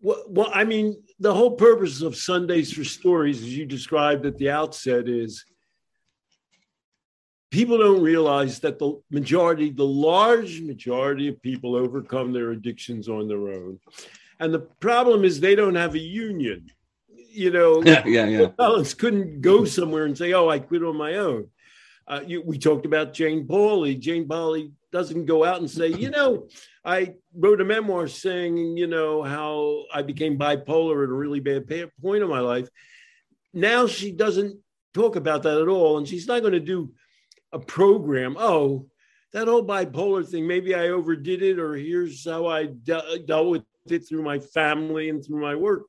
Well, 0.00 0.24
well, 0.28 0.50
I 0.52 0.64
mean, 0.64 1.02
the 1.18 1.34
whole 1.34 1.52
purpose 1.52 2.00
of 2.00 2.16
Sundays 2.16 2.72
for 2.72 2.84
Stories, 2.84 3.42
as 3.42 3.56
you 3.56 3.66
described 3.66 4.24
at 4.24 4.38
the 4.38 4.50
outset, 4.50 5.08
is 5.08 5.44
people 7.50 7.78
don't 7.78 8.02
realize 8.02 8.60
that 8.60 8.78
the 8.78 9.00
majority, 9.10 9.70
the 9.70 9.84
large 9.84 10.60
majority 10.60 11.28
of 11.28 11.42
people 11.42 11.74
overcome 11.74 12.32
their 12.32 12.52
addictions 12.52 13.08
on 13.08 13.28
their 13.28 13.48
own. 13.48 13.78
And 14.38 14.54
the 14.54 14.60
problem 14.60 15.24
is 15.24 15.38
they 15.38 15.54
don't 15.54 15.74
have 15.74 15.94
a 15.94 15.98
union. 15.98 16.70
You 17.32 17.50
know, 17.50 17.82
yeah, 17.82 18.04
yeah, 18.06 18.26
yeah. 18.26 18.46
Collins 18.58 18.94
couldn't 18.94 19.40
go 19.40 19.64
somewhere 19.64 20.04
and 20.04 20.18
say, 20.18 20.32
"Oh, 20.32 20.48
I 20.48 20.58
quit 20.58 20.82
on 20.82 20.96
my 20.96 21.14
own." 21.14 21.48
Uh, 22.10 22.22
you, 22.26 22.42
we 22.42 22.58
talked 22.58 22.86
about 22.86 23.12
Jane 23.12 23.46
Pauley. 23.46 23.96
Jane 23.96 24.26
Pauley 24.26 24.72
doesn't 24.90 25.26
go 25.26 25.44
out 25.44 25.60
and 25.60 25.70
say, 25.70 25.86
"You 25.86 26.10
know, 26.10 26.48
I 26.84 27.14
wrote 27.32 27.60
a 27.60 27.64
memoir 27.64 28.08
saying, 28.08 28.76
you 28.76 28.88
know, 28.88 29.22
how 29.22 29.84
I 29.94 30.02
became 30.02 30.36
bipolar 30.36 31.04
at 31.04 31.10
a 31.10 31.12
really 31.12 31.38
bad 31.38 31.68
point 32.02 32.24
in 32.24 32.28
my 32.28 32.40
life." 32.40 32.68
Now 33.54 33.86
she 33.86 34.10
doesn't 34.10 34.58
talk 34.92 35.14
about 35.14 35.44
that 35.44 35.60
at 35.60 35.68
all, 35.68 35.98
and 35.98 36.08
she's 36.08 36.26
not 36.26 36.40
going 36.40 36.54
to 36.54 36.60
do 36.60 36.92
a 37.52 37.60
program. 37.60 38.36
Oh, 38.36 38.88
that 39.32 39.46
whole 39.46 39.64
bipolar 39.64 40.26
thing, 40.26 40.48
maybe 40.48 40.74
I 40.74 40.88
overdid 40.88 41.42
it, 41.42 41.60
or 41.60 41.76
here's 41.76 42.24
how 42.24 42.46
I 42.48 42.66
de- 42.66 43.20
dealt 43.24 43.50
with 43.50 43.62
it 43.86 44.08
through 44.08 44.24
my 44.24 44.40
family 44.40 45.10
and 45.10 45.24
through 45.24 45.40
my 45.40 45.54
work. 45.54 45.84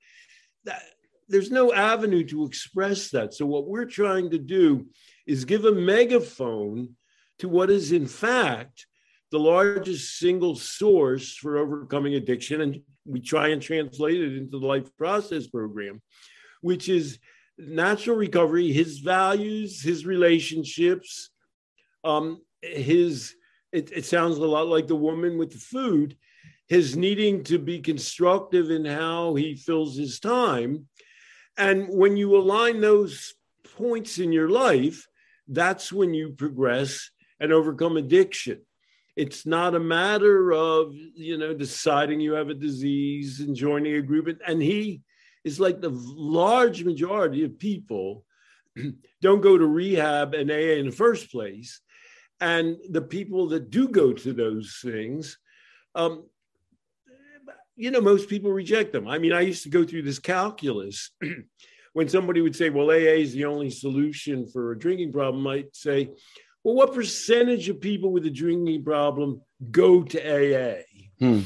That, 0.65 0.83
there's 1.27 1.49
no 1.49 1.73
avenue 1.73 2.23
to 2.25 2.45
express 2.45 3.09
that. 3.09 3.33
So, 3.33 3.47
what 3.47 3.67
we're 3.67 3.85
trying 3.85 4.29
to 4.31 4.37
do 4.37 4.85
is 5.25 5.45
give 5.45 5.65
a 5.65 5.71
megaphone 5.71 6.95
to 7.39 7.49
what 7.49 7.69
is, 7.69 7.91
in 7.91 8.07
fact, 8.07 8.85
the 9.31 9.39
largest 9.39 10.19
single 10.19 10.55
source 10.55 11.35
for 11.35 11.57
overcoming 11.57 12.15
addiction. 12.15 12.61
And 12.61 12.81
we 13.05 13.19
try 13.19 13.49
and 13.49 13.61
translate 13.61 14.21
it 14.21 14.37
into 14.37 14.59
the 14.59 14.65
life 14.65 14.95
process 14.97 15.47
program, 15.47 16.01
which 16.61 16.89
is 16.89 17.17
natural 17.57 18.15
recovery, 18.15 18.71
his 18.71 18.99
values, 18.99 19.81
his 19.81 20.05
relationships, 20.05 21.29
um, 22.03 22.41
his, 22.61 23.35
it, 23.71 23.91
it 23.91 24.05
sounds 24.05 24.37
a 24.37 24.45
lot 24.45 24.67
like 24.67 24.87
the 24.87 24.95
woman 24.95 25.37
with 25.37 25.51
the 25.51 25.59
food, 25.59 26.17
his 26.67 26.95
needing 26.95 27.43
to 27.43 27.57
be 27.57 27.79
constructive 27.79 28.71
in 28.71 28.85
how 28.85 29.35
he 29.35 29.55
fills 29.55 29.97
his 29.97 30.19
time. 30.19 30.87
And 31.57 31.87
when 31.89 32.17
you 32.17 32.35
align 32.35 32.81
those 32.81 33.33
points 33.77 34.19
in 34.19 34.31
your 34.31 34.49
life, 34.49 35.07
that's 35.47 35.91
when 35.91 36.13
you 36.13 36.31
progress 36.31 37.09
and 37.39 37.51
overcome 37.51 37.97
addiction. 37.97 38.61
It's 39.15 39.45
not 39.45 39.75
a 39.75 39.79
matter 39.79 40.51
of, 40.53 40.93
you 40.93 41.37
know, 41.37 41.53
deciding 41.53 42.21
you 42.21 42.33
have 42.33 42.49
a 42.49 42.53
disease 42.53 43.41
and 43.41 43.55
joining 43.55 43.95
a 43.95 44.01
group. 44.01 44.39
And 44.47 44.61
he 44.61 45.01
is 45.43 45.59
like 45.59 45.81
the 45.81 45.91
large 45.91 46.83
majority 46.83 47.43
of 47.43 47.59
people 47.59 48.23
don't 49.21 49.41
go 49.41 49.57
to 49.57 49.65
rehab 49.65 50.33
and 50.33 50.49
AA 50.49 50.79
in 50.79 50.85
the 50.85 50.91
first 50.91 51.31
place. 51.31 51.81
And 52.39 52.77
the 52.89 53.01
people 53.01 53.49
that 53.49 53.69
do 53.69 53.87
go 53.87 54.13
to 54.13 54.33
those 54.33 54.79
things, 54.81 55.37
um, 55.93 56.25
you 57.75 57.91
know, 57.91 58.01
most 58.01 58.29
people 58.29 58.51
reject 58.51 58.93
them. 58.93 59.07
I 59.07 59.17
mean, 59.17 59.33
I 59.33 59.41
used 59.41 59.63
to 59.63 59.69
go 59.69 59.83
through 59.83 60.03
this 60.03 60.19
calculus. 60.19 61.11
when 61.93 62.07
somebody 62.07 62.41
would 62.41 62.55
say, 62.55 62.69
well, 62.69 62.89
AA 62.89 63.19
is 63.19 63.33
the 63.33 63.45
only 63.45 63.69
solution 63.69 64.47
for 64.47 64.71
a 64.71 64.79
drinking 64.79 65.11
problem, 65.11 65.45
I 65.45 65.55
might 65.55 65.75
say, 65.75 66.11
well, 66.63 66.75
what 66.75 66.93
percentage 66.93 67.69
of 67.69 67.81
people 67.81 68.11
with 68.11 68.25
a 68.25 68.29
drinking 68.29 68.83
problem 68.83 69.41
go 69.71 70.03
to 70.03 70.19
AA 70.19 70.83
hmm. 71.19 71.41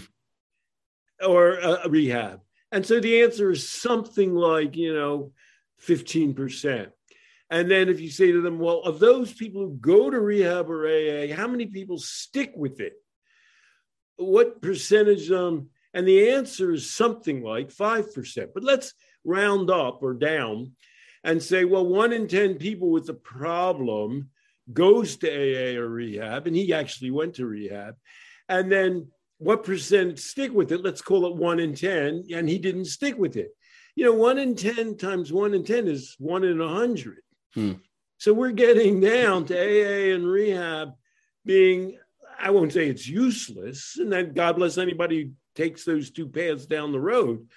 or 1.25 1.55
a 1.55 1.89
rehab? 1.89 2.41
And 2.71 2.85
so 2.85 2.99
the 2.99 3.23
answer 3.23 3.51
is 3.51 3.69
something 3.69 4.35
like, 4.35 4.75
you 4.75 4.93
know, 4.93 5.31
15%. 5.87 6.91
And 7.49 7.69
then 7.69 7.89
if 7.89 8.01
you 8.01 8.09
say 8.09 8.31
to 8.31 8.41
them, 8.41 8.59
well, 8.59 8.81
of 8.81 8.99
those 8.99 9.31
people 9.31 9.61
who 9.61 9.77
go 9.79 10.09
to 10.09 10.19
rehab 10.19 10.69
or 10.69 10.87
AA, 10.87 11.33
how 11.33 11.47
many 11.47 11.67
people 11.67 11.97
stick 11.97 12.51
with 12.55 12.79
it? 12.81 12.93
What 14.17 14.61
percentage? 14.61 15.31
Um, 15.31 15.69
and 15.93 16.07
the 16.07 16.31
answer 16.31 16.73
is 16.73 16.93
something 16.93 17.43
like 17.43 17.69
5%. 17.69 18.47
But 18.53 18.63
let's 18.63 18.93
round 19.25 19.69
up 19.69 20.01
or 20.01 20.13
down 20.13 20.71
and 21.23 21.41
say, 21.41 21.65
well, 21.65 21.85
one 21.85 22.13
in 22.13 22.27
10 22.27 22.55
people 22.55 22.91
with 22.91 23.09
a 23.09 23.13
problem 23.13 24.29
goes 24.71 25.17
to 25.17 25.27
AA 25.27 25.79
or 25.79 25.89
rehab, 25.89 26.47
and 26.47 26.55
he 26.55 26.73
actually 26.73 27.11
went 27.11 27.35
to 27.35 27.45
rehab. 27.45 27.95
And 28.47 28.71
then 28.71 29.07
what 29.37 29.63
percent 29.63 30.19
stick 30.19 30.53
with 30.53 30.71
it? 30.71 30.83
Let's 30.83 31.01
call 31.01 31.25
it 31.25 31.35
one 31.35 31.59
in 31.59 31.75
10, 31.75 32.25
and 32.33 32.47
he 32.47 32.57
didn't 32.57 32.85
stick 32.85 33.17
with 33.17 33.35
it. 33.35 33.49
You 33.95 34.05
know, 34.05 34.13
one 34.13 34.37
in 34.37 34.55
10 34.55 34.97
times 34.97 35.31
one 35.31 35.53
in 35.53 35.63
10 35.63 35.87
is 35.87 36.15
one 36.19 36.43
in 36.43 36.59
a 36.59 36.65
100. 36.65 37.17
Hmm. 37.53 37.73
So 38.17 38.33
we're 38.33 38.51
getting 38.51 38.99
down 38.99 39.45
to 39.45 39.55
AA 39.55 40.13
and 40.13 40.25
rehab 40.25 40.93
being, 41.45 41.97
I 42.39 42.51
won't 42.51 42.73
say 42.73 42.87
it's 42.87 43.07
useless, 43.07 43.97
and 43.97 44.11
then 44.11 44.33
God 44.33 44.57
bless 44.57 44.77
anybody 44.77 45.23
who 45.23 45.31
takes 45.55 45.85
those 45.85 46.11
two 46.11 46.27
paths 46.27 46.65
down 46.65 46.91
the 46.91 46.99
road, 46.99 47.47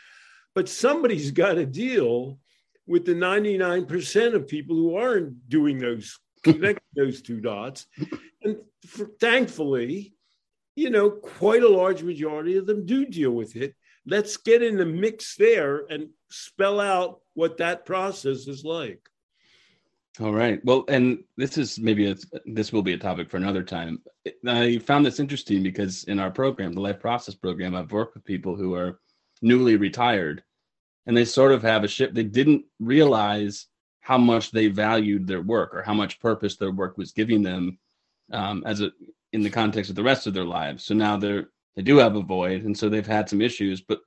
but 0.54 0.68
somebody's 0.68 1.30
got 1.30 1.54
to 1.54 1.66
deal 1.66 2.38
with 2.86 3.04
the 3.04 3.14
99% 3.14 4.34
of 4.34 4.48
people 4.48 4.74
who 4.74 4.96
aren't 4.96 5.48
doing 5.48 5.78
those, 5.78 6.18
connecting 6.42 6.82
those 6.96 7.22
two 7.22 7.40
dots. 7.40 7.86
And 8.42 8.56
for, 8.86 9.10
thankfully, 9.20 10.14
you 10.74 10.90
know, 10.90 11.10
quite 11.10 11.62
a 11.62 11.68
large 11.68 12.02
majority 12.02 12.56
of 12.56 12.66
them 12.66 12.86
do 12.86 13.04
deal 13.04 13.32
with 13.32 13.56
it. 13.56 13.74
Let's 14.06 14.36
get 14.38 14.62
in 14.62 14.76
the 14.76 14.86
mix 14.86 15.36
there 15.36 15.84
and 15.90 16.08
spell 16.30 16.80
out 16.80 17.20
what 17.34 17.58
that 17.58 17.84
process 17.84 18.46
is 18.48 18.64
like. 18.64 19.08
All 20.20 20.32
right. 20.32 20.64
Well, 20.64 20.84
and 20.88 21.22
this 21.36 21.58
is 21.58 21.78
maybe 21.78 22.10
a, 22.10 22.16
this 22.46 22.72
will 22.72 22.82
be 22.82 22.94
a 22.94 22.98
topic 22.98 23.30
for 23.30 23.36
another 23.36 23.62
time. 23.62 24.00
I 24.46 24.78
found 24.78 25.06
this 25.06 25.20
interesting 25.20 25.62
because 25.62 26.04
in 26.04 26.18
our 26.18 26.30
program, 26.30 26.72
the 26.72 26.80
Life 26.80 26.98
Process 26.98 27.34
program, 27.34 27.76
I've 27.76 27.92
worked 27.92 28.14
with 28.14 28.24
people 28.24 28.56
who 28.56 28.74
are 28.74 28.98
newly 29.42 29.76
retired, 29.76 30.42
and 31.06 31.16
they 31.16 31.24
sort 31.24 31.52
of 31.52 31.62
have 31.62 31.84
a 31.84 31.88
ship 31.88 32.12
They 32.12 32.24
didn't 32.24 32.64
realize 32.80 33.66
how 34.00 34.18
much 34.18 34.50
they 34.50 34.68
valued 34.68 35.26
their 35.26 35.42
work 35.42 35.74
or 35.74 35.82
how 35.82 35.94
much 35.94 36.20
purpose 36.20 36.56
their 36.56 36.72
work 36.72 36.96
was 36.96 37.12
giving 37.12 37.42
them 37.42 37.78
um, 38.32 38.62
as 38.66 38.80
a 38.80 38.90
in 39.32 39.42
the 39.42 39.50
context 39.50 39.90
of 39.90 39.96
the 39.96 40.02
rest 40.02 40.26
of 40.26 40.34
their 40.34 40.44
lives. 40.44 40.84
So 40.84 40.94
now 40.94 41.16
they're 41.16 41.48
they 41.76 41.82
do 41.82 41.96
have 41.98 42.16
a 42.16 42.22
void, 42.22 42.64
and 42.64 42.76
so 42.76 42.88
they've 42.88 43.06
had 43.06 43.28
some 43.28 43.40
issues. 43.40 43.80
But 43.80 44.00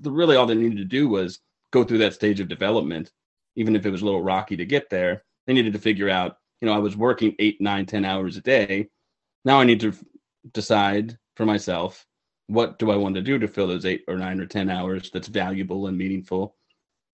the, 0.00 0.10
really, 0.10 0.36
all 0.36 0.46
they 0.46 0.54
needed 0.54 0.78
to 0.78 0.84
do 0.84 1.08
was 1.08 1.40
go 1.72 1.84
through 1.84 1.98
that 1.98 2.14
stage 2.14 2.40
of 2.40 2.48
development, 2.48 3.12
even 3.56 3.76
if 3.76 3.84
it 3.84 3.90
was 3.90 4.02
a 4.02 4.04
little 4.04 4.22
rocky 4.22 4.56
to 4.56 4.64
get 4.64 4.88
there 4.90 5.22
they 5.48 5.54
needed 5.54 5.72
to 5.72 5.78
figure 5.78 6.10
out, 6.10 6.36
you 6.60 6.66
know, 6.66 6.74
I 6.74 6.78
was 6.78 6.94
working 6.94 7.34
eight, 7.38 7.58
nine, 7.58 7.86
ten 7.86 8.04
hours 8.04 8.36
a 8.36 8.42
day. 8.42 8.90
Now 9.46 9.58
I 9.58 9.64
need 9.64 9.80
to 9.80 9.94
decide 10.52 11.18
for 11.36 11.46
myself 11.46 12.04
what 12.48 12.78
do 12.78 12.90
I 12.90 12.96
want 12.96 13.14
to 13.14 13.22
do 13.22 13.38
to 13.38 13.46
fill 13.46 13.68
those 13.68 13.84
eight 13.86 14.04
or 14.08 14.16
nine 14.16 14.40
or 14.40 14.46
10 14.46 14.70
hours 14.70 15.10
that's 15.10 15.28
valuable 15.28 15.86
and 15.86 15.96
meaningful. 15.96 16.56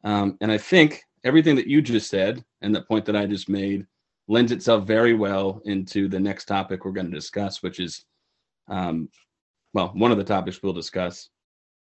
Um, 0.04 0.38
and 0.40 0.50
I 0.50 0.58
think 0.58 1.02
everything 1.24 1.56
that 1.56 1.66
you 1.66 1.82
just 1.82 2.08
said 2.08 2.44
and 2.62 2.74
the 2.74 2.82
point 2.82 3.04
that 3.06 3.16
I 3.16 3.26
just 3.26 3.48
made 3.48 3.86
lends 4.28 4.52
itself 4.52 4.86
very 4.86 5.12
well 5.12 5.60
into 5.64 6.08
the 6.08 6.20
next 6.20 6.44
topic 6.44 6.84
we're 6.84 6.92
going 6.92 7.10
to 7.10 7.16
discuss, 7.16 7.62
which 7.62 7.80
is, 7.80 8.04
um, 8.68 9.08
well, 9.72 9.88
one 9.88 10.12
of 10.12 10.18
the 10.18 10.24
topics 10.24 10.62
we'll 10.62 10.72
discuss 10.72 11.28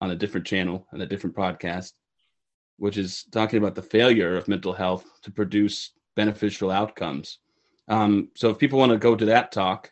on 0.01 0.11
a 0.11 0.15
different 0.15 0.45
channel 0.45 0.85
and 0.91 1.01
a 1.01 1.07
different 1.07 1.35
podcast, 1.35 1.93
which 2.77 2.97
is 2.97 3.23
talking 3.31 3.57
about 3.57 3.75
the 3.75 3.81
failure 3.81 4.35
of 4.35 4.49
mental 4.49 4.73
health 4.73 5.05
to 5.23 5.31
produce 5.31 5.93
beneficial 6.17 6.71
outcomes. 6.71 7.39
Um, 7.87 8.29
so 8.35 8.49
if 8.49 8.57
people 8.57 8.79
want 8.79 8.91
to 8.91 8.97
go 8.97 9.15
to 9.15 9.25
that 9.25 9.53
talk, 9.53 9.91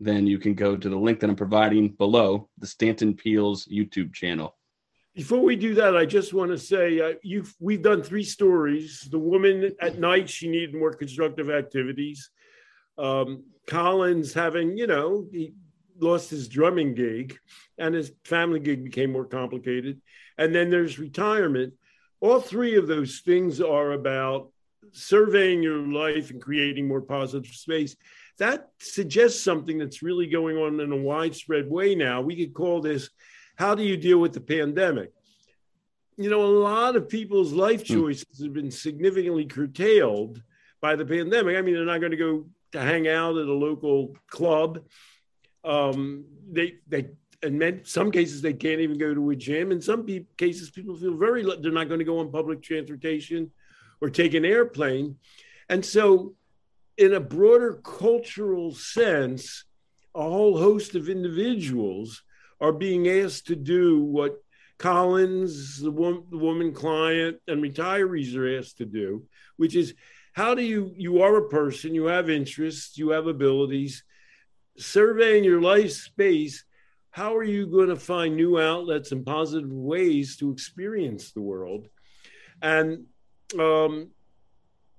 then 0.00 0.26
you 0.26 0.38
can 0.38 0.54
go 0.54 0.76
to 0.76 0.88
the 0.88 0.96
link 0.96 1.20
that 1.20 1.30
I'm 1.30 1.36
providing 1.36 1.88
below 1.90 2.48
the 2.58 2.66
Stanton 2.66 3.14
Peele's 3.14 3.66
YouTube 3.66 4.12
channel. 4.12 4.56
Before 5.14 5.40
we 5.40 5.54
do 5.54 5.74
that, 5.74 5.96
I 5.96 6.06
just 6.06 6.34
want 6.34 6.50
to 6.50 6.58
say 6.58 7.00
uh, 7.00 7.14
you've 7.22 7.54
we've 7.60 7.82
done 7.82 8.02
three 8.02 8.24
stories. 8.24 9.06
The 9.08 9.18
woman 9.18 9.70
at 9.80 9.98
night 9.98 10.28
she 10.28 10.48
needed 10.48 10.74
more 10.74 10.92
constructive 10.92 11.50
activities. 11.50 12.30
Um, 12.98 13.44
Collins 13.68 14.34
having 14.34 14.76
you 14.76 14.88
know 14.88 15.26
he 15.30 15.54
lost 16.00 16.30
his 16.30 16.48
drumming 16.48 16.94
gig, 16.94 17.38
and 17.78 17.94
his 17.94 18.12
family 18.24 18.58
gig 18.58 18.82
became 18.84 19.12
more 19.12 19.24
complicated. 19.24 20.00
And 20.36 20.52
then 20.52 20.68
there's 20.68 20.98
retirement. 20.98 21.74
All 22.20 22.40
three 22.40 22.76
of 22.76 22.88
those 22.88 23.20
things 23.20 23.60
are 23.60 23.92
about 23.92 24.50
surveying 24.92 25.62
your 25.62 25.78
life 25.78 26.30
and 26.30 26.40
creating 26.40 26.88
more 26.88 27.02
positive 27.02 27.54
space, 27.54 27.96
that 28.38 28.70
suggests 28.78 29.42
something 29.42 29.78
that's 29.78 30.02
really 30.02 30.26
going 30.26 30.56
on 30.56 30.80
in 30.80 30.92
a 30.92 30.96
widespread 30.96 31.70
way 31.70 31.94
now. 31.94 32.20
We 32.20 32.36
could 32.36 32.54
call 32.54 32.80
this 32.80 33.10
how 33.56 33.74
do 33.74 33.84
you 33.84 33.96
deal 33.96 34.18
with 34.18 34.32
the 34.32 34.40
pandemic? 34.40 35.12
You 36.16 36.30
know, 36.30 36.44
a 36.44 36.58
lot 36.58 36.96
of 36.96 37.08
people's 37.08 37.52
life 37.52 37.86
hmm. 37.86 37.94
choices 37.94 38.42
have 38.42 38.52
been 38.52 38.70
significantly 38.70 39.46
curtailed 39.46 40.42
by 40.80 40.96
the 40.96 41.06
pandemic. 41.06 41.56
I 41.56 41.62
mean, 41.62 41.74
they're 41.74 41.84
not 41.84 42.00
going 42.00 42.12
to 42.12 42.16
go 42.16 42.46
to 42.72 42.80
hang 42.80 43.08
out 43.08 43.36
at 43.36 43.46
a 43.46 43.52
local 43.52 44.16
club. 44.28 44.80
Um, 45.64 46.24
they 46.50 46.74
they 46.88 47.08
in 47.42 47.80
some 47.84 48.10
cases 48.10 48.42
they 48.42 48.52
can't 48.52 48.80
even 48.80 48.98
go 48.98 49.14
to 49.14 49.30
a 49.30 49.36
gym. 49.36 49.70
In 49.70 49.80
some 49.80 50.04
pe- 50.04 50.26
cases, 50.36 50.70
people 50.70 50.96
feel 50.96 51.16
very 51.16 51.42
they're 51.42 51.72
not 51.72 51.88
going 51.88 52.00
to 52.00 52.04
go 52.04 52.18
on 52.18 52.32
public 52.32 52.62
transportation 52.62 53.50
or 54.00 54.10
take 54.10 54.34
an 54.34 54.44
airplane, 54.44 55.16
and 55.68 55.84
so 55.84 56.34
in 56.96 57.14
a 57.14 57.20
broader 57.20 57.80
cultural 57.82 58.74
sense, 58.74 59.64
a 60.14 60.22
whole 60.22 60.58
host 60.58 60.94
of 60.94 61.08
individuals 61.08 62.22
are 62.60 62.72
being 62.72 63.08
asked 63.08 63.48
to 63.48 63.56
do 63.56 64.00
what 64.00 64.40
Collins, 64.78 65.80
the, 65.80 65.90
woman, 65.90 66.24
the 66.30 66.38
woman 66.38 66.72
client, 66.72 67.38
and 67.46 67.62
retirees 67.62 68.36
are 68.36 68.58
asked 68.58 68.78
to 68.78 68.84
do, 68.84 69.24
which 69.56 69.76
is 69.76 69.94
how 70.32 70.54
do 70.54 70.62
you 70.62 70.92
you 70.96 71.22
are 71.22 71.36
a 71.36 71.48
person, 71.48 71.94
you 71.94 72.06
have 72.06 72.28
interests, 72.28 72.98
you 72.98 73.10
have 73.10 73.28
abilities, 73.28 74.02
surveying 74.76 75.44
your 75.44 75.60
life 75.60 75.92
space. 75.92 76.64
How 77.10 77.36
are 77.36 77.44
you 77.44 77.68
going 77.68 77.90
to 77.90 77.96
find 77.96 78.34
new 78.34 78.58
outlets 78.58 79.12
and 79.12 79.24
positive 79.24 79.70
ways 79.70 80.36
to 80.38 80.50
experience 80.50 81.30
the 81.30 81.42
world? 81.42 81.86
And 82.60 83.06
um, 83.56 84.10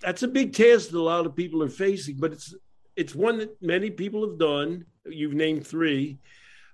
that's 0.00 0.22
a 0.22 0.28
big 0.28 0.52
task 0.52 0.90
that 0.90 0.98
a 0.98 1.00
lot 1.00 1.26
of 1.26 1.34
people 1.34 1.62
are 1.62 1.68
facing, 1.68 2.16
but 2.16 2.32
it's 2.32 2.54
it's 2.96 3.14
one 3.14 3.38
that 3.38 3.62
many 3.62 3.90
people 3.90 4.26
have 4.28 4.38
done. 4.38 4.84
You've 5.04 5.34
named 5.34 5.66
three 5.66 6.18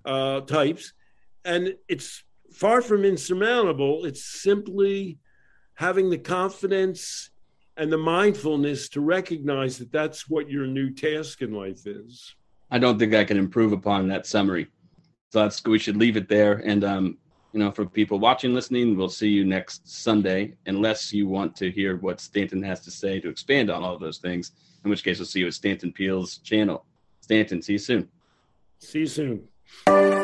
uh, 0.05 0.41
types, 0.43 0.93
and 1.45 1.75
it's 1.89 2.23
far 2.53 2.81
from 2.81 3.05
insurmountable. 3.05 4.05
It's 4.05 4.25
simply 4.25 5.18
having 5.75 6.11
the 6.11 6.18
confidence 6.18 7.31
and 7.77 7.91
the 7.91 7.99
mindfulness 7.99 8.89
to 8.91 9.01
recognize 9.01 9.79
that 9.79 9.91
that's 9.91 10.29
what 10.29 10.51
your 10.51 10.66
new 10.66 10.91
task 10.91 11.43
in 11.43 11.53
life 11.53 11.87
is. 11.87 12.35
I 12.70 12.79
don't 12.79 12.99
think 12.99 13.14
I 13.14 13.25
can 13.25 13.39
improve 13.39 13.73
upon 13.73 14.09
that 14.09 14.27
summary. 14.27 14.68
So 15.31 15.41
that's 15.41 15.64
we 15.64 15.79
should 15.79 15.97
leave 15.97 16.16
it 16.16 16.29
there. 16.29 16.62
And 16.64 16.85
um, 16.85 17.18
you 17.53 17.61
know, 17.61 17.71
for 17.71 17.85
people 17.85 18.19
watching, 18.19 18.55
listening, 18.55 18.97
we'll 18.97 19.09
see 19.09 19.29
you 19.29 19.45
next 19.45 19.87
Sunday, 19.89 20.55
unless 20.67 21.13
you 21.13 21.29
want 21.29 21.55
to 21.57 21.71
hear 21.71 21.97
what 21.97 22.21
Stanton 22.21 22.63
has 22.63 22.81
to 22.81 22.91
say 22.91 23.21
to 23.21 23.29
expand 23.29 23.71
on 23.71 23.83
all 23.83 23.99
those 23.99 24.19
things. 24.19 24.53
In 24.85 24.91
which 24.91 25.05
case, 25.05 25.19
we'll 25.19 25.27
see 25.27 25.41
you 25.41 25.49
at 25.49 25.55
Stanton 25.55 25.93
Peele's 25.93 26.39
channel. 26.39 26.85
Stanton, 27.21 27.63
see 27.63 27.75
you 27.75 27.79
soon. 27.79 28.09
See 28.79 29.01
you 29.01 29.07
soon. 29.07 30.22